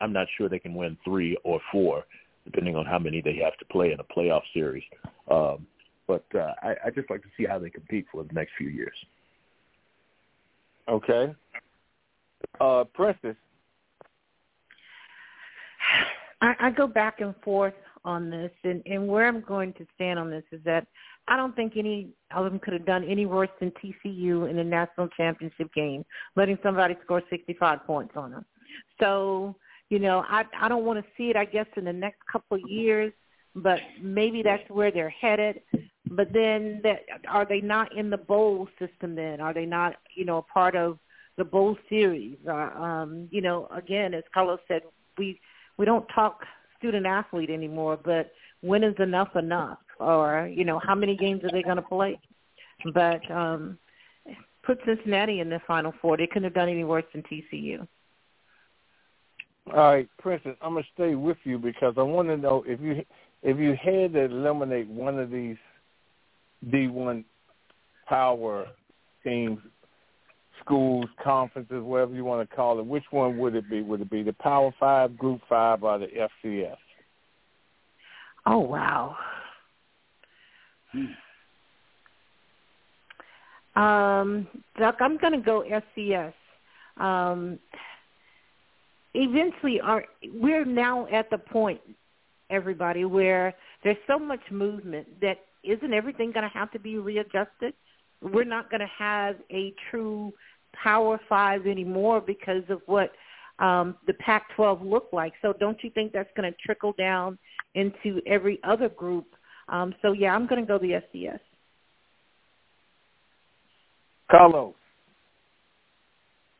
I'm 0.01 0.13
not 0.13 0.27
sure 0.37 0.47
they 0.47 0.59
can 0.59 0.73
win 0.73 0.97
three 1.03 1.37
or 1.43 1.59
four, 1.71 2.05
depending 2.45 2.75
on 2.75 2.85
how 2.85 2.99
many 2.99 3.21
they 3.21 3.35
have 3.43 3.57
to 3.57 3.65
play 3.65 3.91
in 3.91 3.99
a 3.99 4.03
playoff 4.03 4.41
series. 4.53 4.83
Um, 5.29 5.67
but 6.07 6.25
uh, 6.33 6.53
I, 6.63 6.75
I 6.85 6.89
just 6.95 7.09
like 7.09 7.21
to 7.21 7.27
see 7.37 7.45
how 7.45 7.59
they 7.59 7.69
compete 7.69 8.05
for 8.11 8.23
the 8.23 8.33
next 8.33 8.51
few 8.57 8.69
years. 8.69 8.95
Okay. 10.87 11.35
Uh, 12.59 12.83
Princess. 12.93 13.35
I, 16.41 16.55
I 16.59 16.71
go 16.71 16.87
back 16.87 17.19
and 17.19 17.35
forth 17.43 17.73
on 18.05 18.29
this, 18.29 18.51
and, 18.63 18.81
and 18.85 19.07
where 19.07 19.27
I'm 19.27 19.41
going 19.41 19.73
to 19.73 19.85
stand 19.95 20.17
on 20.17 20.29
this 20.29 20.43
is 20.51 20.61
that 20.63 20.87
I 21.29 21.37
don't 21.37 21.55
think 21.55 21.73
any 21.77 22.09
of 22.35 22.45
them 22.45 22.59
could 22.59 22.73
have 22.73 22.85
done 22.85 23.03
any 23.03 23.25
worse 23.25 23.49
than 23.59 23.71
TCU 23.71 24.49
in 24.49 24.55
the 24.55 24.63
national 24.63 25.07
championship 25.09 25.71
game, 25.73 26.03
letting 26.35 26.57
somebody 26.63 26.95
score 27.03 27.21
65 27.29 27.85
points 27.85 28.13
on 28.15 28.31
them. 28.31 28.45
So, 28.99 29.55
you 29.89 29.99
know, 29.99 30.23
I 30.27 30.43
I 30.59 30.67
don't 30.67 30.85
want 30.85 31.03
to 31.03 31.11
see 31.17 31.29
it. 31.29 31.35
I 31.35 31.45
guess 31.45 31.67
in 31.77 31.85
the 31.85 31.93
next 31.93 32.19
couple 32.31 32.57
of 32.57 32.69
years, 32.69 33.13
but 33.55 33.79
maybe 34.01 34.41
that's 34.43 34.67
where 34.69 34.91
they're 34.91 35.09
headed. 35.09 35.61
But 36.11 36.33
then, 36.33 36.81
that 36.83 37.01
are 37.27 37.45
they 37.45 37.61
not 37.61 37.95
in 37.95 38.09
the 38.09 38.17
bowl 38.17 38.67
system? 38.79 39.15
Then 39.15 39.39
are 39.39 39.53
they 39.53 39.65
not, 39.65 39.95
you 40.15 40.25
know, 40.25 40.37
a 40.37 40.41
part 40.41 40.75
of 40.75 40.97
the 41.37 41.45
bowl 41.45 41.77
series? 41.89 42.37
Uh, 42.47 42.53
um, 42.53 43.27
you 43.31 43.41
know, 43.41 43.67
again, 43.75 44.13
as 44.13 44.23
Carlos 44.33 44.59
said, 44.67 44.81
we 45.17 45.39
we 45.77 45.85
don't 45.85 46.07
talk 46.07 46.41
student 46.77 47.05
athlete 47.05 47.49
anymore, 47.49 47.99
but 48.03 48.31
when 48.61 48.83
is 48.83 48.95
enough 48.99 49.35
enough? 49.35 49.77
Or 49.99 50.49
you 50.51 50.65
know, 50.65 50.79
how 50.79 50.95
many 50.95 51.15
games 51.15 51.43
are 51.43 51.51
they 51.51 51.61
going 51.61 51.75
to 51.75 51.81
play? 51.81 52.19
But 52.93 53.29
um, 53.29 53.77
put 54.63 54.79
Cincinnati 54.85 55.39
in 55.39 55.49
the 55.49 55.59
Final 55.67 55.93
Four. 56.01 56.17
They 56.17 56.27
couldn't 56.27 56.45
have 56.45 56.53
done 56.53 56.69
any 56.69 56.83
worse 56.83 57.05
than 57.13 57.23
TCU. 57.23 57.87
All 59.71 59.77
right, 59.77 60.09
Princess, 60.17 60.55
I'm 60.61 60.73
gonna 60.73 60.85
stay 60.93 61.15
with 61.15 61.37
you 61.43 61.59
because 61.59 61.93
I 61.97 62.01
want 62.01 62.27
to 62.29 62.37
know 62.37 62.63
if 62.65 62.79
you 62.81 63.03
if 63.43 63.57
you 63.57 63.75
had 63.81 64.13
to 64.13 64.21
eliminate 64.21 64.87
one 64.87 65.19
of 65.19 65.29
these 65.29 65.57
D1 66.67 67.23
power 68.07 68.67
teams, 69.23 69.59
schools, 70.59 71.05
conferences, 71.23 71.83
whatever 71.83 72.15
you 72.15 72.25
want 72.25 72.49
to 72.49 72.55
call 72.55 72.79
it, 72.79 72.85
which 72.85 73.03
one 73.11 73.37
would 73.37 73.55
it 73.55 73.69
be? 73.69 73.81
Would 73.81 74.01
it 74.01 74.09
be 74.09 74.23
the 74.23 74.33
Power 74.33 74.73
Five, 74.79 75.17
Group 75.17 75.41
Five, 75.47 75.83
or 75.83 75.99
the 75.99 76.07
FCS? 76.43 76.77
Oh 78.47 78.59
wow. 78.59 79.15
Um, 83.75 84.47
Duck, 84.77 84.97
I'm 84.99 85.17
going 85.17 85.33
to 85.33 85.39
go 85.39 85.63
FCS. 85.97 86.33
Um, 86.97 87.59
eventually, 89.13 89.79
our 89.79 90.03
we're 90.33 90.65
now 90.65 91.07
at 91.07 91.29
the 91.29 91.37
point, 91.37 91.79
everybody, 92.49 93.05
where 93.05 93.53
there's 93.83 93.97
so 94.07 94.19
much 94.19 94.41
movement 94.51 95.07
that 95.21 95.37
isn't 95.63 95.93
everything 95.93 96.31
going 96.31 96.49
to 96.49 96.57
have 96.57 96.71
to 96.71 96.79
be 96.79 96.97
readjusted? 96.97 97.73
We're 98.21 98.43
not 98.43 98.69
going 98.69 98.81
to 98.81 98.89
have 98.97 99.37
a 99.51 99.73
true 99.89 100.33
Power 100.73 101.19
Five 101.29 101.65
anymore 101.65 102.21
because 102.21 102.63
of 102.69 102.81
what 102.85 103.11
um, 103.59 103.95
the 104.07 104.13
Pac-12 104.13 104.83
looked 104.83 105.13
like. 105.13 105.33
So 105.41 105.53
don't 105.53 105.81
you 105.83 105.89
think 105.91 106.11
that's 106.11 106.29
going 106.35 106.51
to 106.51 106.57
trickle 106.65 106.93
down 106.97 107.37
into 107.75 108.21
every 108.25 108.59
other 108.63 108.89
group? 108.89 109.27
Um, 109.71 109.93
so 110.01 110.11
yeah, 110.13 110.35
I'm 110.35 110.47
going 110.47 110.61
to 110.61 110.67
go 110.67 110.77
the 110.77 111.01
FCS. 111.13 111.39
Carlos. 114.29 114.73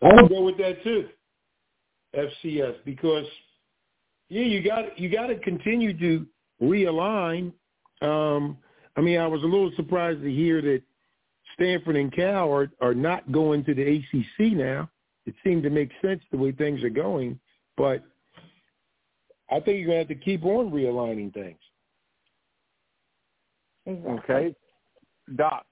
I'll 0.01 0.27
go 0.27 0.43
with 0.43 0.57
that 0.57 0.83
too. 0.83 1.09
FCS 2.15 2.77
because 2.85 3.25
yeah, 4.29 4.43
you 4.43 4.63
got 4.63 4.97
you 4.97 5.09
got 5.09 5.27
to 5.27 5.37
continue 5.39 5.97
to 5.99 6.25
realign. 6.61 7.51
Um, 8.01 8.57
I 8.95 9.01
mean, 9.01 9.19
I 9.19 9.27
was 9.27 9.43
a 9.43 9.45
little 9.45 9.71
surprised 9.75 10.21
to 10.21 10.31
hear 10.31 10.61
that 10.61 10.81
Stanford 11.55 11.95
and 11.95 12.11
Cal 12.11 12.51
are, 12.51 12.71
are 12.81 12.93
not 12.93 13.31
going 13.31 13.63
to 13.65 13.73
the 13.73 13.97
ACC 13.97 14.53
now. 14.53 14.89
It 15.25 15.35
seemed 15.43 15.63
to 15.63 15.69
make 15.69 15.91
sense 16.01 16.21
the 16.31 16.37
way 16.37 16.51
things 16.51 16.83
are 16.83 16.89
going, 16.89 17.39
but 17.77 18.03
I 19.51 19.59
think 19.59 19.79
you're 19.79 19.87
going 19.87 20.07
to 20.07 20.07
have 20.07 20.07
to 20.07 20.15
keep 20.15 20.43
on 20.45 20.71
realigning 20.71 21.33
things. 21.33 21.59
Okay. 23.89 24.55
Doc. 25.35 25.65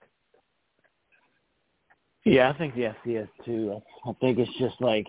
Yeah, 2.26 2.50
I 2.50 2.58
think 2.58 2.76
the 2.76 2.94
FCS 3.06 3.30
too. 3.46 3.82
I 4.06 4.12
think 4.20 4.38
it's 4.40 4.52
just 4.60 4.76
like, 4.82 5.08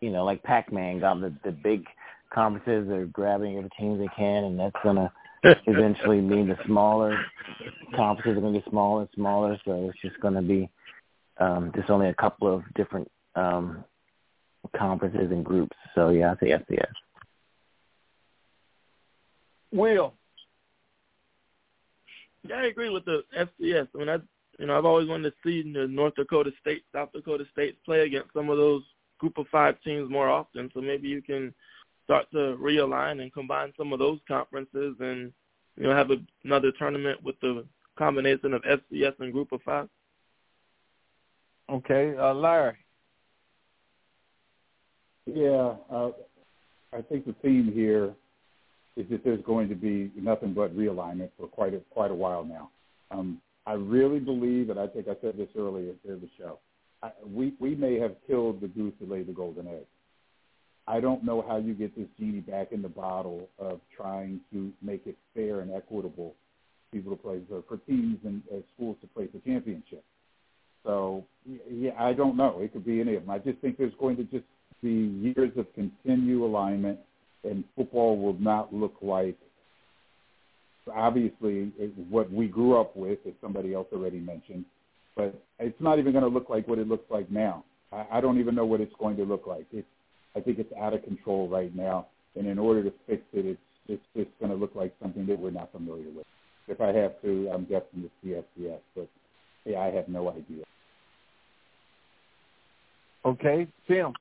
you 0.00 0.10
know, 0.10 0.24
like 0.24 0.42
Pac-Man 0.42 1.00
got 1.00 1.20
the 1.20 1.34
the 1.44 1.50
big 1.50 1.84
conferences 2.32 2.86
They're 2.88 3.06
grabbing 3.06 3.56
every 3.56 3.70
team 3.78 3.98
they 3.98 4.08
can, 4.16 4.44
and 4.44 4.58
that's 4.58 4.76
gonna 4.84 5.10
eventually 5.66 6.20
mean 6.20 6.48
the 6.48 6.58
smaller 6.66 7.18
conferences 7.96 8.38
are 8.38 8.40
gonna 8.40 8.60
get 8.60 8.70
smaller 8.70 9.02
and 9.02 9.10
smaller. 9.14 9.58
So 9.64 9.88
it's 9.88 10.00
just 10.00 10.20
gonna 10.20 10.42
be 10.42 10.70
um, 11.38 11.72
just 11.74 11.90
only 11.90 12.08
a 12.08 12.14
couple 12.14 12.52
of 12.52 12.62
different 12.74 13.10
um, 13.34 13.84
conferences 14.76 15.30
and 15.30 15.44
groups. 15.44 15.76
So 15.94 16.10
yeah, 16.10 16.32
I 16.32 16.44
say 16.44 16.52
FCS. 16.52 16.92
Will. 19.72 20.14
Yeah, 22.46 22.56
I 22.56 22.66
agree 22.66 22.90
with 22.90 23.04
the 23.04 23.22
FCS. 23.36 23.88
I 23.94 23.98
mean, 23.98 24.08
I 24.08 24.18
you 24.58 24.66
know 24.66 24.78
I've 24.78 24.84
always 24.84 25.08
wanted 25.08 25.30
to 25.30 25.36
see 25.44 25.72
the 25.72 25.86
North 25.86 26.14
Dakota 26.14 26.50
State, 26.60 26.84
South 26.92 27.12
Dakota 27.12 27.44
State 27.52 27.82
play 27.84 28.00
against 28.00 28.32
some 28.32 28.50
of 28.50 28.56
those 28.56 28.82
Group 29.18 29.38
of 29.38 29.46
Five 29.48 29.80
teams 29.82 30.10
more 30.10 30.28
often. 30.28 30.70
So 30.74 30.80
maybe 30.80 31.08
you 31.08 31.22
can 31.22 31.52
start 32.04 32.30
to 32.32 32.56
realign 32.60 33.20
and 33.20 33.32
combine 33.32 33.72
some 33.76 33.92
of 33.92 33.98
those 33.98 34.18
conferences, 34.26 34.96
and 35.00 35.32
you 35.76 35.84
know 35.84 35.94
have 35.94 36.10
a, 36.10 36.16
another 36.44 36.72
tournament 36.78 37.22
with 37.22 37.38
the 37.40 37.64
combination 37.96 38.54
of 38.54 38.62
FCS 38.62 39.14
and 39.20 39.32
Group 39.32 39.52
of 39.52 39.60
Five. 39.62 39.88
Okay, 41.70 42.14
uh, 42.18 42.32
Larry. 42.32 42.76
Yeah, 45.26 45.74
uh, 45.90 46.10
I 46.94 47.02
think 47.02 47.26
the 47.26 47.34
theme 47.42 47.70
here 47.72 48.14
is 48.98 49.08
that 49.10 49.24
there's 49.24 49.42
going 49.42 49.68
to 49.68 49.76
be 49.76 50.10
nothing 50.16 50.52
but 50.52 50.76
realignment 50.76 51.30
for 51.38 51.46
quite 51.46 51.72
a 51.72 51.78
quite 51.90 52.10
a 52.10 52.14
while 52.14 52.44
now. 52.44 52.70
Um, 53.10 53.40
I 53.64 53.74
really 53.74 54.18
believe, 54.18 54.70
and 54.70 54.80
I 54.80 54.88
think 54.88 55.06
I 55.08 55.16
said 55.20 55.36
this 55.38 55.48
earlier 55.56 55.92
in 56.04 56.20
the 56.20 56.28
show, 56.36 56.58
I, 57.02 57.10
we 57.24 57.54
we 57.60 57.76
may 57.76 57.98
have 57.98 58.16
killed 58.26 58.60
the 58.60 58.68
goose 58.68 58.94
that 59.00 59.08
laid 59.08 59.28
the 59.28 59.32
golden 59.32 59.68
egg. 59.68 59.86
I 60.88 61.00
don't 61.00 61.22
know 61.22 61.44
how 61.46 61.58
you 61.58 61.74
get 61.74 61.94
this 61.96 62.08
genie 62.18 62.40
back 62.40 62.72
in 62.72 62.82
the 62.82 62.88
bottle 62.88 63.48
of 63.58 63.80
trying 63.94 64.40
to 64.52 64.72
make 64.82 65.06
it 65.06 65.16
fair 65.34 65.60
and 65.60 65.70
equitable 65.70 66.34
for 66.90 66.96
people 66.96 67.14
to 67.14 67.22
play 67.22 67.40
for, 67.68 67.76
teams 67.86 68.18
and 68.24 68.42
uh, 68.50 68.60
schools 68.74 68.96
to 69.02 69.06
play 69.08 69.28
for 69.28 69.38
championship. 69.46 70.02
So 70.84 71.24
yeah, 71.70 71.90
I 71.98 72.14
don't 72.14 72.36
know. 72.36 72.60
It 72.62 72.72
could 72.72 72.86
be 72.86 73.00
any 73.00 73.14
of 73.16 73.22
them. 73.22 73.30
I 73.30 73.38
just 73.38 73.58
think 73.58 73.76
there's 73.76 73.92
going 74.00 74.16
to 74.16 74.24
just 74.24 74.46
be 74.82 75.34
years 75.36 75.52
of 75.56 75.66
continued 75.74 76.42
alignment, 76.42 76.98
and 77.44 77.64
football 77.76 78.18
will 78.18 78.38
not 78.38 78.72
look 78.74 78.96
like 79.02 79.36
obviously 80.94 81.70
what 82.08 82.30
we 82.32 82.48
grew 82.48 82.80
up 82.80 82.96
with, 82.96 83.18
as 83.26 83.34
somebody 83.40 83.74
else 83.74 83.86
already 83.92 84.20
mentioned. 84.20 84.64
But 85.16 85.40
it's 85.58 85.80
not 85.80 85.98
even 85.98 86.12
going 86.12 86.24
to 86.24 86.30
look 86.30 86.48
like 86.48 86.66
what 86.68 86.78
it 86.78 86.88
looks 86.88 87.10
like 87.10 87.30
now. 87.30 87.64
I, 87.92 88.06
I 88.12 88.20
don't 88.20 88.38
even 88.38 88.54
know 88.54 88.64
what 88.64 88.80
it's 88.80 88.94
going 88.98 89.16
to 89.16 89.24
look 89.24 89.46
like. 89.46 89.66
It's 89.72 89.86
I 90.36 90.40
think 90.40 90.58
it's 90.58 90.72
out 90.80 90.94
of 90.94 91.02
control 91.02 91.48
right 91.48 91.74
now, 91.74 92.06
and 92.36 92.46
in 92.46 92.58
order 92.58 92.84
to 92.84 92.92
fix 93.06 93.22
it, 93.32 93.46
it's 93.46 93.60
it's 93.88 94.02
just 94.14 94.30
going 94.38 94.52
to 94.52 94.56
look 94.56 94.74
like 94.74 94.94
something 95.02 95.26
that 95.26 95.38
we're 95.38 95.50
not 95.50 95.72
familiar 95.72 96.10
with. 96.14 96.26
If 96.68 96.80
I 96.80 96.88
have 96.88 97.20
to, 97.22 97.50
I'm 97.52 97.64
guessing 97.64 98.04
it's 98.04 98.12
the 98.22 98.44
FCS, 98.62 98.80
but 98.94 99.08
yeah, 99.64 99.78
I 99.80 99.90
have 99.90 100.08
no 100.08 100.30
idea. 100.30 100.64
Okay, 103.24 103.66
Tim. 103.88 104.12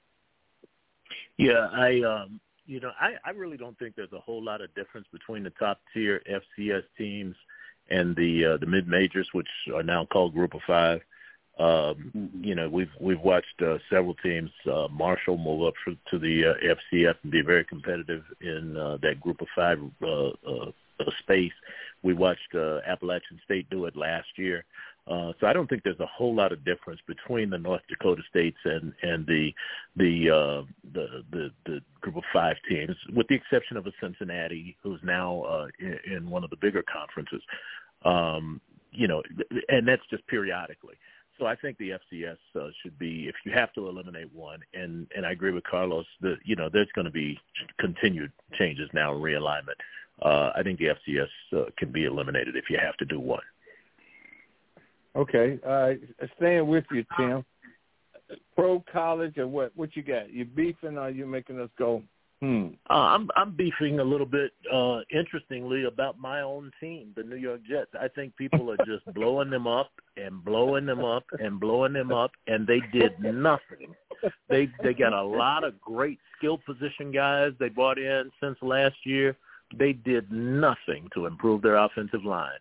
Yeah, 1.38 1.68
I 1.72 2.01
um 2.01 2.39
you 2.68 2.82
know, 2.82 2.91
I, 2.99 3.13
I 3.26 3.32
really 3.32 3.57
don't 3.57 3.80
think 3.80 3.95
there's 3.95 4.11
a 4.13 4.20
whole 4.20 4.43
lot 4.43 4.61
of 4.61 4.74
difference 4.76 5.07
between 5.11 5.43
the 5.43 5.49
top 5.51 5.80
tier 5.93 6.22
FCS 6.30 6.84
teams 6.97 7.36
and 7.89 8.15
the 8.15 8.45
uh, 8.45 8.57
the 8.57 8.65
mid 8.65 8.88
majors, 8.88 9.28
which 9.32 9.47
are 9.74 9.84
now 9.84 10.05
called 10.05 10.34
Group 10.34 10.53
of 10.53 10.61
Five. 10.68 11.01
Um, 11.57 12.11
mm-hmm. 12.15 12.43
You 12.43 12.55
know, 12.55 12.70
we've 12.70 12.91
we've 12.99 13.22
watched 13.22 13.61
uh, 13.61 13.78
several 13.89 14.13
teams. 14.15 14.51
Uh, 14.70 14.88
Marshall 14.91 15.38
move 15.38 15.68
up 15.68 15.74
for, 15.84 15.93
to 16.11 16.20
the 16.20 16.45
uh, 16.45 16.76
FCS 16.76 17.15
and 17.24 17.32
be 17.32 17.41
very 17.41 17.63
competitive 17.63 18.24
in 18.41 18.78
uh, 18.78 18.97
that 19.01 19.22
Group 19.22 19.41
of 19.41 19.47
Five 19.55 19.80
uh, 20.03 20.28
uh, 20.28 20.72
space. 21.20 21.54
We 22.04 22.14
watched 22.14 22.54
uh, 22.56 22.80
Appalachian 22.86 23.39
State 23.43 23.70
do 23.70 23.86
it 23.86 23.95
last 23.95 24.28
year. 24.38 24.66
Uh, 25.10 25.32
so 25.39 25.48
I 25.48 25.54
don't 25.54 25.70
think 25.70 25.84
there's 25.84 26.00
a 26.02 26.06
whole 26.06 26.36
lot 26.36 26.52
of 26.52 26.66
difference 26.66 27.00
between 27.08 27.50
the 27.50 27.58
North 27.58 27.82
Dakota 27.88 28.22
states 28.30 28.58
and 28.66 28.93
and 29.02 29.26
the 29.26 29.54
the 29.95 30.30
uh, 30.30 30.66
the, 30.93 31.24
the 31.32 31.50
the 31.66 31.80
group 32.02 32.18
of 32.18 32.24
five 32.34 32.58
teams, 32.70 32.95
with 33.16 33.28
the 33.28 33.36
exception 33.36 33.78
of 33.78 33.88
a 33.88 33.91
Cincinnati, 34.02 34.76
who's 34.84 35.00
now 35.04 35.43
uh, 35.43 35.68
in, 35.80 36.00
in 36.14 36.30
one 36.30 36.43
of 36.43 36.50
the 36.50 36.58
bigger 36.58 36.84
conferences. 36.84 37.41
Um, 38.04 38.60
you 38.91 39.08
know, 39.08 39.24
and 39.70 39.88
that's 39.88 40.02
just 40.10 40.28
periodically. 40.28 40.95
So 41.39 41.45
I 41.45 41.56
think 41.56 41.78
the 41.78 41.91
FCS 41.91 42.38
uh, 42.60 42.70
should 42.82 42.98
be, 42.98 43.28
if 43.28 43.36
you 43.45 43.52
have 43.52 43.72
to 43.74 43.88
eliminate 43.88 44.34
one, 44.34 44.60
and 44.74 45.08
and 45.16 45.26
I 45.26 45.32
agree 45.32 45.52
with 45.52 45.64
Carlos 45.64 46.06
that 46.22 46.38
you 46.43 46.56
know 46.56 46.70
there's 46.72 46.91
going 46.95 47.06
to 47.06 47.12
be 47.12 47.39
continued 47.80 48.32
changes 48.58 48.89
now, 48.93 49.14
realignment. 49.14 49.78
Uh, 50.22 50.51
I 50.55 50.63
think 50.63 50.80
the 50.80 50.88
FCS 50.88 51.59
uh, 51.59 51.65
can 51.78 51.91
be 51.91 52.05
eliminated 52.05 52.55
if 52.55 52.65
you 52.70 52.78
have 52.84 52.97
to 52.97 53.05
do 53.05 53.20
one. 53.20 53.41
Okay. 55.15 55.59
Uh, 55.68 55.91
staying 56.38 56.68
with 56.68 56.86
you, 56.91 57.03
Tim. 57.18 57.43
Pro 58.55 58.84
college 58.91 59.38
or 59.38 59.47
what? 59.47 59.72
What 59.76 59.95
you 59.95 60.03
got? 60.03 60.32
You 60.32 60.45
beefing 60.45 60.97
or 60.97 61.09
you 61.09 61.26
making 61.26 61.59
us 61.59 61.70
go? 61.78 62.03
Hmm. 62.41 62.68
Uh, 62.88 62.93
I'm 62.93 63.30
I'm 63.36 63.55
beefing 63.55 63.99
a 63.99 64.03
little 64.03 64.26
bit. 64.26 64.51
Uh, 64.72 64.99
interestingly, 65.11 65.86
about 65.86 66.20
my 66.20 66.41
own 66.41 66.72
team, 66.80 67.13
the 67.15 67.24
New 67.24 67.36
York 67.36 67.61
Jets. 67.68 67.89
I 67.99 68.09
think 68.09 68.36
people 68.36 68.70
are 68.70 68.78
just 68.86 69.05
blowing 69.15 69.49
them 69.49 69.65
up 69.65 69.89
and 70.18 70.43
blowing 70.45 70.86
them 70.86 71.03
up 71.03 71.24
and 71.39 71.59
blowing 71.59 71.93
them 71.93 72.11
up, 72.11 72.32
and 72.45 72.68
they 72.68 72.80
did 72.93 73.20
nothing. 73.20 73.95
They 74.49 74.70
they 74.84 74.93
got 74.93 75.13
a 75.13 75.24
lot 75.24 75.63
of 75.63 75.82
great 75.82 76.20
skill 76.38 76.59
position 76.63 77.11
guys 77.11 77.53
they 77.59 77.70
brought 77.70 77.97
in 77.97 78.30
since 78.41 78.57
last 78.61 78.97
year. 79.03 79.36
They 79.76 79.93
did 79.93 80.32
nothing 80.32 81.09
to 81.13 81.26
improve 81.26 81.61
their 81.61 81.76
offensive 81.76 82.24
line. 82.24 82.59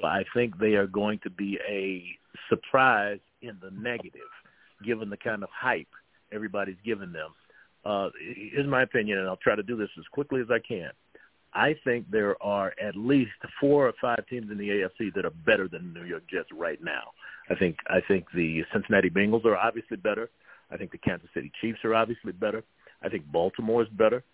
So 0.00 0.06
I 0.06 0.24
think 0.34 0.58
they 0.58 0.74
are 0.74 0.86
going 0.86 1.20
to 1.22 1.30
be 1.30 1.58
a 1.68 2.04
surprise 2.48 3.20
in 3.42 3.56
the 3.62 3.70
negative, 3.70 4.30
given 4.84 5.10
the 5.10 5.16
kind 5.16 5.42
of 5.42 5.48
hype 5.52 5.88
everybody's 6.32 6.76
given 6.84 7.12
them. 7.12 7.30
Uh, 7.84 8.08
here's 8.52 8.66
my 8.66 8.82
opinion, 8.82 9.18
and 9.18 9.28
I'll 9.28 9.36
try 9.36 9.54
to 9.54 9.62
do 9.62 9.76
this 9.76 9.90
as 9.98 10.04
quickly 10.10 10.40
as 10.40 10.50
I 10.50 10.58
can. 10.58 10.90
I 11.52 11.76
think 11.84 12.10
there 12.10 12.42
are 12.42 12.72
at 12.82 12.96
least 12.96 13.30
four 13.60 13.86
or 13.86 13.92
five 14.00 14.26
teams 14.28 14.50
in 14.50 14.58
the 14.58 14.68
AFC 14.68 15.14
that 15.14 15.24
are 15.24 15.30
better 15.30 15.68
than 15.68 15.92
the 15.92 16.00
New 16.00 16.06
York 16.06 16.24
Jets 16.28 16.48
right 16.52 16.82
now. 16.82 17.12
I 17.48 17.54
think 17.54 17.76
I 17.88 18.00
think 18.08 18.26
the 18.34 18.64
Cincinnati 18.72 19.10
Bengals 19.10 19.44
are 19.44 19.56
obviously 19.56 19.96
better. 19.96 20.30
I 20.70 20.76
think 20.76 20.90
the 20.90 20.98
Kansas 20.98 21.28
City 21.34 21.52
Chiefs 21.60 21.78
are 21.84 21.94
obviously 21.94 22.32
better. 22.32 22.64
I 23.02 23.08
think 23.08 23.30
Baltimore 23.30 23.82
is 23.82 23.88
better. 23.90 24.24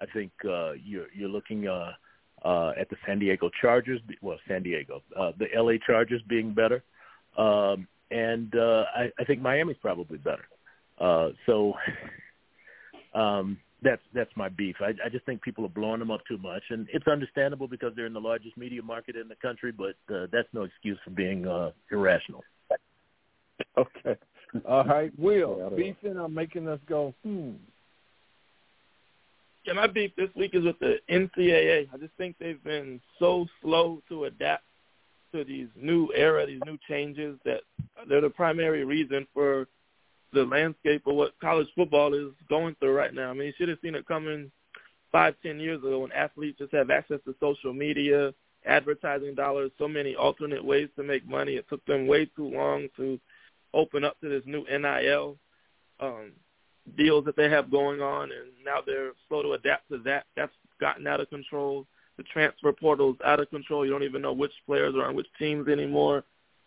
I 0.00 0.06
think 0.12 0.32
uh, 0.44 0.72
you're 0.72 1.06
you're 1.14 1.28
looking 1.28 1.66
uh, 1.66 1.92
uh, 2.44 2.72
at 2.78 2.88
the 2.90 2.96
San 3.06 3.18
Diego 3.18 3.50
Chargers, 3.60 4.00
well, 4.22 4.38
San 4.46 4.62
Diego, 4.62 5.02
uh, 5.18 5.32
the 5.38 5.46
LA 5.56 5.74
Chargers 5.84 6.22
being 6.28 6.54
better, 6.54 6.82
um, 7.36 7.88
and 8.10 8.54
uh, 8.54 8.84
I, 8.94 9.10
I 9.18 9.24
think 9.24 9.42
Miami's 9.42 9.76
probably 9.80 10.18
better. 10.18 10.46
Uh, 11.00 11.30
so 11.46 11.74
um, 13.18 13.58
that's 13.82 14.02
that's 14.14 14.30
my 14.36 14.48
beef. 14.48 14.76
I, 14.80 14.92
I 15.04 15.08
just 15.10 15.24
think 15.26 15.42
people 15.42 15.64
are 15.64 15.70
blowing 15.70 16.00
them 16.00 16.10
up 16.10 16.20
too 16.28 16.38
much, 16.38 16.62
and 16.70 16.88
it's 16.92 17.06
understandable 17.06 17.68
because 17.68 17.92
they're 17.96 18.06
in 18.06 18.12
the 18.12 18.20
largest 18.20 18.56
media 18.56 18.82
market 18.82 19.16
in 19.16 19.28
the 19.28 19.36
country. 19.36 19.72
But 19.72 19.96
uh, 20.14 20.26
that's 20.32 20.48
no 20.52 20.62
excuse 20.62 20.98
for 21.04 21.10
being 21.10 21.46
uh, 21.46 21.70
irrational. 21.90 22.44
Okay. 23.76 24.16
All 24.66 24.84
right, 24.84 25.12
Will 25.18 25.70
beefing 25.76 26.16
or 26.16 26.28
making 26.28 26.68
us 26.68 26.80
go 26.88 27.14
hmm 27.22 27.52
yeah, 29.68 29.74
my 29.74 29.86
beef 29.86 30.12
this 30.16 30.30
week 30.34 30.54
is 30.54 30.64
with 30.64 30.78
the 30.78 30.96
NCAA. 31.10 31.88
I 31.92 31.96
just 31.98 32.14
think 32.16 32.36
they've 32.40 32.62
been 32.64 33.02
so 33.18 33.46
slow 33.60 34.02
to 34.08 34.24
adapt 34.24 34.64
to 35.34 35.44
these 35.44 35.68
new 35.76 36.10
era, 36.16 36.46
these 36.46 36.62
new 36.64 36.78
changes 36.88 37.38
that 37.44 37.60
they're 38.08 38.22
the 38.22 38.30
primary 38.30 38.86
reason 38.86 39.26
for 39.34 39.68
the 40.32 40.44
landscape 40.44 41.02
of 41.06 41.16
what 41.16 41.38
college 41.38 41.68
football 41.76 42.14
is 42.14 42.32
going 42.48 42.76
through 42.80 42.94
right 42.94 43.12
now. 43.12 43.28
I 43.28 43.34
mean, 43.34 43.48
you 43.48 43.52
should 43.58 43.68
have 43.68 43.76
seen 43.82 43.94
it 43.94 44.08
coming 44.08 44.50
five, 45.12 45.34
ten 45.42 45.60
years 45.60 45.80
ago 45.80 45.98
when 45.98 46.12
athletes 46.12 46.58
just 46.58 46.72
have 46.72 46.90
access 46.90 47.20
to 47.26 47.34
social 47.38 47.74
media, 47.74 48.32
advertising 48.64 49.34
dollars, 49.34 49.70
so 49.76 49.86
many 49.86 50.16
alternate 50.16 50.64
ways 50.64 50.88
to 50.96 51.02
make 51.02 51.28
money. 51.28 51.56
It 51.56 51.68
took 51.68 51.84
them 51.84 52.06
way 52.06 52.24
too 52.24 52.48
long 52.48 52.88
to 52.96 53.20
open 53.74 54.02
up 54.02 54.18
to 54.22 54.30
this 54.30 54.44
new 54.46 54.64
NIL. 54.64 55.36
Um, 56.00 56.32
deals 56.96 57.24
that 57.24 57.36
they 57.36 57.48
have 57.50 57.70
going 57.70 58.00
on, 58.00 58.24
and 58.24 58.50
now 58.64 58.80
they're 58.84 59.12
slow 59.28 59.42
to 59.42 59.52
adapt 59.52 59.88
to 59.90 59.98
that. 59.98 60.24
That's 60.36 60.52
gotten 60.80 61.06
out 61.06 61.20
of 61.20 61.30
control. 61.30 61.86
The 62.16 62.22
transfer 62.24 62.72
portal's 62.72 63.16
out 63.24 63.40
of 63.40 63.50
control. 63.50 63.84
You 63.84 63.92
don't 63.92 64.02
even 64.02 64.22
know 64.22 64.32
which 64.32 64.52
players 64.66 64.94
are 64.94 65.04
on 65.04 65.14
which 65.14 65.28
teams 65.38 65.68
anymore. 65.68 66.24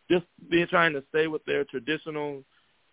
Just 0.09 0.26
being 0.49 0.67
trying 0.67 0.93
to 0.93 1.03
stay 1.09 1.28
with 1.28 1.43
their 1.45 1.63
traditional 1.65 2.43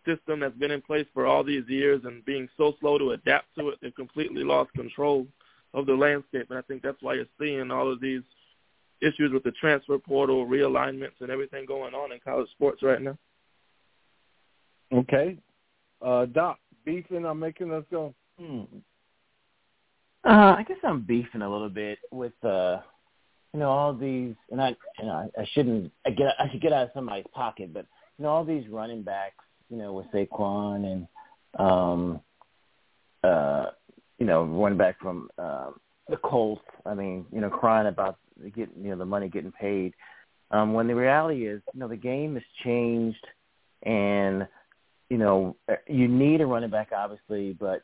system 0.06 0.40
that's 0.40 0.56
been 0.56 0.70
in 0.70 0.82
place 0.82 1.06
for 1.12 1.26
all 1.26 1.44
these 1.44 1.64
years 1.68 2.00
and 2.04 2.24
being 2.24 2.48
so 2.56 2.74
slow 2.80 2.98
to 2.98 3.12
adapt 3.12 3.46
to 3.58 3.68
it, 3.68 3.78
they've 3.82 3.94
completely 3.94 4.42
lost 4.42 4.72
control 4.72 5.26
of 5.74 5.86
the 5.86 5.92
landscape. 5.92 6.46
And 6.50 6.58
I 6.58 6.62
think 6.62 6.82
that's 6.82 7.02
why 7.02 7.14
you're 7.14 7.26
seeing 7.38 7.70
all 7.70 7.92
of 7.92 8.00
these 8.00 8.22
issues 9.00 9.32
with 9.32 9.44
the 9.44 9.52
transfer 9.52 9.98
portal, 9.98 10.46
realignments, 10.46 11.20
and 11.20 11.30
everything 11.30 11.66
going 11.66 11.94
on 11.94 12.12
in 12.12 12.18
college 12.24 12.50
sports 12.50 12.82
right 12.82 13.00
now. 13.00 13.16
Okay. 14.92 15.36
Uh, 16.00 16.26
Doc, 16.26 16.58
beefing 16.88 17.26
or 17.26 17.34
making 17.34 17.72
us 17.72 17.84
go, 17.90 18.14
hmm? 18.40 18.62
Uh, 20.24 20.54
I 20.58 20.64
guess 20.66 20.78
I'm 20.82 21.02
beefing 21.02 21.42
a 21.42 21.50
little 21.50 21.68
bit 21.68 21.98
with 22.10 22.32
uh 22.44 22.78
you 23.54 23.60
know 23.60 23.70
all 23.70 23.94
these 23.94 24.34
and 24.50 24.60
I 24.60 24.70
you 24.98 25.06
know 25.06 25.12
I, 25.12 25.40
I 25.40 25.48
shouldn't 25.52 25.92
I 26.06 26.10
get 26.10 26.34
I 26.38 26.50
should 26.50 26.60
get 26.60 26.72
out 26.72 26.84
of 26.84 26.90
somebody's 26.92 27.24
pocket 27.32 27.72
but 27.72 27.86
you 28.18 28.24
know 28.24 28.30
all 28.30 28.44
these 28.44 28.68
running 28.68 29.02
backs 29.02 29.44
you 29.70 29.76
know 29.78 29.92
with 29.92 30.06
Saquon 30.12 30.84
and 30.84 31.08
um 31.58 32.20
uh 33.22 33.66
you 34.18 34.26
know 34.26 34.42
running 34.44 34.76
back 34.76 34.98
from 35.00 35.30
uh, 35.38 35.70
the 36.08 36.16
Colts 36.16 36.62
I 36.84 36.94
mean 36.94 37.24
you 37.32 37.40
know 37.40 37.48
crying 37.48 37.86
about 37.86 38.18
getting 38.56 38.82
you 38.82 38.90
know 38.90 38.98
the 38.98 39.06
money 39.06 39.28
getting 39.28 39.52
paid 39.52 39.94
um 40.50 40.74
when 40.74 40.88
the 40.88 40.96
reality 40.96 41.46
is 41.46 41.62
you 41.72 41.80
know 41.80 41.88
the 41.88 41.96
game 41.96 42.34
has 42.34 42.44
changed 42.64 43.24
and 43.84 44.46
you 45.10 45.18
know, 45.18 45.56
you 45.86 46.08
need 46.08 46.40
a 46.40 46.46
running 46.46 46.70
back, 46.70 46.90
obviously, 46.96 47.54
but 47.54 47.82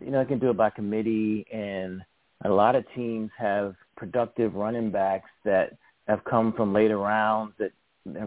you 0.00 0.10
know, 0.10 0.20
I 0.20 0.24
can 0.24 0.38
do 0.38 0.50
it 0.50 0.56
by 0.56 0.70
committee, 0.70 1.46
and 1.52 2.02
a 2.44 2.48
lot 2.48 2.76
of 2.76 2.84
teams 2.94 3.30
have 3.38 3.74
productive 3.96 4.54
running 4.54 4.90
backs 4.90 5.28
that 5.44 5.76
have 6.08 6.24
come 6.24 6.52
from 6.54 6.72
later 6.72 6.98
rounds 6.98 7.52
that 7.58 7.72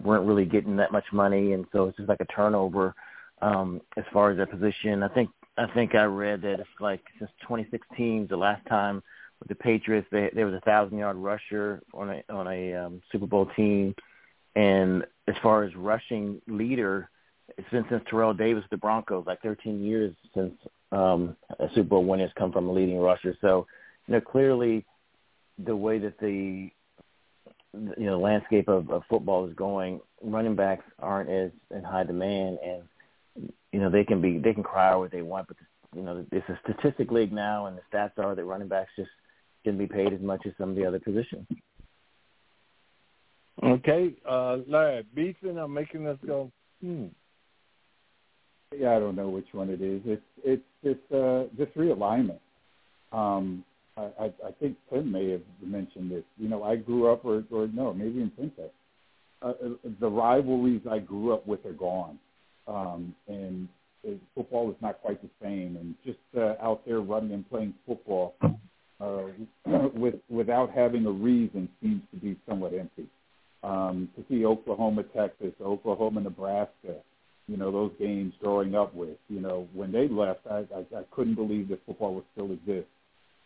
weren't 0.03 0.25
really 0.25 0.45
getting 0.45 0.75
that 0.77 0.91
much 0.91 1.05
money, 1.11 1.53
and 1.53 1.65
so 1.71 1.87
it's 1.87 1.97
just 1.97 2.09
like 2.09 2.21
a 2.21 2.25
turnover 2.25 2.93
um, 3.41 3.81
as 3.97 4.03
far 4.13 4.31
as 4.31 4.37
their 4.37 4.45
position. 4.45 5.03
I 5.03 5.09
think 5.09 5.29
I 5.57 5.67
think 5.73 5.95
I 5.95 6.03
read 6.03 6.41
that 6.43 6.59
it's 6.59 6.69
like 6.79 7.01
since 7.19 7.31
2016, 7.41 8.27
the 8.29 8.37
last 8.37 8.65
time 8.67 9.01
with 9.39 9.49
the 9.49 9.55
Patriots, 9.55 10.07
they, 10.11 10.29
there 10.33 10.45
was 10.45 10.55
a 10.55 10.61
thousand 10.61 10.97
yard 10.97 11.17
rusher 11.17 11.81
on 11.93 12.09
a 12.09 12.23
on 12.29 12.47
a 12.47 12.73
um, 12.73 13.01
Super 13.11 13.25
Bowl 13.25 13.49
team, 13.55 13.95
and 14.55 15.03
as 15.27 15.35
far 15.41 15.63
as 15.63 15.75
rushing 15.75 16.41
leader, 16.47 17.09
been 17.71 17.85
since 17.89 18.03
Terrell 18.09 18.33
Davis, 18.33 18.63
the 18.71 18.77
Broncos, 18.77 19.25
like 19.27 19.41
13 19.41 19.83
years 19.83 20.13
since 20.33 20.53
um, 20.91 21.35
a 21.59 21.67
Super 21.69 21.89
Bowl 21.89 22.05
winner 22.05 22.23
has 22.23 22.31
come 22.37 22.51
from 22.51 22.67
a 22.67 22.71
leading 22.71 22.99
rusher. 22.99 23.35
So, 23.41 23.67
you 24.07 24.13
know, 24.13 24.21
clearly 24.21 24.85
the 25.63 25.75
way 25.75 25.99
that 25.99 26.19
the 26.19 26.69
you 27.73 28.05
know 28.05 28.19
landscape 28.19 28.67
of, 28.67 28.89
of 28.89 29.03
football 29.09 29.47
is 29.47 29.53
going, 29.55 29.99
running 30.21 30.55
backs 30.55 30.85
aren't 30.99 31.29
as 31.29 31.51
in 31.75 31.83
high 31.83 32.03
demand, 32.03 32.57
and 32.63 33.49
you 33.71 33.79
know 33.79 33.89
they 33.89 34.03
can 34.03 34.21
be 34.21 34.37
they 34.37 34.53
can 34.53 34.63
cry 34.63 34.95
what 34.95 35.11
they 35.11 35.21
want, 35.21 35.47
but 35.47 35.57
you 35.95 36.01
know 36.01 36.25
it's 36.31 36.49
a 36.49 36.59
statistic 36.63 37.11
league 37.11 37.33
now, 37.33 37.65
and 37.65 37.77
the 37.77 37.81
stats 37.91 38.17
are 38.17 38.35
that 38.35 38.43
running 38.43 38.67
backs 38.67 38.91
just 38.95 39.09
shouldn't 39.63 39.79
be 39.79 39.93
paid 39.93 40.13
as 40.13 40.21
much 40.21 40.41
as 40.45 40.53
some 40.57 40.69
of 40.69 40.75
the 40.75 40.85
other 40.85 40.99
positions. 40.99 41.47
Okay, 43.63 44.13
uh, 44.27 44.57
Larry, 44.67 45.05
beefing 45.13 45.57
or 45.57 45.67
making 45.67 46.07
us 46.07 46.17
go, 46.25 46.51
hmm, 46.81 47.05
yeah, 48.77 48.95
I 48.95 48.99
don't 48.99 49.15
know 49.15 49.29
which 49.29 49.47
one 49.51 49.69
it 49.69 49.81
is. 49.81 50.01
It's 50.05 50.23
it's 50.43 50.63
it's 50.83 51.11
uh, 51.11 51.45
just 51.57 51.75
realignment. 51.77 52.39
Um, 53.11 53.63
I, 53.97 54.33
I, 54.45 54.51
think 54.59 54.75
Tim 54.91 55.09
may 55.09 55.31
have 55.31 55.41
mentioned 55.61 56.11
this. 56.11 56.23
You 56.37 56.49
know, 56.49 56.63
I 56.63 56.75
grew 56.75 57.11
up, 57.11 57.23
or 57.23 57.43
or 57.51 57.67
no, 57.67 57.93
maybe 57.93 58.21
in 58.21 58.29
Princess. 58.31 58.71
Uh, 59.41 59.49
uh, 59.49 59.69
the 59.99 60.09
rivalries 60.09 60.81
I 60.89 60.99
grew 60.99 61.33
up 61.33 61.47
with 61.47 61.65
are 61.65 61.73
gone, 61.73 62.19
um, 62.67 63.15
and 63.27 63.69
it, 64.03 64.19
football 64.33 64.69
is 64.69 64.75
not 64.81 65.01
quite 65.01 65.21
the 65.21 65.29
same. 65.41 65.77
And 65.77 65.95
just 66.05 66.19
uh, 66.37 66.55
out 66.61 66.81
there 66.85 66.99
running 66.99 67.31
and 67.31 67.49
playing 67.49 67.73
football 67.87 68.35
uh, 68.99 69.23
with 69.93 70.15
without 70.29 70.71
having 70.71 71.05
a 71.05 71.11
reason 71.11 71.69
seems 71.81 72.01
to 72.11 72.17
be 72.19 72.37
somewhat 72.47 72.73
empty. 72.73 73.07
Um, 73.63 74.09
to 74.15 74.23
see 74.29 74.45
Oklahoma, 74.45 75.03
Texas, 75.15 75.53
Oklahoma, 75.59 76.21
Nebraska, 76.21 76.97
you 77.47 77.57
know, 77.57 77.71
those 77.71 77.91
games 77.99 78.33
growing 78.41 78.75
up 78.75 78.93
with. 78.95 79.17
You 79.29 79.41
know, 79.41 79.67
when 79.73 79.91
they 79.91 80.07
left, 80.07 80.41
I, 80.49 80.65
I, 80.75 80.99
I 80.99 81.03
couldn't 81.11 81.35
believe 81.35 81.69
that 81.69 81.85
football 81.85 82.15
would 82.15 82.25
still 82.33 82.51
exist. 82.51 82.87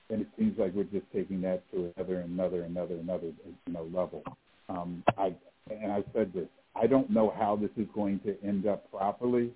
And 0.09 0.21
it 0.21 0.27
seems 0.37 0.57
like 0.57 0.73
we're 0.73 0.83
just 0.85 1.05
taking 1.13 1.41
that 1.41 1.61
to 1.71 1.93
another, 1.95 2.21
another, 2.21 2.63
another, 2.63 2.95
another, 2.95 3.31
you 3.67 3.73
know, 3.73 3.83
level. 3.93 4.23
Um, 4.69 5.03
I 5.17 5.35
and 5.69 5.91
I 5.91 6.03
said 6.13 6.31
this. 6.33 6.47
I 6.75 6.87
don't 6.87 7.09
know 7.09 7.33
how 7.37 7.55
this 7.55 7.69
is 7.77 7.87
going 7.93 8.19
to 8.21 8.35
end 8.43 8.65
up 8.65 8.89
properly. 8.91 9.51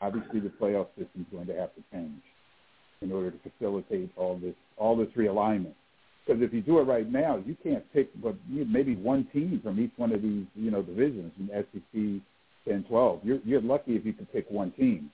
Obviously, 0.00 0.40
the 0.40 0.48
playoff 0.48 0.88
system 0.90 1.22
is 1.22 1.26
going 1.32 1.46
to 1.48 1.54
have 1.54 1.74
to 1.74 1.82
change 1.92 2.22
in 3.00 3.12
order 3.12 3.30
to 3.30 3.38
facilitate 3.50 4.10
all 4.16 4.38
this 4.38 4.54
all 4.76 4.96
this 4.96 5.08
realignment. 5.16 5.74
Because 6.26 6.42
if 6.42 6.52
you 6.52 6.60
do 6.60 6.78
it 6.78 6.82
right 6.82 7.10
now, 7.10 7.42
you 7.44 7.56
can't 7.62 7.84
pick 7.92 8.08
but 8.22 8.34
maybe 8.48 8.96
one 8.96 9.26
team 9.32 9.60
from 9.62 9.80
each 9.80 9.92
one 9.96 10.12
of 10.12 10.22
these 10.22 10.46
you 10.54 10.70
know 10.70 10.82
divisions 10.82 11.32
in 11.38 11.48
SEC, 11.48 12.22
10, 12.68 12.84
12. 12.88 13.20
You're 13.24 13.38
you're 13.44 13.60
lucky 13.60 13.96
if 13.96 14.04
you 14.04 14.12
can 14.12 14.26
pick 14.26 14.46
one 14.50 14.72
team, 14.72 15.10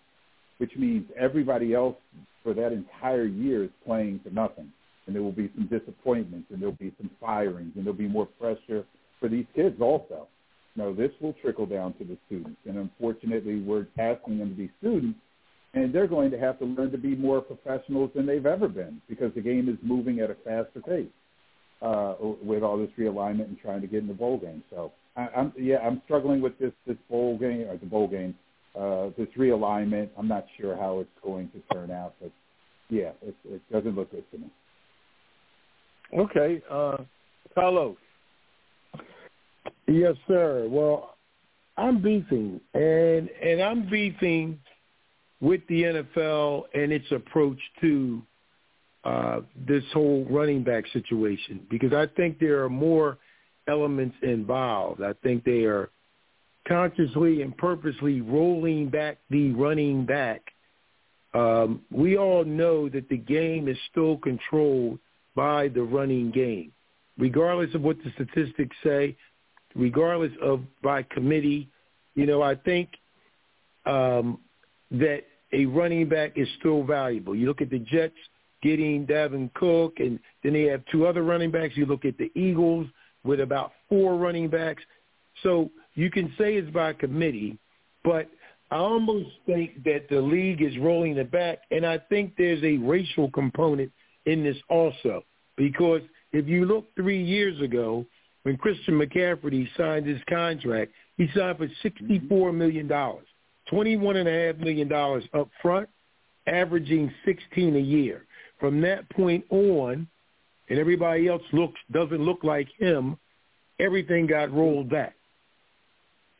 which 0.59 0.73
means 0.77 1.07
everybody 1.19 1.75
else 1.75 1.97
for 2.43 2.55
that 2.55 2.73
entire 2.73 3.25
year 3.25 3.65
is 3.65 3.71
playing 3.87 4.21
for 4.23 4.31
nothing, 4.31 4.71
and 5.07 5.15
there 5.15 5.23
will 5.23 5.33
be 5.33 5.51
some 5.55 5.67
disappointments, 5.67 6.49
and 6.51 6.61
there'll 6.61 6.75
be 6.75 6.93
some 6.99 7.11
firings, 7.21 7.73
and 7.77 7.85
there'll 7.85 7.99
be 7.99 8.09
more 8.09 8.27
pressure 8.27 8.85
for 9.21 9.29
these 9.29 9.47
kids 9.55 9.81
also. 9.81 10.27
No, 10.77 10.93
this 10.93 11.11
will 11.21 11.35
trickle 11.35 11.67
down 11.67 11.95
to 11.95 12.05
the 12.05 12.19
students, 12.27 12.59
and 12.67 12.77
unfortunately, 12.77 13.61
we're 13.61 13.87
asking 13.99 14.39
them 14.39 14.51
to 14.51 14.57
be 14.57 14.71
students, 14.81 15.19
and 15.73 15.95
they're 15.95 16.09
going 16.09 16.31
to 16.33 16.39
have 16.39 16.59
to 16.59 16.65
learn 16.65 16.91
to 16.91 16.99
be 16.99 17.15
more 17.15 17.41
professionals 17.41 18.11
than 18.15 18.27
they've 18.27 18.47
ever 18.47 18.69
been 18.69 19.01
because 19.09 19.33
the 19.35 19.41
game 19.41 19.69
is 19.69 19.77
moving 19.83 20.21
at 20.21 20.31
a 20.31 20.35
faster 20.45 20.81
pace 20.85 21.07
uh, 21.81 22.15
with 22.43 22.63
all 22.63 22.77
this 22.77 22.91
realignment 22.99 23.45
and 23.45 23.59
trying 23.61 23.81
to 23.81 23.87
get 23.87 24.03
in 24.03 24.09
the 24.09 24.15
bowl 24.15 24.39
game. 24.39 24.65
So, 24.71 24.93
I, 25.17 25.29
I'm 25.37 25.53
yeah, 25.59 25.79
I'm 25.79 26.03
struggling 26.05 26.41
with 26.41 26.59
this 26.59 26.73
this 26.87 26.97
bowl 27.09 27.39
game 27.39 27.67
or 27.69 27.77
the 27.77 27.87
bowl 27.87 28.09
game, 28.09 28.35
uh, 28.79 29.11
this 29.17 29.29
realignment. 29.39 30.09
I'm 30.19 30.29
not 30.29 30.47
sure 30.61 30.77
how 30.77 31.01
it's 31.01 31.11
going 31.23 31.51
to 31.51 31.75
turn 31.75 31.91
out, 31.91 32.15
but 32.21 32.31
yeah, 32.91 33.11
it, 33.23 33.35
it 33.49 33.63
doesn't 33.73 33.95
look 33.95 34.11
good 34.11 34.25
to 34.33 34.39
me. 34.39 34.51
Okay, 36.17 36.63
uh, 36.71 36.99
Carlos. 37.55 37.97
Yes, 39.87 40.15
sir. 40.27 40.67
Well, 40.69 41.17
I'm 41.77 42.01
beefing, 42.01 42.61
and 42.75 43.29
and 43.29 43.63
I'm 43.63 43.89
beefing 43.89 44.59
with 45.41 45.61
the 45.69 45.83
NFL 45.83 46.65
and 46.75 46.93
its 46.93 47.11
approach 47.13 47.59
to 47.81 48.23
uh, 49.05 49.41
this 49.69 49.85
whole 49.93 50.27
running 50.31 50.65
back 50.65 50.85
situation 50.93 51.67
because 51.71 51.93
I 51.93 52.07
think 52.17 52.39
there 52.39 52.65
are 52.65 52.71
more 52.71 53.19
elements 53.69 54.17
involved. 54.23 55.03
I 55.03 55.13
think 55.23 55.45
they 55.45 55.65
are 55.65 55.91
consciously 56.67 57.43
and 57.43 57.57
purposely 57.57 58.21
rolling 58.21 58.89
back 58.89 59.19
the 59.31 59.53
running 59.53 60.07
back. 60.07 60.43
Um, 61.35 61.83
we 61.91 62.17
all 62.17 62.45
know 62.45 62.89
that 62.89 63.09
the 63.09 63.17
game 63.17 63.69
is 63.69 63.77
still 63.91 64.17
controlled 64.19 64.99
by 65.35 65.69
the 65.69 65.83
running 65.83 66.31
game. 66.31 66.73
Regardless 67.19 67.75
of 67.75 67.83
what 67.83 67.97
the 68.03 68.11
statistics 68.13 68.77
say, 68.83 69.17
regardless 69.75 70.33
of 70.41 70.61
by 70.83 71.03
committee. 71.03 71.69
You 72.15 72.27
know, 72.27 72.43
I 72.43 72.55
think 72.55 72.91
um, 73.87 74.39
that 74.93 75.23
a 75.53 75.67
running 75.67 76.09
back 76.09 76.33
is 76.37 76.49
still 76.59 76.85
valuable. 76.85 77.35
You 77.35 77.47
look 77.47 77.61
at 77.61 77.71
the 77.71 77.81
Jets 77.81 78.15
getting 78.63 79.07
Dalvin 79.07 79.53
Cook, 79.55 79.95
and 79.99 80.19
then 80.43 80.53
they 80.55 80.63
have 80.65 80.83
two 80.91 81.07
other 81.07 81.23
running 81.23 81.51
backs. 81.51 81.77
You 81.77 81.87
look 81.87 82.05
at 82.05 82.17
the 82.19 82.31
Eagles 82.35 82.87
with 83.25 83.41
about 83.41 83.73
four 83.89 84.17
running 84.17 84.49
backs. 84.49 84.83
So 85.43 85.71
you 85.95 86.11
can 86.11 86.33
say 86.39 86.55
it's 86.55 86.71
by 86.71 86.93
committee, 86.93 87.59
but 88.05 88.29
I 88.71 88.77
almost 88.77 89.29
think 89.47 89.85
that 89.85 90.09
the 90.09 90.21
league 90.21 90.63
is 90.63 90.77
rolling 90.79 91.17
it 91.17 91.31
back, 91.31 91.59
and 91.71 91.85
I 91.87 91.99
think 91.99 92.35
there's 92.37 92.63
a 92.63 92.77
racial 92.79 93.31
component 93.31 93.93
in 94.27 94.43
this 94.43 94.57
also. 94.69 95.25
Because 95.57 96.01
if 96.33 96.49
you 96.49 96.65
look 96.65 96.87
three 96.97 97.23
years 97.23 97.61
ago, 97.61 98.05
when 98.43 98.57
Christian 98.57 98.99
McCaffrey 98.99 99.69
signed 99.77 100.07
his 100.07 100.21
contract, 100.29 100.93
he 101.17 101.29
signed 101.35 101.59
for 101.59 101.69
$64 101.69 102.29
mm-hmm. 102.29 102.59
million, 102.59 102.89
$21.5 102.89 104.59
million 104.59 104.93
up 105.33 105.49
front, 105.63 105.89
averaging 106.47 107.13
16 107.25 107.77
a 107.77 107.79
year. 107.79 108.25
From 108.61 108.81
that 108.83 109.09
point 109.11 109.45
on, 109.51 110.07
and 110.69 110.79
everybody 110.79 111.29
else 111.29 111.43
looks 111.53 111.81
doesn't 111.91 112.23
look 112.23 112.43
like 112.43 112.69
him, 112.79 113.19
everything 113.79 114.27
got 114.27 114.53
rolled 114.53 114.89
back. 114.89 115.15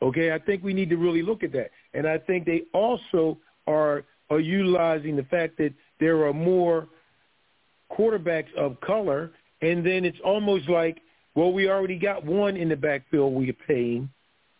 Okay, 0.01 0.31
I 0.31 0.39
think 0.39 0.63
we 0.63 0.73
need 0.73 0.89
to 0.89 0.97
really 0.97 1.21
look 1.21 1.43
at 1.43 1.51
that. 1.53 1.71
And 1.93 2.07
I 2.07 2.17
think 2.17 2.45
they 2.45 2.63
also 2.73 3.37
are 3.67 4.03
are 4.29 4.39
utilizing 4.39 5.15
the 5.15 5.23
fact 5.23 5.57
that 5.57 5.73
there 5.99 6.25
are 6.25 6.33
more 6.33 6.87
quarterbacks 7.91 8.53
of 8.55 8.79
color, 8.81 9.31
and 9.61 9.85
then 9.85 10.03
it's 10.03 10.17
almost 10.23 10.67
like 10.67 11.01
well, 11.35 11.51
we 11.51 11.69
already 11.69 11.99
got 11.99 12.25
one 12.25 12.55
in 12.55 12.69
the 12.69 12.77
backfield 12.77 13.33
we're 13.33 13.53
paying. 13.53 14.09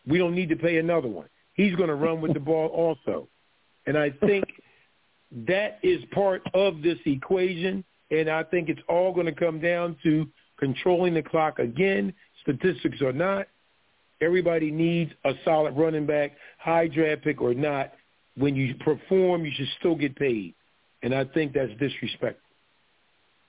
We 0.06 0.18
don't 0.18 0.36
need 0.36 0.50
to 0.50 0.58
pay 0.58 0.78
another 0.78 1.08
one. 1.08 1.28
He's 1.54 1.74
going 1.76 1.88
to 1.88 1.96
run 1.96 2.20
with 2.20 2.34
the 2.34 2.40
ball 2.40 2.68
also. 2.68 3.30
And 3.88 3.98
I 3.98 4.10
think 4.10 4.44
that 5.48 5.80
is 5.82 6.04
part 6.12 6.42
of 6.54 6.82
this 6.82 6.98
equation. 7.06 7.84
And 8.12 8.30
I 8.30 8.44
think 8.44 8.70
it's 8.70 8.82
all 8.88 9.14
going 9.14 9.26
to 9.26 9.32
come 9.32 9.60
down 9.60 9.98
to 10.04 10.28
controlling 10.60 11.14
the 11.14 11.24
clock 11.24 11.60
again, 11.60 12.14
statistics 12.42 13.02
or 13.02 13.14
not. 13.14 13.48
Everybody 14.22 14.72
needs 14.72 15.12
a 15.26 15.34
solid 15.44 15.76
running 15.76 16.06
back, 16.06 16.34
high 16.58 16.88
draft 16.88 17.24
pick 17.24 17.42
or 17.42 17.54
not. 17.54 17.94
When 18.38 18.56
you 18.56 18.76
perform, 18.76 19.46
you 19.46 19.52
should 19.56 19.68
still 19.80 19.96
get 19.96 20.16
paid. 20.16 20.54
And 21.04 21.14
I 21.14 21.26
think 21.26 21.54
that's 21.54 21.72
disrespectful. 21.80 22.42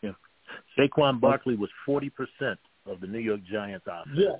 Yeah. 0.03 0.13
Saquon 0.79 1.21
Barkley 1.21 1.57
was 1.57 1.71
40% 1.89 2.11
of 2.87 3.01
the 3.01 3.07
New 3.07 3.19
York 3.19 3.41
Giants 3.51 3.87
offense. 3.87 4.17
Yes. 4.19 4.39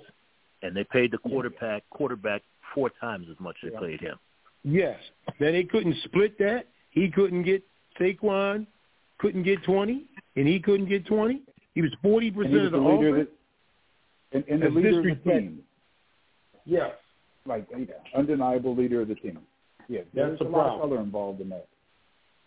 And 0.63 0.77
they 0.77 0.85
paid 0.85 1.13
the 1.13 1.19
quarterback 1.19 1.85
quarterback 1.91 2.43
four 2.75 2.91
times 3.01 3.27
as 3.31 3.39
much 3.39 3.57
as 3.65 3.73
they 3.73 3.87
paid 3.87 4.01
him. 4.01 4.17
Yes. 4.65 4.99
Then 5.39 5.53
they 5.53 5.65
couldn't 5.65 5.97
split 6.05 6.39
that. 6.39 6.67
He 6.91 7.11
couldn't 7.11 7.43
get 7.43 7.63
Saquon 8.01 8.67
couldn't 9.19 9.43
get 9.43 9.63
twenty 9.65 10.05
and 10.37 10.47
he 10.47 10.61
couldn't 10.61 10.89
get 10.89 11.07
twenty. 11.07 11.43
He 11.75 11.83
was 11.83 11.91
forty 12.03 12.31
percent 12.31 12.57
of 12.57 12.73
the, 12.73 12.79
the 12.79 12.85
offense. 12.85 13.29
and, 14.33 14.45
and 14.49 14.63
the 14.63 14.69
leader 14.69 14.99
of 14.99 15.05
the 15.05 15.31
team. 15.31 15.61
Yes. 16.65 16.93
Like 17.47 17.67
yeah, 17.71 17.95
undeniable 18.17 18.75
leader 18.75 19.03
of 19.03 19.09
the 19.09 19.15
team. 19.15 19.39
Yeah, 19.89 20.01
there's 20.13 20.41
a, 20.41 20.45
a 20.45 20.49
lot 20.49 20.75
of 20.75 20.81
color 20.81 21.01
involved 21.01 21.41
in 21.41 21.49
that. 21.51 21.69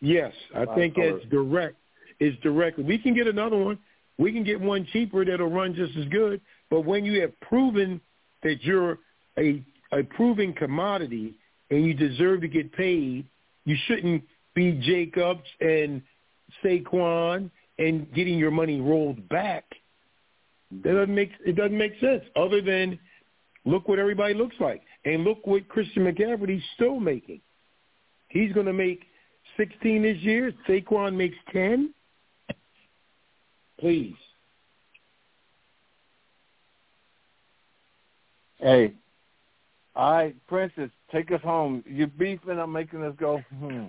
Yes, 0.01 0.33
I 0.55 0.65
think 0.75 0.95
it's 0.97 1.25
direct. 1.29 1.75
It's 2.19 2.37
direct. 2.41 2.79
We 2.79 2.97
can 2.97 3.13
get 3.13 3.27
another 3.27 3.57
one. 3.57 3.79
We 4.17 4.33
can 4.33 4.43
get 4.43 4.59
one 4.59 4.85
cheaper 4.91 5.23
that'll 5.23 5.49
run 5.49 5.73
just 5.73 5.95
as 5.95 6.05
good. 6.09 6.41
But 6.69 6.81
when 6.81 7.05
you 7.05 7.21
have 7.21 7.39
proven 7.39 8.01
that 8.43 8.61
you're 8.63 8.99
a 9.37 9.63
a 9.93 10.03
proven 10.03 10.53
commodity 10.53 11.35
and 11.71 11.85
you 11.85 11.93
deserve 11.93 12.41
to 12.41 12.47
get 12.47 12.73
paid, 12.73 13.25
you 13.65 13.77
shouldn't 13.87 14.23
be 14.53 14.73
Jacobs 14.73 15.47
and 15.61 16.01
Saquon 16.63 17.49
and 17.77 18.13
getting 18.13 18.37
your 18.37 18.51
money 18.51 18.81
rolled 18.81 19.27
back. 19.29 19.65
That 20.83 20.93
doesn't 20.93 21.15
make 21.15 21.31
it 21.45 21.55
doesn't 21.55 21.77
make 21.77 21.93
sense. 21.99 22.23
Other 22.35 22.61
than 22.61 22.99
look 23.65 23.87
what 23.87 23.99
everybody 23.99 24.33
looks 24.33 24.55
like, 24.59 24.81
and 25.05 25.23
look 25.23 25.45
what 25.45 25.67
Christian 25.67 26.03
McCaffrey's 26.03 26.63
still 26.75 26.99
making. 26.99 27.41
He's 28.29 28.53
going 28.53 28.67
to 28.67 28.73
make 28.73 29.05
16 29.57 30.03
this 30.03 30.17
year. 30.17 30.51
Saquon 30.67 31.15
makes 31.15 31.37
10 31.51 31.93
please. 33.79 34.15
Hey, 38.57 38.93
all 39.95 40.11
right, 40.11 40.35
Princess, 40.47 40.89
take 41.11 41.31
us 41.31 41.41
home. 41.41 41.83
You're 41.87 42.07
beefing. 42.07 42.59
I'm 42.59 42.71
making 42.71 43.03
us 43.03 43.15
go. 43.17 43.41
Hmm. 43.57 43.85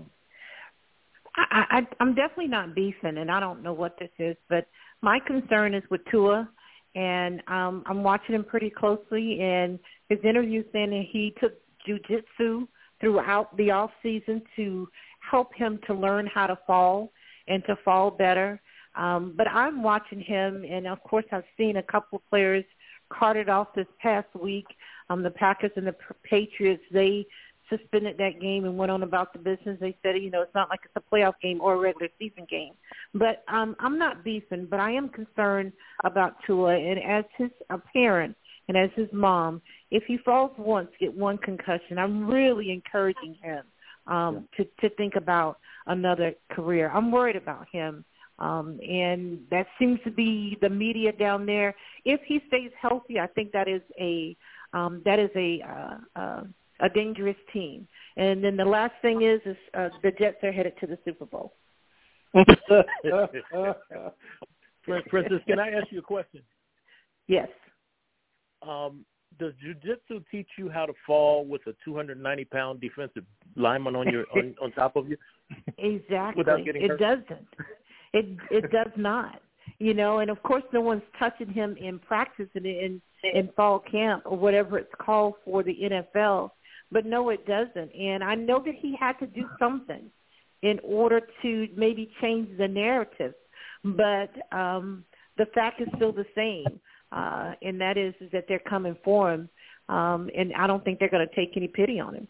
I, 1.37 1.65
I, 1.71 1.87
I'm 2.01 2.15
definitely 2.15 2.49
not 2.49 2.75
beefing, 2.75 3.19
and 3.19 3.31
I 3.31 3.41
don't 3.41 3.63
know 3.63 3.73
what 3.73 3.99
this 3.99 4.11
is, 4.19 4.37
but 4.49 4.67
my 5.03 5.19
concern 5.27 5.75
is 5.75 5.83
with 5.91 6.01
Tua, 6.11 6.49
and 6.95 7.41
um, 7.49 7.85
I'm 7.87 8.03
watching 8.03 8.35
him 8.35 8.45
pretty 8.45 8.71
closely. 8.71 9.41
And 9.41 9.79
his 10.09 10.19
interview 10.25 10.65
saying 10.73 10.91
that 10.91 11.07
he 11.11 11.35
took 11.41 11.55
jujitsu 11.89 12.67
throughout 13.01 13.57
the 13.57 13.71
off 13.71 13.91
season 14.03 14.43
to 14.57 14.89
help 15.31 15.55
him 15.55 15.79
to 15.87 15.95
learn 15.95 16.27
how 16.27 16.47
to 16.47 16.59
fall 16.67 17.13
and 17.49 17.65
to 17.67 17.77
fall 17.85 18.11
better. 18.11 18.61
Um, 18.97 19.35
but 19.37 19.49
I'm 19.49 19.83
watching 19.83 20.21
him, 20.21 20.65
and 20.69 20.87
of 20.87 21.03
course, 21.05 21.25
I've 21.33 21.45
seen 21.57 21.77
a 21.77 21.83
couple 21.83 22.17
of 22.19 22.29
players 22.29 22.65
carted 23.11 23.49
off 23.49 23.69
this 23.75 23.87
past 24.01 24.29
week. 24.41 24.67
Um, 25.09 25.23
the 25.23 25.31
Packers 25.31 25.73
and 25.77 25.87
the 25.87 25.95
Patriots, 26.25 26.83
they 26.93 27.27
suspended 27.71 28.19
that 28.19 28.41
game 28.41 28.65
and 28.65 28.77
went 28.77 28.91
on 28.91 29.03
about 29.03 29.33
the 29.33 29.39
business. 29.39 29.79
They 29.81 29.97
said, 30.03 30.17
you 30.17 30.31
know, 30.31 30.43
it's 30.43 30.55
not 30.55 30.69
like 30.69 30.81
it's 30.85 30.95
a 30.97 31.15
playoff 31.15 31.35
game 31.43 31.61
or 31.61 31.75
a 31.75 31.79
regular 31.79 32.09
season 32.19 32.47
game. 32.51 32.73
But 33.15 33.45
um, 33.49 33.77
I'm 33.81 33.99
not 33.99 34.25
beefing, 34.25 34.67
but 34.71 34.81
I 34.81 34.91
am 34.91 35.09
concerned 35.09 35.73
about 36.05 36.37
Tua. 36.47 36.77
And 36.77 36.99
as 37.03 37.25
his 37.39 37.51
a 37.71 37.79
parent 37.79 38.37
and 38.69 38.77
as 38.77 38.91
his 38.95 39.09
mom, 39.13 39.63
if 39.91 40.05
he 40.05 40.19
falls 40.19 40.53
once, 40.59 40.91
get 41.01 41.17
one 41.17 41.39
concussion. 41.39 41.99
I'm 41.99 42.29
really 42.29 42.71
encouraging 42.71 43.37
him 43.43 43.65
um, 44.07 44.49
to 44.57 44.65
to 44.81 44.95
think 44.97 45.17
about 45.17 45.59
another 45.87 46.35
career. 46.51 46.91
I'm 46.93 47.11
worried 47.11 47.37
about 47.37 47.67
him, 47.73 48.05
um, 48.39 48.79
and 48.87 49.41
that 49.51 49.67
seems 49.79 49.99
to 50.05 50.11
be 50.11 50.57
the 50.61 50.69
media 50.69 51.13
down 51.13 51.47
there. 51.47 51.75
If 52.05 52.21
he 52.27 52.41
stays 52.49 52.71
healthy, 52.81 53.19
I 53.19 53.27
think 53.29 53.53
that 53.53 53.69
is 53.69 53.83
a 53.99 54.37
um, 54.73 55.03
that 55.05 55.19
is 55.19 55.31
a 55.35 55.63
uh, 55.69 56.21
uh, 56.21 56.43
a 56.81 56.89
dangerous 56.89 57.37
team. 57.53 57.87
And 58.17 58.43
then 58.43 58.57
the 58.57 58.65
last 58.65 58.95
thing 59.03 59.23
is, 59.23 59.41
is 59.45 59.57
uh, 59.75 59.89
the 60.03 60.11
Jets 60.13 60.43
are 60.43 60.53
headed 60.53 60.75
to 60.81 60.87
the 60.87 60.99
Super 61.05 61.27
Bowl. 61.27 61.55
Princess, 65.09 65.41
can 65.47 65.59
I 65.59 65.71
ask 65.71 65.87
you 65.91 65.99
a 65.99 66.03
question? 66.03 66.43
Yes. 67.27 67.49
Um, 68.67 69.05
does 69.39 69.53
jujitsu 69.65 70.25
teach 70.31 70.49
you 70.59 70.69
how 70.69 70.87
to 70.87 70.93
fall 71.07 71.45
with 71.47 71.63
a 71.67 71.73
290 71.85 72.45
pound 72.47 72.81
defensive 72.81 73.25
lineman 73.57 73.97
on 73.97 74.09
your 74.09 74.27
on, 74.37 74.55
on 74.63 74.73
top 74.73 74.97
of 74.97 75.09
you? 75.09 75.17
Exactly. 75.79 76.41
Without 76.41 76.65
getting 76.65 76.83
it 76.83 76.91
hurt? 76.91 77.01
doesn't. 77.01 77.47
It 78.13 78.37
it 78.51 78.71
does 78.71 78.93
not. 78.97 79.41
You 79.79 79.95
know, 79.95 80.19
and 80.19 80.31
of 80.31 80.43
course, 80.43 80.65
no 80.73 80.81
one's 80.81 81.03
touching 81.19 81.49
him 81.53 81.77
in 81.81 81.99
practice 81.99 82.49
and 82.55 82.67
in 82.67 83.01
in 83.23 83.49
fall 83.57 83.79
camp 83.79 84.25
or 84.27 84.37
whatever 84.37 84.79
it's 84.79 84.93
called 84.99 85.35
for 85.45 85.63
the 85.63 85.75
NFL. 85.75 86.51
But 86.93 87.07
no, 87.07 87.31
it 87.31 87.47
doesn't. 87.47 87.95
And 87.95 88.25
I 88.25 88.35
know 88.35 88.63
that 88.65 88.75
he 88.75 88.97
had 88.99 89.19
to 89.21 89.27
do 89.27 89.49
something 89.59 90.11
in 90.63 90.79
order 90.83 91.21
to 91.43 91.69
maybe 91.77 92.11
change 92.21 92.49
the 92.59 92.69
narrative. 92.69 93.35
But 93.85 94.31
um, 94.53 95.05
the 95.39 95.47
fact 95.55 95.81
is 95.81 95.89
still 95.97 96.13
the 96.13 96.27
same, 96.35 96.81
uh, 97.13 97.55
and 97.63 97.81
that 97.81 97.97
is, 97.97 98.15
is 98.21 98.31
that 98.33 98.45
they're 98.49 98.59
coming 98.59 98.97
for 99.05 99.33
him. 99.33 99.49
Um, 99.89 100.31
and 100.37 100.53
I 100.55 100.67
don't 100.67 100.85
think 100.85 100.99
they're 100.99 101.09
going 101.09 101.27
to 101.27 101.35
take 101.35 101.57
any 101.57 101.69
pity 101.69 101.99
on 101.99 102.15
him. 102.15 102.29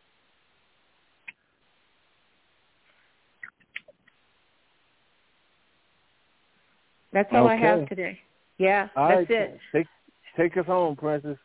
That's 7.12 7.28
all 7.32 7.48
I 7.48 7.56
have 7.56 7.88
today. 7.88 8.18
Yeah, 8.58 8.88
All 8.94 9.08
that's 9.08 9.28
right, 9.28 9.30
it. 9.30 9.58
Take 9.72 9.86
take 10.36 10.56
us 10.56 10.66
home, 10.66 10.94
Princess. 10.94 11.38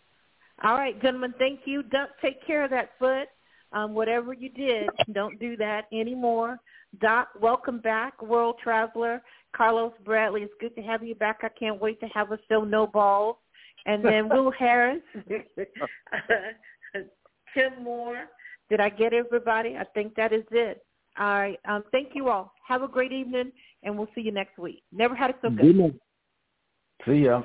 All 0.64 0.76
right, 0.76 1.00
gentlemen, 1.02 1.34
thank 1.38 1.62
you. 1.66 1.84
Don't 1.84 2.10
take 2.22 2.46
care 2.46 2.64
of 2.64 2.72
that 2.72 2.92
foot. 2.98 3.28
Um, 3.74 3.94
whatever 3.94 4.34
you 4.34 4.50
did, 4.50 4.90
don't 5.12 5.38
do 5.40 5.58
that 5.58 5.86
anymore. 5.92 6.58
Doc, 7.02 7.30
welcome 7.42 7.80
back, 7.80 8.22
world 8.22 8.56
traveler. 8.64 9.22
Carlos 9.56 9.92
Bradley, 10.06 10.44
it's 10.44 10.54
good 10.62 10.76
to 10.76 10.82
have 10.82 11.04
you 11.04 11.16
back. 11.16 11.40
I 11.44 11.50
can't 11.50 11.82
wait 11.82 12.00
to 12.00 12.08
have 12.08 12.32
a 12.32 12.40
show, 12.50 12.64
No 12.64 12.88
Balls. 12.88 13.36
And 13.86 14.04
then 14.04 14.30
Will 14.34 14.52
Harris, 14.52 15.02
Tim 17.54 17.84
Moore. 17.84 18.26
Did 18.70 18.80
I 18.80 18.90
get 18.90 19.14
everybody? 19.14 19.76
I 19.78 19.84
think 19.94 20.16
that 20.16 20.32
is 20.32 20.44
it. 20.52 20.86
All 21.18 21.40
right. 21.40 21.60
Um, 21.66 21.84
thank 21.92 22.10
you 22.14 22.30
all. 22.30 22.54
Have 22.68 22.82
a 22.82 22.88
great 22.88 23.12
evening, 23.12 23.52
and 23.84 23.98
we'll 23.98 24.10
see 24.16 24.22
you 24.22 24.32
next 24.32 24.58
week. 24.58 24.84
Never 24.92 25.16
had 25.16 25.32
it 25.32 25.38
so 25.42 25.50
good. 25.50 25.66
See 27.06 27.26
ya. 27.26 27.44